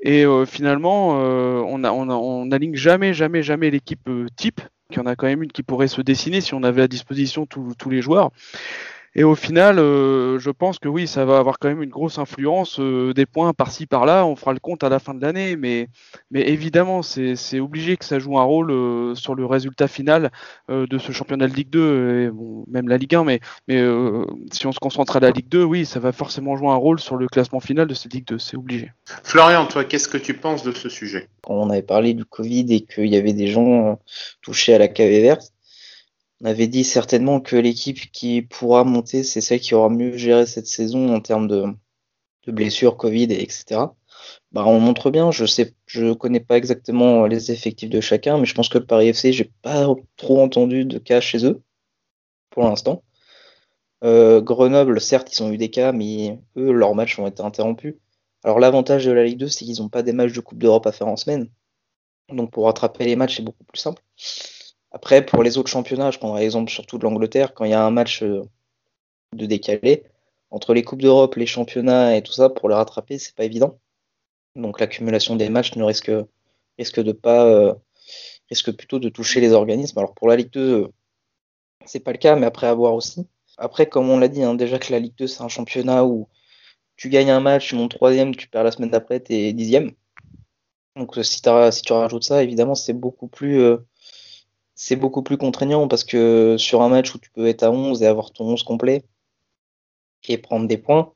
Et 0.00 0.24
euh, 0.24 0.46
finalement, 0.46 1.20
euh, 1.20 1.62
on, 1.66 1.84
a, 1.84 1.90
on, 1.90 2.46
n'aligne 2.46 2.74
jamais, 2.74 3.14
jamais, 3.14 3.42
jamais 3.42 3.70
l'équipe 3.70 4.08
type. 4.36 4.60
Il 4.90 4.96
y 4.96 5.00
en 5.00 5.06
a 5.06 5.16
quand 5.16 5.26
même 5.26 5.42
une 5.42 5.52
qui 5.52 5.62
pourrait 5.62 5.88
se 5.88 6.02
dessiner 6.02 6.40
si 6.40 6.54
on 6.54 6.62
avait 6.62 6.82
à 6.82 6.88
disposition 6.88 7.46
tous 7.46 7.90
les 7.90 8.02
joueurs. 8.02 8.30
Et 9.14 9.24
au 9.24 9.34
final, 9.34 9.78
euh, 9.78 10.38
je 10.38 10.50
pense 10.50 10.78
que 10.78 10.88
oui, 10.88 11.06
ça 11.06 11.26
va 11.26 11.36
avoir 11.36 11.58
quand 11.58 11.68
même 11.68 11.82
une 11.82 11.90
grosse 11.90 12.18
influence, 12.18 12.80
euh, 12.80 13.12
des 13.12 13.26
points 13.26 13.52
par-ci 13.52 13.86
par-là. 13.86 14.24
On 14.24 14.36
fera 14.36 14.54
le 14.54 14.58
compte 14.58 14.84
à 14.84 14.88
la 14.88 14.98
fin 14.98 15.12
de 15.12 15.20
l'année, 15.20 15.56
mais, 15.56 15.88
mais 16.30 16.48
évidemment, 16.48 17.02
c'est 17.02 17.60
obligé 17.60 17.98
que 17.98 18.06
ça 18.06 18.18
joue 18.18 18.38
un 18.38 18.42
rôle 18.42 18.70
euh, 18.70 19.14
sur 19.14 19.34
le 19.34 19.44
résultat 19.44 19.88
final 19.88 20.30
de 20.68 20.98
ce 20.98 21.12
championnat 21.12 21.48
de 21.48 21.54
Ligue 21.54 21.68
2, 21.68 22.20
et 22.20 22.30
bon, 22.30 22.64
même 22.68 22.88
la 22.88 22.96
Ligue 22.96 23.14
1. 23.14 23.24
Mais, 23.24 23.40
mais 23.68 23.82
si 24.50 24.66
on 24.66 24.72
se 24.72 24.78
concentre 24.78 25.16
à 25.16 25.20
la 25.20 25.30
Ligue 25.30 25.48
2, 25.48 25.62
oui, 25.62 25.84
ça 25.84 26.00
va 26.00 26.12
forcément 26.12 26.56
jouer 26.56 26.68
un 26.68 26.76
rôle 26.76 26.98
sur 26.98 27.16
le 27.16 27.26
classement 27.26 27.60
final 27.60 27.86
de 27.86 27.94
cette 27.94 28.14
Ligue 28.14 28.26
2, 28.26 28.38
c'est 28.38 28.56
obligé. 28.56 28.92
Florian, 29.22 29.66
toi, 29.66 29.84
qu'est-ce 29.84 30.08
que 30.08 30.18
tu 30.18 30.34
penses 30.34 30.62
de 30.62 30.72
ce 30.72 30.88
sujet? 30.88 31.28
Quand 31.42 31.54
on 31.54 31.70
avait 31.70 31.82
parlé 31.82 32.14
du 32.14 32.24
Covid 32.24 32.66
et 32.70 32.80
qu'il 32.80 33.08
y 33.08 33.16
avait 33.16 33.34
des 33.34 33.48
gens 33.48 33.98
touchés 34.40 34.74
à 34.74 34.78
la 34.78 34.88
cave 34.88 35.10
verte, 35.10 35.51
on 36.42 36.46
avait 36.46 36.66
dit 36.66 36.84
certainement 36.84 37.40
que 37.40 37.56
l'équipe 37.56 38.10
qui 38.12 38.42
pourra 38.42 38.84
monter, 38.84 39.22
c'est 39.22 39.40
celle 39.40 39.60
qui 39.60 39.74
aura 39.74 39.88
mieux 39.88 40.16
géré 40.16 40.46
cette 40.46 40.66
saison 40.66 41.14
en 41.14 41.20
termes 41.20 41.46
de, 41.48 41.64
blessures, 42.48 42.96
Covid, 42.96 43.32
etc. 43.32 43.94
Bah, 44.52 44.64
on 44.66 44.80
montre 44.80 45.10
bien. 45.10 45.30
Je 45.30 45.46
sais, 45.46 45.74
je 45.86 46.12
connais 46.12 46.40
pas 46.40 46.56
exactement 46.58 47.26
les 47.26 47.52
effectifs 47.52 47.90
de 47.90 48.00
chacun, 48.00 48.38
mais 48.38 48.46
je 48.46 48.54
pense 48.54 48.68
que 48.68 48.78
Paris 48.78 49.08
FC, 49.08 49.32
j'ai 49.32 49.52
pas 49.62 49.86
trop 50.16 50.42
entendu 50.42 50.84
de 50.84 50.98
cas 50.98 51.20
chez 51.20 51.46
eux 51.46 51.62
pour 52.50 52.64
l'instant. 52.64 53.04
Euh, 54.04 54.40
Grenoble, 54.40 55.00
certes, 55.00 55.36
ils 55.36 55.42
ont 55.42 55.52
eu 55.52 55.58
des 55.58 55.70
cas, 55.70 55.92
mais 55.92 56.38
eux, 56.56 56.72
leurs 56.72 56.94
matchs 56.94 57.18
ont 57.18 57.26
été 57.26 57.42
interrompus. 57.42 57.94
Alors 58.44 58.58
l'avantage 58.58 59.04
de 59.06 59.12
la 59.12 59.24
Ligue 59.24 59.38
2, 59.38 59.48
c'est 59.48 59.64
qu'ils 59.64 59.80
n'ont 59.80 59.88
pas 59.88 60.02
des 60.02 60.12
matchs 60.12 60.32
de 60.32 60.40
Coupe 60.40 60.58
d'Europe 60.58 60.86
à 60.86 60.92
faire 60.92 61.08
en 61.08 61.16
semaine. 61.16 61.48
Donc 62.30 62.50
pour 62.52 62.66
rattraper 62.66 63.04
les 63.04 63.16
matchs, 63.16 63.36
c'est 63.36 63.44
beaucoup 63.44 63.64
plus 63.64 63.78
simple. 63.78 64.02
Après, 64.92 65.24
pour 65.24 65.42
les 65.42 65.56
autres 65.56 65.70
championnats, 65.70 66.10
je 66.10 66.18
prendrai 66.18 66.42
l'exemple 66.42 66.70
surtout 66.70 66.98
de 66.98 67.04
l'Angleterre, 67.04 67.54
quand 67.54 67.64
il 67.64 67.70
y 67.70 67.74
a 67.74 67.84
un 67.84 67.90
match 67.90 68.22
euh, 68.22 68.42
de 69.34 69.46
décalé, 69.46 70.04
entre 70.50 70.74
les 70.74 70.82
Coupes 70.84 71.00
d'Europe, 71.00 71.36
les 71.36 71.46
championnats 71.46 72.16
et 72.16 72.22
tout 72.22 72.32
ça, 72.32 72.50
pour 72.50 72.68
les 72.68 72.74
rattraper, 72.74 73.18
c'est 73.18 73.34
pas 73.34 73.44
évident. 73.44 73.78
Donc 74.54 74.80
l'accumulation 74.80 75.34
des 75.36 75.48
matchs 75.48 75.76
ne 75.76 75.84
risque, 75.84 76.12
risque 76.78 77.00
de 77.00 77.12
pas 77.12 77.46
euh, 77.46 77.74
risque 78.50 78.72
plutôt 78.72 78.98
de 78.98 79.08
toucher 79.08 79.40
les 79.40 79.52
organismes. 79.52 79.98
Alors 79.98 80.14
pour 80.14 80.28
la 80.28 80.36
Ligue 80.36 80.50
2, 80.52 80.60
euh, 80.60 80.88
c'est 81.86 82.00
pas 82.00 82.12
le 82.12 82.18
cas, 82.18 82.36
mais 82.36 82.46
après 82.46 82.66
avoir 82.66 82.94
aussi. 82.94 83.26
Après, 83.56 83.88
comme 83.88 84.10
on 84.10 84.18
l'a 84.18 84.28
dit, 84.28 84.42
hein, 84.42 84.54
déjà 84.54 84.78
que 84.78 84.92
la 84.92 84.98
Ligue 84.98 85.16
2, 85.16 85.26
c'est 85.26 85.42
un 85.42 85.48
championnat 85.48 86.04
où 86.04 86.28
tu 86.96 87.08
gagnes 87.08 87.30
un 87.30 87.40
match, 87.40 87.68
tu 87.68 87.76
montes 87.76 87.92
troisième, 87.92 88.36
tu 88.36 88.48
perds 88.48 88.64
la 88.64 88.72
semaine 88.72 88.90
d'après, 88.90 89.20
t'es 89.20 89.54
dixième. 89.54 89.92
Donc 90.96 91.14
si, 91.16 91.40
si 91.40 91.82
tu 91.82 91.92
rajoutes 91.94 92.24
ça, 92.24 92.42
évidemment, 92.42 92.74
c'est 92.74 92.92
beaucoup 92.92 93.28
plus 93.28 93.78
c'est 94.74 94.96
beaucoup 94.96 95.22
plus 95.22 95.36
contraignant 95.36 95.88
parce 95.88 96.04
que 96.04 96.56
sur 96.58 96.82
un 96.82 96.88
match 96.88 97.14
où 97.14 97.18
tu 97.18 97.30
peux 97.30 97.46
être 97.46 97.62
à 97.62 97.70
11 97.70 98.02
et 98.02 98.06
avoir 98.06 98.32
ton 98.32 98.44
11 98.46 98.62
complet 98.62 99.04
et 100.28 100.38
prendre 100.38 100.66
des 100.66 100.78
points, 100.78 101.12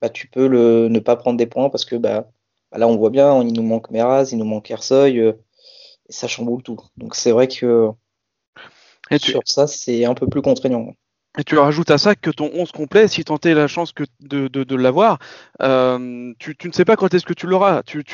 bah, 0.00 0.08
tu 0.08 0.28
peux 0.28 0.46
le, 0.46 0.88
ne 0.88 0.98
pas 0.98 1.16
prendre 1.16 1.36
des 1.36 1.46
points 1.46 1.70
parce 1.70 1.84
que 1.84 1.96
bah, 1.96 2.28
bah 2.70 2.78
là 2.78 2.88
on 2.88 2.96
voit 2.96 3.10
bien, 3.10 3.42
il 3.42 3.52
nous 3.52 3.62
manque 3.62 3.90
Meraz, 3.90 4.30
il 4.32 4.38
nous 4.38 4.44
manque 4.44 4.70
Ersoy 4.70 5.18
euh, 5.18 5.32
et 6.08 6.12
ça 6.12 6.28
chamboule 6.28 6.62
tout. 6.62 6.80
Donc 6.96 7.14
c'est 7.14 7.32
vrai 7.32 7.48
que 7.48 7.90
sur 9.18 9.42
ça 9.44 9.66
c'est 9.66 10.04
un 10.04 10.14
peu 10.14 10.28
plus 10.28 10.42
contraignant. 10.42 10.92
Et 11.38 11.44
tu 11.44 11.58
rajoutes 11.58 11.90
à 11.90 11.98
ça 11.98 12.14
que 12.14 12.30
ton 12.30 12.50
11 12.54 12.72
complet, 12.72 13.08
si 13.08 13.22
tu 13.22 13.32
as 13.32 13.54
la 13.54 13.68
chance 13.68 13.92
que 13.92 14.04
de, 14.20 14.48
de, 14.48 14.74
l'avoir, 14.74 15.18
euh, 15.60 16.32
tu, 16.38 16.56
ne 16.64 16.72
sais 16.72 16.86
pas 16.86 16.96
quand 16.96 17.12
est-ce 17.12 17.26
que 17.26 17.34
tu 17.34 17.46
l'auras. 17.46 17.82
Tu, 17.82 18.04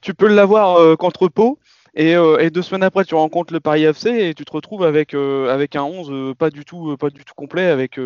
tu, 0.00 0.14
peux 0.14 0.26
l'avoir 0.26 0.76
euh, 0.76 0.96
contre 0.96 1.28
Pau, 1.28 1.58
euh, 1.98 2.38
et, 2.38 2.50
deux 2.50 2.62
semaines 2.62 2.82
après, 2.82 3.04
tu 3.04 3.14
rencontres 3.14 3.52
le 3.52 3.60
Paris 3.60 3.84
FC 3.84 4.08
et 4.08 4.34
tu 4.34 4.44
te 4.44 4.52
retrouves 4.52 4.84
avec, 4.84 5.14
euh, 5.14 5.52
avec 5.52 5.76
un 5.76 5.82
11 5.82 6.08
euh, 6.10 6.34
pas, 6.34 6.50
du 6.50 6.64
tout, 6.64 6.96
pas 6.96 7.10
du 7.10 7.24
tout 7.24 7.34
complet 7.34 7.66
avec, 7.66 7.98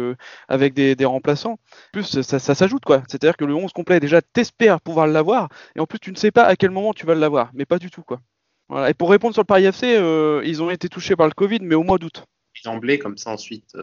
avec 0.49 0.75
des, 0.75 1.05
remplaçants. 1.05 1.53
En 1.53 1.59
plus, 1.92 2.22
ça, 2.22 2.38
s'ajoute 2.38 2.85
quoi. 2.85 3.03
C'est-à-dire 3.09 3.37
que 3.37 3.44
le 3.44 3.55
11 3.55 3.72
complet, 3.72 4.01
déjà, 4.01 4.20
t'espères 4.22 4.81
pouvoir 4.81 5.07
l'avoir 5.07 5.49
et 5.75 5.81
en 5.81 5.87
plus, 5.87 5.99
tu 5.99 6.11
ne 6.11 6.16
sais 6.16 6.31
pas 6.31 6.44
à 6.44 6.57
quel 6.57 6.70
moment 6.70 6.92
tu 6.92 7.07
vas 7.07 7.14
l'avoir, 7.14 7.51
mais 7.55 7.64
pas 7.64 7.79
du 7.79 7.90
tout 7.90 8.03
quoi. 8.03 8.20
Voilà. 8.68 8.90
Et 8.90 8.94
pour 8.94 9.11
répondre 9.11 9.35
sur 9.35 9.42
le 9.42 9.46
Paris 9.46 9.66
FC, 9.66 10.01
ils 10.44 10.62
ont 10.62 10.70
été 10.70 10.88
touchés 10.88 11.14
par 11.14 11.29
le 11.29 11.35
Covid, 11.35 11.61
mais 11.62 11.75
au 11.75 11.85
mois 11.85 11.99
d'août. 11.99 12.25
D'emblée, 12.64 12.99
comme 12.99 13.18
ça 13.18 13.31
ensuite 13.31 13.77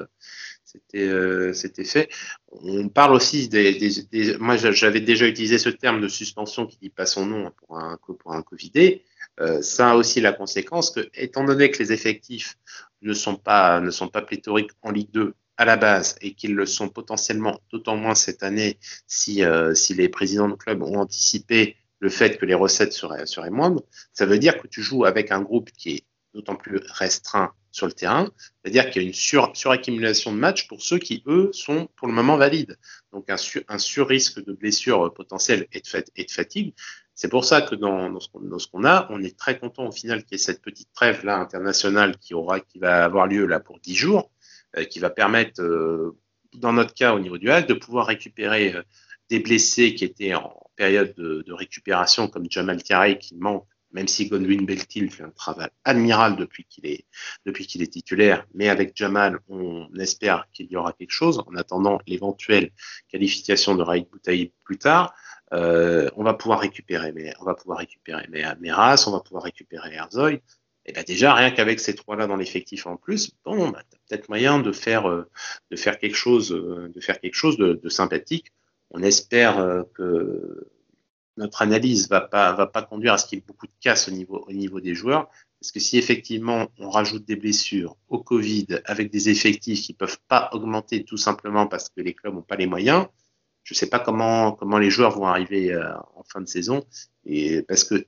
c'était 1.54 1.84
fait. 1.86 2.10
On 2.52 2.90
parle 2.90 3.14
aussi 3.14 3.48
des, 3.48 3.78
des, 4.12 4.38
moi 4.38 4.58
j'avais 4.58 5.02
déjà 5.02 5.28
utilisé 5.28 5.58
ce 5.58 5.70
terme 5.70 6.02
de 6.02 6.08
suspension 6.08 6.66
qui 6.66 6.78
dit 6.78 6.90
pas 6.90 7.06
son 7.06 7.26
nom 7.26 7.52
pour 7.52 7.78
un 7.78 7.98
pour 7.98 8.34
un 8.34 8.42
Covidé. 8.42 9.04
Euh, 9.40 9.62
ça 9.62 9.92
a 9.92 9.96
aussi 9.96 10.22
la 10.22 10.32
conséquence 10.32 10.92
que, 10.92 11.10
étant 11.16 11.44
donné 11.44 11.72
que 11.72 11.80
les 11.80 11.92
effectifs 11.92 12.58
ne 13.02 13.14
sont 13.14 13.36
pas, 13.36 13.82
pléthoriques 14.28 14.72
en 14.82 14.92
Ligue 14.92 15.12
2 15.12 15.34
à 15.58 15.66
la 15.66 15.78
base 15.78 16.16
et 16.22 16.34
qu'ils 16.34 16.56
le 16.56 16.66
sont 16.66 16.90
potentiellement 16.90 17.60
d'autant 17.72 17.96
moins 17.96 18.16
cette 18.16 18.44
année 18.44 18.80
si, 19.08 19.44
euh, 19.44 19.74
si 19.76 19.94
les 19.94 20.10
présidents 20.10 20.50
de 20.50 20.56
club 20.56 20.82
ont 20.82 21.00
anticipé 21.00 21.78
le 22.00 22.10
fait 22.10 22.38
que 22.38 22.46
les 22.46 22.54
recettes 22.54 22.94
seraient, 22.94 23.26
seraient 23.26 23.50
moindres, 23.50 23.84
ça 24.12 24.26
veut 24.26 24.40
dire 24.40 24.62
que 24.62 24.68
tu 24.68 24.82
joues 24.82 25.06
avec 25.06 25.32
un 25.32 25.42
groupe 25.42 25.72
qui 25.72 25.92
est 25.92 26.04
d'autant 26.34 26.56
plus 26.56 26.80
restreint 26.86 27.54
sur 27.74 27.88
le 27.88 27.92
terrain, 27.92 28.32
c'est-à-dire 28.64 28.90
qu'il 28.90 29.02
y 29.02 29.06
a 29.06 29.08
une 29.08 29.14
sur, 29.14 29.52
suraccumulation 29.56 30.32
de 30.32 30.38
matchs 30.38 30.68
pour 30.68 30.82
ceux 30.82 31.00
qui, 31.00 31.24
eux, 31.28 31.50
sont 31.52 31.90
pour 31.96 32.08
le 32.08 32.14
moment 32.14 32.38
valides. 32.38 32.78
Donc 33.12 33.30
un, 33.30 33.36
sur, 33.36 33.62
un 33.68 33.80
sur-risque 33.80 34.46
de 34.46 34.54
blessure 34.54 35.12
potentielle 35.14 35.68
et 35.74 35.80
de, 35.80 36.04
et 36.16 36.24
de 36.24 36.32
fatigue. 36.32 36.74
C'est 37.16 37.30
pour 37.30 37.46
ça 37.46 37.62
que 37.64 37.74
dans, 37.76 38.12
dans 38.12 38.60
ce 38.60 38.68
qu'on 38.68 38.86
a, 38.86 39.08
on 39.10 39.22
est 39.24 39.38
très 39.38 39.60
content 39.60 39.88
au 39.88 39.92
final 39.92 40.24
qu'il 40.24 40.34
y 40.34 40.36
ait 40.36 40.44
cette 40.44 40.62
petite 40.62 40.90
trêve 40.94 41.26
là 41.26 41.40
internationale 41.40 42.18
qui 42.18 42.36
aura, 42.36 42.60
qui 42.60 42.78
va 42.78 43.04
avoir 43.04 43.26
lieu 43.28 43.48
là 43.48 43.60
pour 43.60 43.80
dix 43.80 43.96
jours, 43.96 44.32
euh, 44.78 44.84
qui 44.86 45.00
va 45.00 45.10
permettre, 45.10 45.62
euh, 45.62 46.16
dans 46.54 46.74
notre 46.74 46.94
cas 46.94 47.14
au 47.14 47.20
niveau 47.20 47.40
du 47.40 47.50
HAC, 47.50 47.68
de 47.68 47.74
pouvoir 47.74 48.06
récupérer 48.06 48.76
euh, 48.76 48.84
des 49.30 49.40
blessés 49.40 49.96
qui 49.96 50.06
étaient 50.06 50.36
en 50.36 50.56
période 50.76 51.16
de, 51.16 51.44
de 51.46 51.54
récupération 51.54 52.28
comme 52.28 52.46
Jamal 52.50 52.84
Carey 52.84 53.18
qui 53.18 53.36
manque, 53.36 53.68
même 53.94 54.08
si 54.08 54.28
Godwin 54.28 54.66
Beltil 54.66 55.10
fait 55.10 55.24
un 55.24 55.30
travail 55.30 55.70
admirable 55.86 56.38
depuis 56.38 56.66
qu'il 56.66 56.86
est 56.86 57.06
depuis 57.46 57.66
qu'il 57.68 57.82
est 57.82 57.94
titulaire, 57.94 58.46
mais 58.54 58.70
avec 58.70 58.92
Jamal, 58.96 59.40
on 59.50 59.88
espère 59.96 60.48
qu'il 60.54 60.68
y 60.72 60.76
aura 60.76 60.94
quelque 60.94 61.12
chose 61.12 61.44
en 61.48 61.56
attendant 61.56 62.00
l'éventuelle 62.08 62.72
qualification 63.10 63.76
de 63.76 63.84
Raïd 63.84 64.08
Boutaï 64.12 64.52
plus 64.64 64.78
tard. 64.78 65.14
Euh, 65.54 66.10
on 66.16 66.24
va 66.24 66.34
pouvoir 66.34 66.60
récupérer, 66.60 67.12
mais 67.12 67.34
on 67.40 67.46
va 67.46 67.54
pouvoir 67.54 67.78
récupérer 67.78 68.26
mais 68.30 68.44
Meras, 68.60 69.06
on 69.08 69.12
va 69.12 69.20
pouvoir 69.20 69.44
récupérer 69.44 69.94
Herzog. 69.94 70.42
Et 70.86 70.92
bien 70.92 71.04
déjà, 71.04 71.34
rien 71.34 71.52
qu'avec 71.52 71.80
ces 71.80 71.96
trois-là 71.96 72.28
dans 72.28 72.36
l'effectif 72.36 72.88
en 72.88 72.98
plus, 72.98 73.32
bon, 73.46 73.70
bah, 73.70 73.82
tu 73.90 73.96
as 73.96 74.00
peut-être 74.08 74.30
moyen 74.30 74.60
de 74.60 74.72
faire, 74.72 75.10
euh, 75.10 75.30
de 75.72 75.76
faire 75.78 75.98
quelque 75.98 76.16
chose, 76.16 76.52
euh, 76.52 76.92
de, 76.94 77.00
faire 77.00 77.20
quelque 77.22 77.36
chose 77.36 77.58
de, 77.58 77.90
sympathique. 77.90 78.52
On 78.92 79.02
espère 79.02 79.60
euh, 79.60 79.84
que 79.94 80.68
notre 81.38 81.62
analyse 81.62 82.10
va 82.10 82.22
pas, 82.22 82.54
va 82.54 82.68
pas 82.68 82.84
conduire 82.84 83.14
à 83.14 83.18
ce 83.18 83.26
qu'il 83.28 83.40
y 83.40 83.42
ait 83.42 83.46
beaucoup 83.46 83.68
de 83.68 83.74
casse 83.80 84.08
au 84.08 84.12
niveau, 84.12 84.46
au 84.48 84.52
niveau 84.52 84.80
des 84.80 84.96
joueurs. 84.96 85.30
Parce 85.60 85.72
que 85.72 85.80
si 85.80 85.98
effectivement 85.98 86.68
on 86.78 86.90
rajoute 86.90 87.26
des 87.26 87.36
blessures 87.36 87.96
au 88.10 88.20
Covid 88.20 88.68
avec 88.86 89.12
des 89.12 89.30
effectifs 89.30 89.82
qui 89.82 89.94
peuvent 89.94 90.20
pas 90.28 90.50
augmenter 90.52 91.04
tout 91.04 91.18
simplement 91.18 91.68
parce 91.68 91.90
que 91.90 92.02
les 92.02 92.14
clubs 92.14 92.34
n'ont 92.34 92.42
pas 92.42 92.58
les 92.58 92.68
moyens, 92.68 93.08
je 93.64 93.74
sais 93.74 93.88
pas 93.88 94.00
comment, 94.00 94.52
comment 94.52 94.78
les 94.78 94.90
joueurs 94.90 95.18
vont 95.18 95.26
arriver 95.26 95.74
en 96.16 96.24
fin 96.24 96.42
de 96.42 96.48
saison. 96.48 96.84
Et 97.26 97.62
parce 97.62 97.86
que 97.86 98.06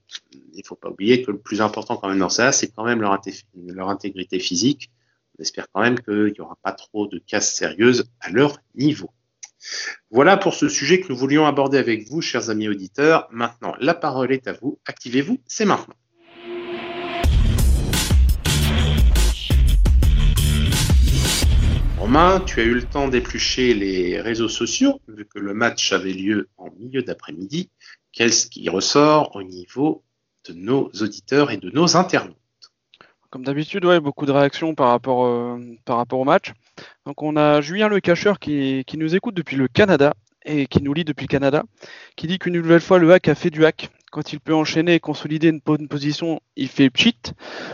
il 0.53 0.65
faut 0.65 0.75
pas 0.75 0.89
oublier 0.89 1.23
que 1.23 1.31
le 1.31 1.39
plus 1.39 1.61
important 1.61 1.95
quand 1.95 2.09
même 2.09 2.19
dans 2.19 2.29
ça, 2.29 2.51
c'est 2.51 2.67
quand 2.67 2.83
même 2.83 3.01
leur, 3.01 3.19
leur, 3.55 3.89
intégrité 3.89 4.39
physique. 4.39 4.91
On 5.37 5.41
espère 5.41 5.67
quand 5.71 5.81
même 5.81 5.99
qu'il 5.99 6.33
n'y 6.33 6.41
aura 6.41 6.57
pas 6.61 6.73
trop 6.73 7.07
de 7.07 7.19
casse 7.19 7.53
sérieuses 7.53 8.09
à 8.19 8.31
leur 8.31 8.57
niveau. 8.75 9.09
Voilà 10.11 10.37
pour 10.37 10.53
ce 10.53 10.69
sujet 10.69 11.01
que 11.01 11.09
nous 11.09 11.17
voulions 11.17 11.45
aborder 11.45 11.77
avec 11.77 12.07
vous, 12.07 12.21
chers 12.21 12.49
amis 12.49 12.67
auditeurs. 12.67 13.27
Maintenant, 13.31 13.75
la 13.79 13.93
parole 13.93 14.31
est 14.31 14.47
à 14.47 14.53
vous. 14.53 14.79
Activez-vous, 14.85 15.39
c'est 15.45 15.65
maintenant. 15.65 15.95
Romain, 21.97 22.39
tu 22.39 22.59
as 22.59 22.63
eu 22.63 22.73
le 22.75 22.83
temps 22.83 23.07
d'éplucher 23.07 23.73
les 23.73 24.21
réseaux 24.21 24.49
sociaux, 24.49 25.01
vu 25.07 25.25
que 25.25 25.39
le 25.39 25.53
match 25.53 25.91
avait 25.91 26.13
lieu 26.13 26.49
en 26.57 26.69
milieu 26.77 27.01
d'après-midi 27.01 27.71
qu'est-ce 28.15 28.47
qui 28.47 28.67
ressort 28.69 29.35
au 29.35 29.43
niveau 29.43 30.03
de 30.47 30.53
nos 30.53 30.89
auditeurs 31.01 31.51
et 31.51 31.57
de 31.57 31.69
nos 31.69 31.97
internautes? 31.97 32.37
Comme 33.35 33.43
d'habitude, 33.43 33.83
ouais, 33.83 33.99
beaucoup 33.99 34.25
de 34.25 34.31
réactions 34.31 34.75
par 34.75 34.87
rapport, 34.87 35.25
euh, 35.25 35.59
par 35.83 35.97
rapport 35.97 36.19
au 36.19 36.23
match. 36.23 36.53
Donc 37.05 37.21
on 37.21 37.35
a 37.35 37.59
Julien 37.59 37.89
Le 37.89 37.99
Cacheur 37.99 38.39
qui, 38.39 38.85
nous 38.95 39.13
écoute 39.13 39.35
depuis 39.35 39.57
le 39.57 39.67
Canada 39.67 40.13
et 40.45 40.67
qui 40.67 40.81
nous 40.81 40.93
lit 40.93 41.03
depuis 41.03 41.25
le 41.25 41.27
Canada, 41.27 41.63
qui 42.15 42.27
dit 42.27 42.39
qu'une 42.39 42.53
nouvelle 42.53 42.79
fois 42.79 42.97
le 42.97 43.11
hack 43.11 43.27
a 43.27 43.35
fait 43.35 43.49
du 43.49 43.65
hack. 43.65 43.89
Quand 44.09 44.31
il 44.31 44.39
peut 44.39 44.55
enchaîner 44.55 44.93
et 44.93 44.99
consolider 45.01 45.49
une 45.49 45.59
bonne 45.59 45.89
position, 45.89 46.39
il 46.55 46.69
fait 46.69 46.89
cheat. 46.95 47.33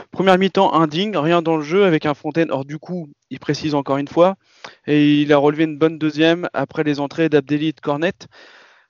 Première 0.10 0.40
mi-temps 0.40 0.74
indigne, 0.74 1.16
rien 1.16 1.44
dans 1.44 1.58
le 1.58 1.64
jeu 1.64 1.86
avec 1.86 2.08
un 2.08 2.16
Fontaine 2.16 2.50
hors 2.50 2.66
du 2.66 2.80
coup, 2.80 3.10
il 3.30 3.38
précise 3.38 3.76
encore 3.76 3.98
une 3.98 4.08
fois. 4.08 4.38
Et 4.88 5.22
il 5.22 5.32
a 5.32 5.38
relevé 5.38 5.66
une 5.66 5.78
bonne 5.78 6.00
deuxième 6.00 6.50
après 6.54 6.84
les 6.84 7.00
entrées 7.00 7.30
d'Abdeli 7.30 7.68
et 7.68 7.74
de 7.74 7.82
Cornet. 7.82 8.14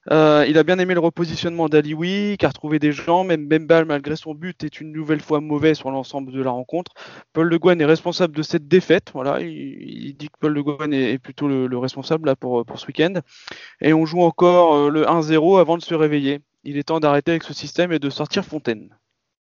Euh, 0.10 0.46
il 0.48 0.58
a 0.58 0.64
bien 0.64 0.80
aimé 0.80 0.94
le 0.96 1.00
repositionnement 1.00 1.70
d'Alioui, 1.70 2.38
qui 2.40 2.46
a 2.46 2.50
retrouvé 2.50 2.80
des 2.80 2.92
gens. 2.92 3.24
Même 3.24 3.48
Bembal, 3.48 3.86
malgré 3.86 4.16
son 4.16 4.34
but, 4.34 4.64
est 4.64 4.82
une 4.82 4.92
nouvelle 4.92 5.22
fois 5.22 5.42
mauvais 5.42 5.76
sur 5.76 5.92
l'ensemble 5.92 6.32
de 6.32 6.42
la 6.42 6.50
rencontre. 6.50 6.94
Paul 7.34 7.48
Le 7.48 7.60
Guen 7.60 7.80
est 7.80 7.86
responsable 7.86 8.36
de 8.36 8.42
cette 8.42 8.68
défaite. 8.68 9.12
Voilà, 9.14 9.42
il, 9.42 10.16
dit 10.18 10.30
que 10.30 10.38
Paul 10.40 10.54
Le 10.54 10.64
Guen 10.64 10.94
est, 10.94 11.20
plutôt 11.20 11.48
le, 11.48 11.78
responsable 11.78 12.36
pour, 12.36 12.66
ce 12.76 12.88
week-end. 12.88 13.14
Et 13.82 13.94
on 13.94 14.06
joue 14.06 14.22
encore 14.22 14.76
euh, 14.76 14.90
le 14.90 15.04
1-0 15.04 15.60
avant 15.60 15.78
de 15.78 15.84
se 15.84 15.94
réveiller. 15.94 16.40
Il 16.64 16.78
est 16.78 16.84
temps 16.84 17.00
d'arrêter 17.00 17.32
avec 17.32 17.44
ce 17.44 17.54
système 17.54 17.92
et 17.92 18.00
de 18.00 18.10
sortir 18.10 18.46
Fontaine. 18.46 18.90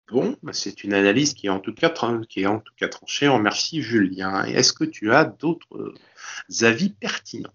Bon, 0.10 0.38
bah, 0.42 0.54
c'est 0.54 0.84
une 0.84 0.94
analyse 0.94 1.34
qui 1.34 1.48
est 1.48 1.50
en 1.50 1.60
tout 1.60 1.74
cas, 1.74 1.94
qui 2.30 2.48
en 2.48 2.60
tout 2.60 2.88
tranchée. 2.88 3.28
En 3.28 3.40
merci 3.40 3.82
Julien. 3.82 4.44
Est-ce 4.46 4.74
que 4.74 4.86
tu 4.86 5.12
as 5.12 5.26
d'autres 5.26 5.76
euh, 5.76 6.66
avis 6.66 6.90
pertinents? 6.90 7.52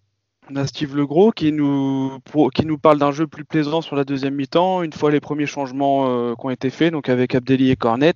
On 0.51 0.57
a 0.57 0.67
Steve 0.67 0.97
Legros 0.97 1.31
qui 1.31 1.53
nous, 1.53 2.19
qui 2.55 2.67
nous 2.67 2.79
parle 2.79 2.99
d'un 2.99 3.13
jeu 3.13 3.27
plus 3.27 3.45
plaisant 3.45 3.81
sur 3.81 3.97
la 3.97 4.05
deuxième 4.05 4.35
mi-temps, 4.35 4.83
une 4.83 4.93
fois 4.93 5.11
les 5.11 5.21
premiers 5.21 5.47
changements 5.47 6.09
euh, 6.09 6.35
qui 6.35 6.47
ont 6.47 6.51
été 6.51 6.71
faits, 6.71 6.93
donc 6.93 7.09
avec 7.09 7.35
Abdelli 7.35 7.71
et 7.71 7.77
Cornet. 7.77 8.15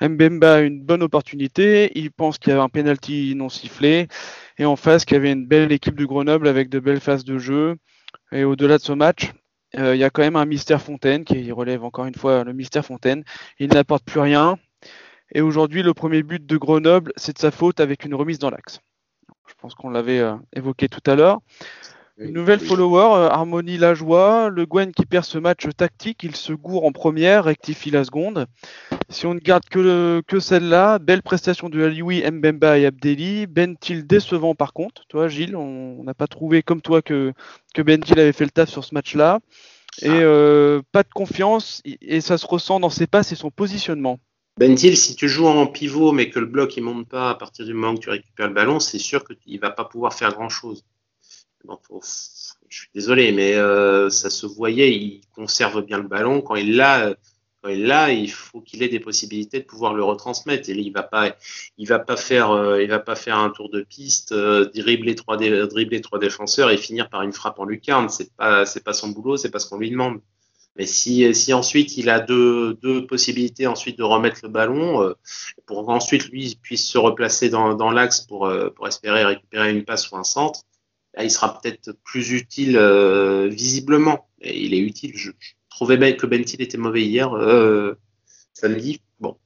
Mbemba 0.00 0.56
a 0.56 0.60
une 0.60 0.82
bonne 0.82 1.02
opportunité, 1.02 1.92
il 1.94 2.10
pense 2.10 2.38
qu'il 2.38 2.50
y 2.50 2.52
avait 2.52 2.62
un 2.62 2.68
penalty 2.68 3.34
non 3.36 3.48
sifflé, 3.48 4.08
et 4.58 4.64
en 4.64 4.76
face 4.76 5.04
qu'il 5.04 5.14
y 5.14 5.18
avait 5.18 5.32
une 5.32 5.46
belle 5.46 5.72
équipe 5.72 5.94
de 5.94 6.04
Grenoble 6.04 6.48
avec 6.48 6.68
de 6.68 6.80
belles 6.80 7.00
phases 7.00 7.24
de 7.24 7.38
jeu. 7.38 7.76
Et 8.32 8.44
au-delà 8.44 8.78
de 8.78 8.82
ce 8.82 8.92
match, 8.92 9.32
euh, 9.76 9.94
il 9.94 9.98
y 9.98 10.04
a 10.04 10.10
quand 10.10 10.22
même 10.22 10.36
un 10.36 10.46
mystère 10.46 10.82
Fontaine 10.82 11.24
qui 11.24 11.52
relève 11.52 11.84
encore 11.84 12.06
une 12.06 12.14
fois 12.14 12.44
le 12.44 12.52
mystère 12.52 12.84
Fontaine. 12.84 13.24
Il 13.58 13.68
n'apporte 13.68 14.04
plus 14.04 14.20
rien. 14.20 14.58
Et 15.32 15.42
aujourd'hui, 15.42 15.82
le 15.82 15.94
premier 15.94 16.22
but 16.22 16.44
de 16.44 16.56
Grenoble, 16.56 17.12
c'est 17.16 17.34
de 17.34 17.38
sa 17.38 17.50
faute 17.50 17.80
avec 17.80 18.04
une 18.04 18.14
remise 18.14 18.38
dans 18.38 18.50
l'axe. 18.50 18.80
Je 19.58 19.62
pense 19.62 19.74
qu'on 19.74 19.90
l'avait 19.90 20.20
euh, 20.20 20.36
évoqué 20.54 20.88
tout 20.88 21.02
à 21.10 21.16
l'heure. 21.16 21.40
Une 22.16 22.32
nouvelle 22.32 22.60
follower, 22.60 23.16
euh, 23.16 23.28
Harmonie 23.28 23.76
Lajoie. 23.76 24.50
Le 24.50 24.66
Gwen 24.66 24.92
qui 24.92 25.04
perd 25.04 25.24
ce 25.24 25.36
match 25.36 25.66
tactique, 25.76 26.22
il 26.22 26.36
se 26.36 26.52
gourre 26.52 26.84
en 26.84 26.92
première, 26.92 27.42
rectifie 27.42 27.90
la 27.90 28.04
seconde. 28.04 28.46
Si 29.08 29.26
on 29.26 29.34
ne 29.34 29.40
garde 29.40 29.64
que, 29.68 30.22
que 30.28 30.38
celle-là, 30.38 31.00
belle 31.00 31.24
prestation 31.24 31.68
de 31.68 31.82
Alioui, 31.82 32.22
Mbemba 32.22 32.78
et 32.78 32.86
Abdelli. 32.86 33.48
Bentil 33.48 34.06
décevant 34.06 34.54
par 34.54 34.72
contre. 34.72 35.04
Toi, 35.08 35.26
Gilles, 35.26 35.56
on 35.56 36.04
n'a 36.04 36.14
pas 36.14 36.28
trouvé 36.28 36.62
comme 36.62 36.80
toi 36.80 37.02
que, 37.02 37.32
que 37.74 37.82
Bentil 37.82 38.20
avait 38.20 38.32
fait 38.32 38.44
le 38.44 38.52
taf 38.52 38.68
sur 38.68 38.84
ce 38.84 38.94
match-là. 38.94 39.40
Et 40.02 40.08
ah. 40.08 40.12
euh, 40.12 40.82
pas 40.92 41.02
de 41.02 41.10
confiance, 41.12 41.82
et 41.84 42.20
ça 42.20 42.38
se 42.38 42.46
ressent 42.46 42.78
dans 42.78 42.90
ses 42.90 43.08
passes 43.08 43.32
et 43.32 43.36
son 43.36 43.50
positionnement. 43.50 44.20
Bentil, 44.58 44.96
si 44.96 45.14
tu 45.14 45.28
joues 45.28 45.46
en 45.46 45.68
pivot 45.68 46.10
mais 46.10 46.30
que 46.30 46.40
le 46.40 46.46
bloc 46.46 46.76
il 46.76 46.82
monte 46.82 47.08
pas 47.08 47.30
à 47.30 47.34
partir 47.36 47.64
du 47.64 47.74
moment 47.74 47.94
que 47.94 48.00
tu 48.00 48.10
récupères 48.10 48.48
le 48.48 48.54
ballon, 48.54 48.80
c'est 48.80 48.98
sûr 48.98 49.22
qu'il 49.22 49.60
va 49.60 49.70
pas 49.70 49.84
pouvoir 49.84 50.12
faire 50.14 50.32
grand 50.32 50.48
chose. 50.48 50.84
je 52.68 52.78
suis 52.80 52.90
désolé, 52.92 53.30
mais 53.30 53.54
euh, 53.54 54.10
ça 54.10 54.30
se 54.30 54.46
voyait, 54.46 54.92
il 54.92 55.20
conserve 55.32 55.82
bien 55.82 55.98
le 55.98 56.08
ballon. 56.08 56.40
Quand 56.40 56.56
il 56.56 56.74
l'a, 56.74 57.14
quand 57.62 57.68
il 57.68 57.84
l'a, 57.86 58.10
il 58.12 58.32
faut 58.32 58.60
qu'il 58.60 58.82
ait 58.82 58.88
des 58.88 58.98
possibilités 58.98 59.60
de 59.60 59.64
pouvoir 59.64 59.94
le 59.94 60.02
retransmettre. 60.02 60.68
Il 60.68 60.92
va 60.92 61.04
pas, 61.04 61.36
va 61.78 61.98
pas 62.00 62.16
faire, 62.16 62.50
euh, 62.50 62.84
va 62.84 62.98
pas 62.98 63.14
faire 63.14 63.36
un 63.36 63.50
tour 63.50 63.70
de 63.70 63.82
piste, 63.82 64.32
euh, 64.32 64.68
dribbler 64.74 65.14
trois, 65.14 65.38
trois 66.02 66.18
défenseurs 66.18 66.70
et 66.70 66.78
finir 66.78 67.10
par 67.10 67.22
une 67.22 67.32
frappe 67.32 67.60
en 67.60 67.64
lucarne. 67.64 68.08
C'est 68.08 68.34
pas, 68.34 68.66
c'est 68.66 68.82
pas 68.82 68.92
son 68.92 69.10
boulot, 69.10 69.36
c'est 69.36 69.52
pas 69.52 69.60
ce 69.60 69.68
qu'on 69.68 69.78
lui 69.78 69.90
demande. 69.92 70.20
Mais 70.78 70.86
si, 70.86 71.34
si 71.34 71.52
ensuite 71.52 71.96
il 71.96 72.08
a 72.08 72.20
deux, 72.20 72.74
deux 72.74 73.04
possibilités 73.04 73.66
ensuite 73.66 73.98
de 73.98 74.04
remettre 74.04 74.40
le 74.44 74.48
ballon, 74.48 75.02
euh, 75.02 75.14
pour 75.66 75.84
qu'ensuite 75.84 76.28
lui 76.28 76.56
puisse 76.62 76.86
se 76.86 76.98
replacer 76.98 77.50
dans, 77.50 77.74
dans 77.74 77.90
l'axe 77.90 78.20
pour, 78.20 78.46
euh, 78.46 78.70
pour 78.70 78.86
espérer 78.86 79.24
récupérer 79.24 79.72
une 79.72 79.84
passe 79.84 80.08
ou 80.12 80.16
un 80.16 80.22
centre, 80.22 80.60
là, 81.14 81.24
il 81.24 81.32
sera 81.32 81.60
peut-être 81.60 81.92
plus 82.04 82.30
utile 82.30 82.76
euh, 82.78 83.48
visiblement. 83.48 84.28
Il 84.40 84.72
est 84.72 84.78
utile. 84.78 85.12
Je, 85.16 85.32
trouvais 85.68 86.16
que 86.16 86.26
Bentil 86.26 86.62
était 86.62 86.78
mauvais 86.78 87.02
hier, 87.02 87.30
samedi. 88.52 89.00
Bon, 89.20 89.36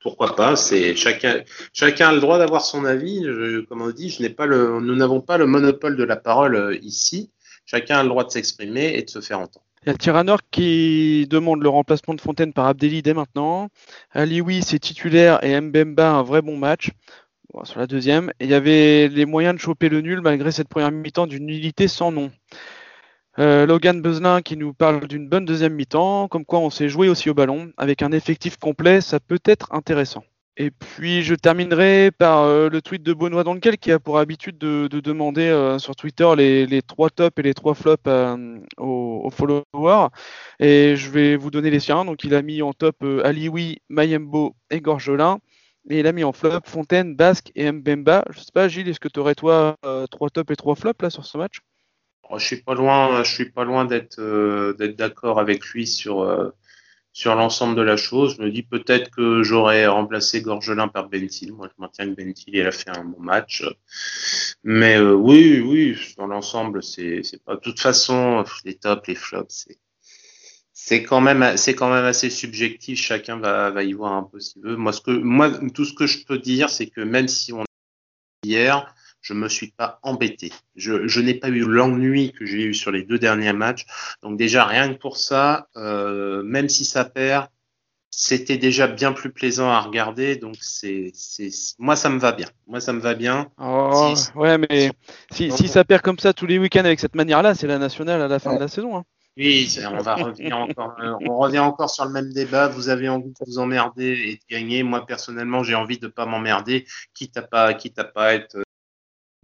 pourquoi 0.00 0.34
pas 0.34 0.56
C'est 0.56 0.96
chacun, 0.96 1.42
chacun 1.72 2.08
a 2.08 2.12
le 2.12 2.20
droit 2.20 2.38
d'avoir 2.38 2.64
son 2.64 2.84
avis. 2.84 3.24
comme 3.68 3.82
on 3.82 3.90
dit, 3.90 4.10
je 4.10 4.22
n'ai 4.22 4.30
pas 4.30 4.46
le, 4.46 4.80
nous 4.80 4.96
n'avons 4.96 5.20
pas 5.20 5.38
le 5.38 5.46
monopole 5.46 5.96
de 5.96 6.04
la 6.04 6.16
parole 6.16 6.78
ici. 6.82 7.30
Chacun 7.64 7.98
a 7.98 8.02
le 8.02 8.08
droit 8.08 8.24
de 8.24 8.30
s'exprimer 8.30 8.94
et 8.94 9.02
de 9.02 9.10
se 9.10 9.20
faire 9.20 9.38
entendre. 9.38 9.67
Il 9.84 9.88
y 9.88 9.90
a 9.90 9.94
Tyranor 9.96 10.40
qui 10.50 11.26
demande 11.28 11.62
le 11.62 11.68
remplacement 11.68 12.14
de 12.14 12.20
Fontaine 12.20 12.52
par 12.52 12.66
Abdelli 12.66 13.02
dès 13.02 13.14
maintenant. 13.14 13.68
Alioui, 14.12 14.62
c'est 14.62 14.78
titulaire 14.78 15.42
et 15.44 15.60
Mbemba, 15.60 16.10
un 16.10 16.22
vrai 16.22 16.42
bon 16.42 16.56
match. 16.56 16.90
sur 17.64 17.78
la 17.80 17.86
deuxième. 17.86 18.32
il 18.40 18.48
y 18.48 18.54
avait 18.54 19.08
les 19.08 19.26
moyens 19.26 19.54
de 19.54 19.60
choper 19.60 19.88
le 19.88 20.00
nul 20.00 20.20
malgré 20.20 20.52
cette 20.52 20.68
première 20.68 20.90
mi-temps 20.90 21.26
d'une 21.26 21.46
nullité 21.46 21.88
sans 21.88 22.12
nom. 22.12 22.30
Euh, 23.38 23.66
Logan 23.66 24.02
Bezlin 24.02 24.42
qui 24.42 24.56
nous 24.56 24.74
parle 24.74 25.06
d'une 25.06 25.28
bonne 25.28 25.44
deuxième 25.44 25.74
mi-temps, 25.74 26.26
comme 26.28 26.44
quoi 26.44 26.58
on 26.58 26.70
s'est 26.70 26.88
joué 26.88 27.08
aussi 27.08 27.30
au 27.30 27.34
ballon. 27.34 27.72
Avec 27.76 28.02
un 28.02 28.10
effectif 28.10 28.56
complet, 28.56 29.00
ça 29.00 29.20
peut 29.20 29.40
être 29.44 29.72
intéressant. 29.72 30.24
Et 30.60 30.72
puis 30.72 31.22
je 31.22 31.36
terminerai 31.36 32.10
par 32.10 32.40
euh, 32.42 32.68
le 32.68 32.82
tweet 32.82 33.04
de 33.04 33.12
Benoît 33.12 33.44
Donkel 33.44 33.78
qui 33.78 33.92
a 33.92 34.00
pour 34.00 34.18
habitude 34.18 34.58
de, 34.58 34.88
demander 34.88 35.46
euh, 35.46 35.78
sur 35.78 35.94
Twitter 35.94 36.28
les, 36.36 36.82
trois 36.82 37.10
tops 37.10 37.38
et 37.38 37.42
les 37.42 37.54
trois 37.54 37.74
flops 37.74 38.02
euh, 38.08 38.58
aux, 38.76 39.30
followers. 39.30 40.08
Et 40.58 40.96
je 40.96 41.10
vais 41.10 41.36
vous 41.36 41.52
donner 41.52 41.70
les 41.70 41.78
siens. 41.78 42.04
Donc 42.04 42.24
il 42.24 42.34
a 42.34 42.42
mis 42.42 42.60
en 42.60 42.72
top 42.72 43.04
Alioui, 43.22 43.78
Mayembo 43.88 44.56
et 44.70 44.80
Gorgelin. 44.80 45.38
Et 45.90 46.00
il 46.00 46.06
a 46.08 46.12
mis 46.12 46.24
en 46.24 46.32
flop 46.32 46.62
Fontaine, 46.64 47.14
Basque 47.14 47.52
et 47.54 47.70
Mbemba. 47.70 48.24
Je 48.30 48.40
sais 48.40 48.52
pas, 48.52 48.66
Gilles, 48.66 48.88
est-ce 48.88 49.00
que 49.00 49.08
tu 49.08 49.20
aurais 49.20 49.36
toi 49.36 49.76
trois 50.10 50.28
tops 50.28 50.52
et 50.52 50.56
trois 50.56 50.74
flops 50.74 51.00
là 51.00 51.08
sur 51.08 51.24
ce 51.24 51.38
match? 51.38 51.60
Oh, 52.28 52.36
Je 52.36 52.44
suis 52.44 52.62
pas 52.62 52.74
loin, 52.74 53.22
je 53.22 53.32
suis 53.32 53.48
pas 53.50 53.64
loin 53.64 53.84
d'être 53.84 54.20
d'accord 54.98 55.38
avec 55.38 55.64
lui 55.66 55.86
sur 55.86 56.52
sur 57.18 57.34
l'ensemble 57.34 57.74
de 57.74 57.82
la 57.82 57.96
chose. 57.96 58.36
Je 58.36 58.42
me 58.42 58.48
dis 58.52 58.62
peut-être 58.62 59.10
que 59.10 59.42
j'aurais 59.42 59.88
remplacé 59.88 60.40
Gorgelin 60.40 60.86
par 60.86 61.08
Bentil. 61.08 61.50
Moi, 61.50 61.66
je 61.66 61.74
maintiens 61.82 62.06
que 62.06 62.14
Bentil, 62.14 62.50
il 62.52 62.64
a 62.64 62.70
fait 62.70 62.96
un 62.96 63.02
bon 63.02 63.20
match. 63.20 63.64
Mais 64.62 64.96
euh, 64.98 65.14
oui, 65.14 65.60
oui, 65.60 65.98
dans 66.16 66.28
l'ensemble, 66.28 66.80
c'est 66.80 67.22
pas. 67.44 67.56
De 67.56 67.60
toute 67.60 67.80
façon, 67.80 68.44
les 68.64 68.76
tops, 68.76 69.08
les 69.08 69.16
flops, 69.16 69.52
c'est. 69.66 69.78
C'est 70.72 71.02
quand 71.02 71.20
même, 71.20 71.56
c'est 71.56 71.74
quand 71.74 71.90
même 71.90 72.04
assez 72.04 72.30
subjectif. 72.30 73.00
Chacun 73.00 73.36
va, 73.38 73.70
va 73.70 73.82
y 73.82 73.92
voir 73.94 74.12
un 74.12 74.22
peu 74.22 74.38
s'il 74.38 74.62
veut. 74.62 74.76
Moi, 74.76 74.92
ce 74.92 75.00
que, 75.00 75.10
moi, 75.10 75.50
tout 75.74 75.84
ce 75.84 75.94
que 75.94 76.06
je 76.06 76.24
peux 76.24 76.38
dire, 76.38 76.70
c'est 76.70 76.86
que 76.86 77.00
même 77.00 77.26
si 77.26 77.52
on 77.52 77.64
hier, 78.44 78.94
je 79.20 79.34
me 79.34 79.48
suis 79.48 79.72
pas 79.72 79.98
embêté. 80.02 80.52
Je, 80.76 81.06
je 81.06 81.20
n'ai 81.20 81.34
pas 81.34 81.48
eu 81.48 81.64
l'ennui 81.64 82.32
que 82.32 82.46
j'ai 82.46 82.64
eu 82.64 82.74
sur 82.74 82.90
les 82.90 83.02
deux 83.02 83.18
derniers 83.18 83.52
matchs. 83.52 83.84
Donc 84.22 84.38
déjà, 84.38 84.64
rien 84.64 84.92
que 84.92 84.98
pour 84.98 85.16
ça, 85.16 85.68
euh, 85.76 86.42
même 86.42 86.68
si 86.68 86.84
ça 86.84 87.04
perd, 87.04 87.48
c'était 88.10 88.58
déjà 88.58 88.88
bien 88.88 89.12
plus 89.12 89.30
plaisant 89.30 89.70
à 89.70 89.80
regarder, 89.80 90.34
donc 90.34 90.56
c'est, 90.60 91.12
c'est, 91.14 91.50
moi 91.78 91.94
ça 91.94 92.10
me 92.10 92.18
va 92.18 92.32
bien. 92.32 92.48
Moi 92.66 92.80
ça 92.80 92.92
me 92.92 92.98
va 92.98 93.14
bien. 93.14 93.48
Oh, 93.58 94.12
ouais, 94.34 94.58
mais 94.58 94.90
si, 95.30 95.52
si, 95.52 95.68
ça 95.68 95.84
perd 95.84 96.02
comme 96.02 96.18
ça 96.18 96.32
tous 96.32 96.46
les 96.46 96.58
week-ends 96.58 96.84
avec 96.84 96.98
cette 96.98 97.14
manière-là, 97.14 97.54
c'est 97.54 97.68
la 97.68 97.78
nationale 97.78 98.20
à 98.20 98.26
la 98.26 98.40
fin 98.40 98.54
de 98.54 98.60
la 98.60 98.66
saison. 98.66 98.96
Hein. 98.96 99.04
Oui, 99.36 99.72
on 99.88 100.02
va 100.02 100.16
revenir 100.16 100.58
encore. 100.58 100.96
Euh, 101.00 101.14
on 101.28 101.38
revient 101.38 101.60
encore 101.60 101.90
sur 101.90 102.04
le 102.04 102.10
même 102.10 102.32
débat. 102.32 102.66
Vous 102.66 102.88
avez 102.88 103.08
envie 103.08 103.28
de 103.28 103.36
vous 103.46 103.60
emmerder 103.60 104.10
et 104.10 104.34
de 104.34 104.40
gagner. 104.50 104.82
Moi 104.82 105.06
personnellement, 105.06 105.62
j'ai 105.62 105.76
envie 105.76 105.98
de 105.98 106.08
pas 106.08 106.26
m'emmerder, 106.26 106.86
quitte 107.14 107.36
à 107.36 107.42
pas, 107.42 107.72
quitte 107.74 108.00
à 108.00 108.04
pas 108.04 108.34
être, 108.34 108.58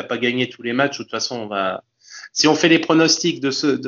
pas 0.04 0.18
gagner 0.18 0.48
tous 0.48 0.62
les 0.62 0.72
matchs. 0.72 0.98
De 0.98 1.02
toute 1.02 1.10
façon, 1.10 1.40
on 1.40 1.46
va, 1.46 1.82
si 2.32 2.48
on 2.48 2.54
fait 2.54 2.68
les 2.68 2.78
pronostics 2.78 3.44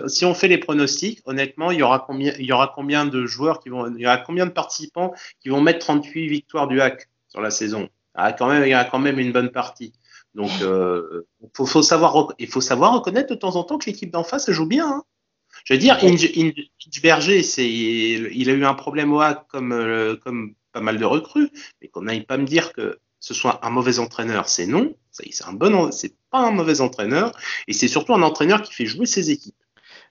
si 0.06 0.24
on 0.24 0.34
fait 0.34 0.48
les 0.48 0.58
pronostics, 0.58 1.20
honnêtement, 1.24 1.70
il 1.70 1.78
y 1.78 1.82
aura 1.82 2.04
combien, 2.06 2.32
il 2.38 2.46
y 2.46 2.52
aura 2.52 2.72
combien 2.74 3.06
de 3.06 3.26
joueurs 3.26 3.60
qui 3.60 3.68
vont, 3.68 3.92
il 3.94 4.00
y 4.00 4.06
aura 4.06 4.18
combien 4.18 4.46
de 4.46 4.52
participants 4.52 5.12
qui 5.40 5.48
vont 5.48 5.60
mettre 5.60 5.80
38 5.80 6.28
victoires 6.28 6.68
du 6.68 6.80
hack 6.80 7.08
sur 7.28 7.40
la 7.40 7.50
saison? 7.50 7.88
Ah, 8.14 8.32
quand 8.32 8.48
même, 8.48 8.62
il 8.62 8.70
y 8.70 8.74
a 8.74 8.84
quand 8.84 8.98
même 8.98 9.18
une 9.18 9.32
bonne 9.32 9.50
partie. 9.50 9.92
Donc, 10.34 10.50
euh, 10.62 11.26
il 11.42 11.48
faut 11.54 11.82
savoir 11.82 12.12
reconnaître 12.12 13.30
de 13.30 13.34
temps 13.34 13.56
en 13.56 13.64
temps 13.64 13.78
que 13.78 13.86
l'équipe 13.86 14.10
d'en 14.10 14.24
face 14.24 14.50
joue 14.50 14.66
bien. 14.66 14.86
Hein. 14.86 15.02
Je 15.64 15.74
veux 15.74 15.80
dire, 15.80 15.98
Inge, 16.02 16.30
Berger, 17.02 17.42
c'est, 17.42 17.68
il 17.68 18.50
a 18.50 18.52
eu 18.52 18.64
un 18.64 18.74
problème 18.74 19.12
au 19.12 19.20
hack 19.20 19.46
comme, 19.48 19.72
euh, 19.72 20.16
comme 20.16 20.54
pas 20.72 20.80
mal 20.80 20.98
de 20.98 21.04
recrues, 21.04 21.50
mais 21.80 21.88
qu'on 21.88 22.02
n'aille 22.02 22.24
pas 22.24 22.36
me 22.36 22.44
dire 22.44 22.72
que 22.72 22.98
ce 23.26 23.34
soit 23.34 23.58
un 23.66 23.70
mauvais 23.70 23.98
entraîneur, 23.98 24.48
c'est 24.48 24.66
non. 24.66 24.94
C'est 25.10 25.44
un 25.44 25.52
bon, 25.52 25.90
c'est 25.90 26.14
pas 26.30 26.46
un 26.46 26.52
mauvais 26.52 26.80
entraîneur, 26.80 27.32
et 27.66 27.72
c'est 27.72 27.88
surtout 27.88 28.14
un 28.14 28.22
entraîneur 28.22 28.62
qui 28.62 28.72
fait 28.72 28.86
jouer 28.86 29.04
ses 29.04 29.32
équipes. 29.32 29.56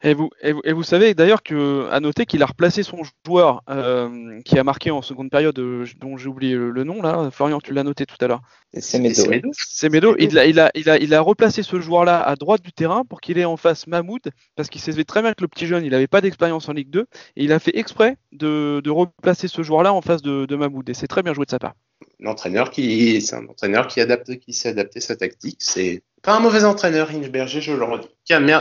Et 0.04 0.14
vous, 0.14 0.30
et 0.44 0.74
vous, 0.74 0.84
savez 0.84 1.14
d'ailleurs 1.14 1.42
que 1.42 1.88
à 1.92 2.02
noter 2.02 2.26
qu'il 2.26 2.44
a 2.44 2.46
replacé 2.46 2.84
son 2.84 3.04
joueur 3.26 3.62
euh, 3.70 4.42
qui 4.42 4.60
a 4.60 4.66
marqué 4.66 4.92
en 4.92 5.02
seconde 5.02 5.30
période, 5.30 5.58
euh, 5.60 5.86
dont 6.02 6.18
j'ai 6.18 6.28
oublié 6.28 6.56
le, 6.56 6.84
nom 6.84 7.02
là. 7.02 7.30
Florian, 7.32 7.62
tu 7.62 7.72
l'as 7.72 7.84
noté 7.84 8.06
tout 8.06 8.18
à 8.20 8.28
l'heure. 8.28 8.42
C'est 8.74 9.00
Medo. 9.00 9.24
C'est 9.54 9.88
Medo. 9.88 10.18
Il 10.20 10.38
a, 10.38 10.46
il, 10.46 10.60
a, 10.60 10.70
il, 10.76 10.90
a, 10.90 10.98
il 10.98 11.14
a 11.14 11.22
replacé 11.22 11.64
ce 11.64 11.80
joueur-là 11.80 12.22
à 12.22 12.36
droite 12.36 12.62
du 12.64 12.74
terrain 12.74 13.06
pour 13.06 13.22
qu'il 13.22 13.38
ait 13.38 13.46
en 13.46 13.56
face 13.56 13.88
Mahmoud, 13.88 14.30
parce 14.58 14.68
qu'il 14.68 14.82
savait 14.82 15.06
très 15.06 15.22
bien 15.22 15.32
que 15.32 15.42
le 15.42 15.48
petit 15.48 15.68
jeune, 15.68 15.86
il 15.86 15.92
n'avait 15.92 16.08
pas 16.08 16.20
d'expérience 16.20 16.68
en 16.68 16.74
Ligue 16.74 16.90
2, 16.90 17.00
et 17.38 17.44
il 17.46 17.54
a 17.54 17.60
fait 17.60 17.78
exprès 17.78 18.18
de, 18.34 18.82
de 18.84 18.90
replacer 18.90 19.48
ce 19.48 19.64
joueur-là 19.64 19.94
en 19.94 20.02
face 20.02 20.22
de, 20.22 20.46
de 20.46 20.56
Mahmoud. 20.58 20.90
Et 20.90 20.94
c'est 20.94 21.08
très 21.08 21.24
bien 21.24 21.34
joué 21.34 21.46
de 21.46 21.52
sa 21.52 21.60
part 21.60 21.76
l'entraîneur 22.20 22.70
qui, 22.70 23.22
c'est 23.22 23.36
un 23.36 23.48
entraîneur 23.48 23.88
qui 23.88 24.02
adapte, 24.02 24.38
qui 24.40 24.54
s'est 24.54 24.70
adapté 24.70 25.00
sa 25.00 25.16
tactique. 25.16 25.58
C'est 25.60 26.04
pas 26.22 26.36
un 26.36 26.40
mauvais 26.40 26.64
entraîneur, 26.64 27.10
Berger, 27.30 27.62
je 27.62 27.72
le 27.72 27.84
redis. 27.84 28.08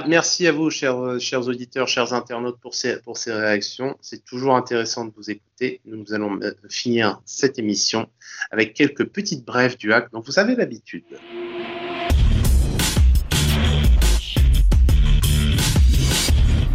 merci 0.06 0.46
à 0.46 0.52
vous, 0.52 0.68
chers, 0.68 1.18
chers 1.18 1.48
auditeurs, 1.48 1.88
chers 1.88 2.12
internautes, 2.12 2.60
pour 2.60 2.74
ces, 2.74 3.00
pour 3.00 3.16
ces 3.16 3.32
réactions. 3.32 3.96
C'est 4.02 4.22
toujours 4.22 4.54
intéressant 4.54 5.06
de 5.06 5.12
vous 5.16 5.30
écouter. 5.30 5.80
Nous 5.86 6.12
allons 6.12 6.38
finir 6.68 7.22
cette 7.24 7.58
émission 7.58 8.08
avec 8.50 8.74
quelques 8.74 9.06
petites 9.06 9.46
brèves 9.46 9.78
du 9.78 9.94
hack 9.94 10.12
dont 10.12 10.20
vous 10.20 10.38
avez 10.38 10.56
l'habitude. 10.56 11.04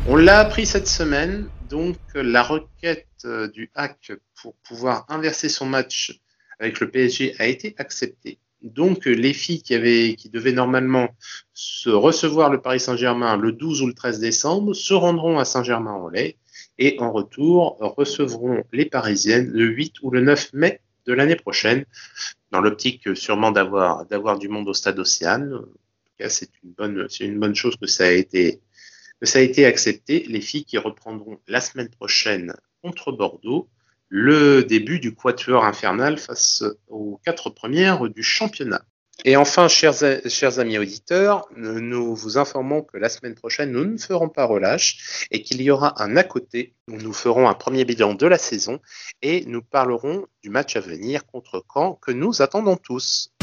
On 0.07 0.15
l'a 0.15 0.39
appris 0.39 0.65
cette 0.65 0.87
semaine, 0.87 1.47
donc 1.69 1.97
la 2.15 2.41
requête 2.41 3.05
euh, 3.25 3.47
du 3.47 3.69
hack 3.75 4.11
pour 4.41 4.55
pouvoir 4.67 5.05
inverser 5.07 5.49
son 5.49 5.67
match 5.67 6.19
avec 6.59 6.79
le 6.79 6.89
PSG 6.89 7.35
a 7.39 7.47
été 7.47 7.73
accepté. 7.77 8.37
Donc 8.61 9.05
les 9.05 9.33
filles 9.33 9.61
qui, 9.61 9.73
avaient, 9.73 10.15
qui 10.15 10.29
devaient 10.29 10.51
normalement 10.51 11.09
se 11.53 11.89
recevoir 11.89 12.49
le 12.49 12.61
Paris 12.61 12.81
Saint-Germain 12.81 13.37
le 13.37 13.53
12 13.53 13.81
ou 13.81 13.87
le 13.87 13.93
13 13.93 14.19
décembre 14.19 14.73
se 14.73 14.93
rendront 14.93 15.39
à 15.39 15.45
Saint-Germain-en-Laye 15.45 16.35
et 16.77 16.97
en 16.99 17.11
retour 17.11 17.77
recevront 17.79 18.63
les 18.73 18.85
Parisiennes 18.85 19.49
le 19.49 19.65
8 19.65 20.01
ou 20.01 20.11
le 20.11 20.21
9 20.21 20.53
mai 20.53 20.81
de 21.05 21.13
l'année 21.13 21.35
prochaine, 21.35 21.85
dans 22.51 22.61
l'optique 22.61 23.15
sûrement 23.15 23.51
d'avoir 23.51 24.05
d'avoir 24.05 24.37
du 24.37 24.49
monde 24.49 24.67
au 24.67 24.73
stade 24.73 24.99
Océane. 24.99 25.59
C'est 26.27 26.49
une 26.63 26.71
bonne 26.71 27.07
c'est 27.09 27.25
une 27.25 27.39
bonne 27.39 27.55
chose 27.55 27.77
que 27.77 27.87
ça 27.87 28.05
a 28.05 28.11
été 28.11 28.59
que 29.21 29.25
ça 29.25 29.39
a 29.39 29.41
été 29.41 29.65
accepté. 29.65 30.25
Les 30.27 30.41
filles 30.41 30.65
qui 30.65 30.77
reprendront 30.77 31.39
la 31.47 31.61
semaine 31.61 31.89
prochaine 31.89 32.53
contre 32.81 33.13
Bordeaux 33.13 33.69
le 34.09 34.63
début 34.63 34.99
du 34.99 35.13
quatuor 35.13 35.63
infernal 35.63 36.17
face 36.17 36.63
aux 36.87 37.19
quatre 37.23 37.49
premières 37.49 38.09
du 38.09 38.23
championnat. 38.23 38.81
Et 39.25 39.35
enfin, 39.35 39.67
chers, 39.67 40.59
amis 40.59 40.77
auditeurs, 40.77 41.45
nous 41.55 42.15
vous 42.15 42.37
informons 42.37 42.83
que 42.83 42.97
la 42.97 43.09
semaine 43.09 43.35
prochaine, 43.35 43.71
nous 43.71 43.83
ne 43.83 43.97
ferons 43.97 44.29
pas 44.29 44.45
relâche 44.45 45.27
et 45.29 45.41
qu'il 45.41 45.61
y 45.61 45.69
aura 45.69 46.01
un 46.01 46.15
à 46.15 46.23
côté 46.23 46.73
où 46.87 46.95
nous 46.95 47.11
ferons 47.11 47.49
un 47.49 47.53
premier 47.53 47.83
bilan 47.83 48.13
de 48.13 48.25
la 48.25 48.37
saison 48.37 48.79
et 49.21 49.43
nous 49.45 49.61
parlerons 49.61 50.25
du 50.41 50.49
match 50.49 50.77
à 50.77 50.79
venir 50.79 51.25
contre 51.25 51.65
Caen 51.73 51.95
que 52.01 52.11
nous 52.11 52.41
attendons 52.41 52.77
tous. 52.77 53.33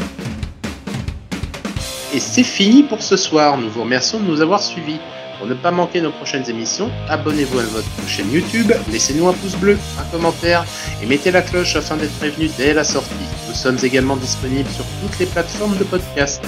Et 2.13 2.19
c'est 2.19 2.43
fini 2.43 2.81
pour 2.81 3.03
ce 3.03 3.15
soir. 3.15 3.57
Nous 3.59 3.69
vous 3.69 3.83
remercions 3.83 4.19
de 4.19 4.25
nous 4.25 4.41
avoir 4.41 4.63
suivis. 4.63 4.99
Pour 5.37 5.47
ne 5.47 5.53
pas 5.53 5.71
manquer 5.71 6.01
nos 6.01 6.11
prochaines 6.11 6.49
émissions, 6.49 6.89
abonnez-vous 7.09 7.59
à 7.59 7.63
votre 7.63 8.07
chaîne 8.07 8.31
YouTube, 8.31 8.71
laissez-nous 8.91 9.27
un 9.27 9.33
pouce 9.33 9.55
bleu, 9.55 9.77
un 9.99 10.03
commentaire 10.11 10.65
et 11.01 11.05
mettez 11.05 11.29
la 11.29 11.43
cloche 11.43 11.75
afin 11.75 11.95
d'être 11.95 12.17
prévenu 12.17 12.49
dès 12.57 12.73
la 12.73 12.83
sortie. 12.83 13.13
Nous 13.47 13.53
sommes 13.53 13.77
également 13.83 14.15
disponibles 14.15 14.69
sur 14.69 14.85
toutes 15.01 15.19
les 15.19 15.27
plateformes 15.27 15.77
de 15.77 15.83
podcast. 15.83 16.41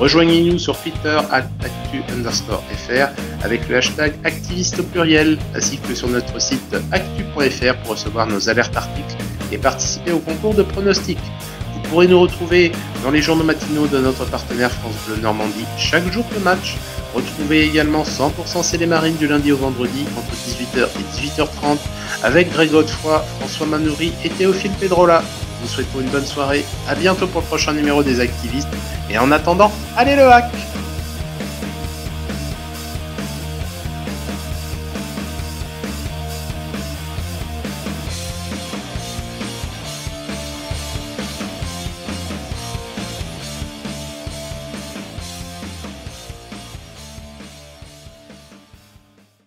Rejoignez-nous 0.00 0.58
sur 0.58 0.76
Twitter 0.76 1.16
actu 1.30 2.02
fr 2.02 3.08
avec 3.44 3.68
le 3.68 3.76
hashtag 3.76 4.14
activiste 4.24 4.80
au 4.80 4.82
pluriel, 4.82 5.38
ainsi 5.54 5.78
que 5.78 5.94
sur 5.94 6.08
notre 6.08 6.40
site 6.40 6.74
actu.fr 6.90 7.76
pour 7.82 7.92
recevoir 7.92 8.26
nos 8.26 8.48
alertes 8.48 8.76
articles 8.76 9.14
et 9.52 9.58
participer 9.58 10.10
au 10.10 10.18
concours 10.18 10.54
de 10.54 10.64
pronostics. 10.64 11.18
Vous 11.72 11.88
pourrez 11.88 12.08
nous 12.08 12.20
retrouver 12.20 12.72
dans 13.04 13.12
les 13.12 13.22
journaux 13.22 13.44
matinaux 13.44 13.86
de 13.86 13.98
notre 13.98 14.24
partenaire 14.24 14.72
France 14.72 14.96
Bleu 15.06 15.18
Normandie 15.22 15.66
chaque 15.78 16.10
jour 16.12 16.24
de 16.34 16.42
match 16.42 16.76
Retrouvez 17.14 17.62
également 17.62 18.02
100% 18.02 18.86
Marine 18.86 19.16
du 19.16 19.28
lundi 19.28 19.52
au 19.52 19.56
vendredi 19.56 20.04
entre 20.16 20.34
18h 20.34 20.88
et 20.98 21.40
18h30 21.40 21.78
avec 22.24 22.52
Greg 22.52 22.72
Godefroy, 22.72 23.24
François 23.38 23.66
Manoury 23.66 24.12
et 24.24 24.30
Théophile 24.30 24.72
Pedrola. 24.80 25.22
Nous 25.62 25.68
souhaitons 25.68 26.00
une 26.00 26.08
bonne 26.08 26.26
soirée, 26.26 26.64
à 26.88 26.94
bientôt 26.94 27.26
pour 27.28 27.40
le 27.40 27.46
prochain 27.46 27.72
numéro 27.72 28.02
des 28.02 28.18
activistes. 28.18 28.68
Et 29.10 29.18
en 29.18 29.30
attendant, 29.30 29.70
allez 29.96 30.16
le 30.16 30.24
hack 30.24 30.50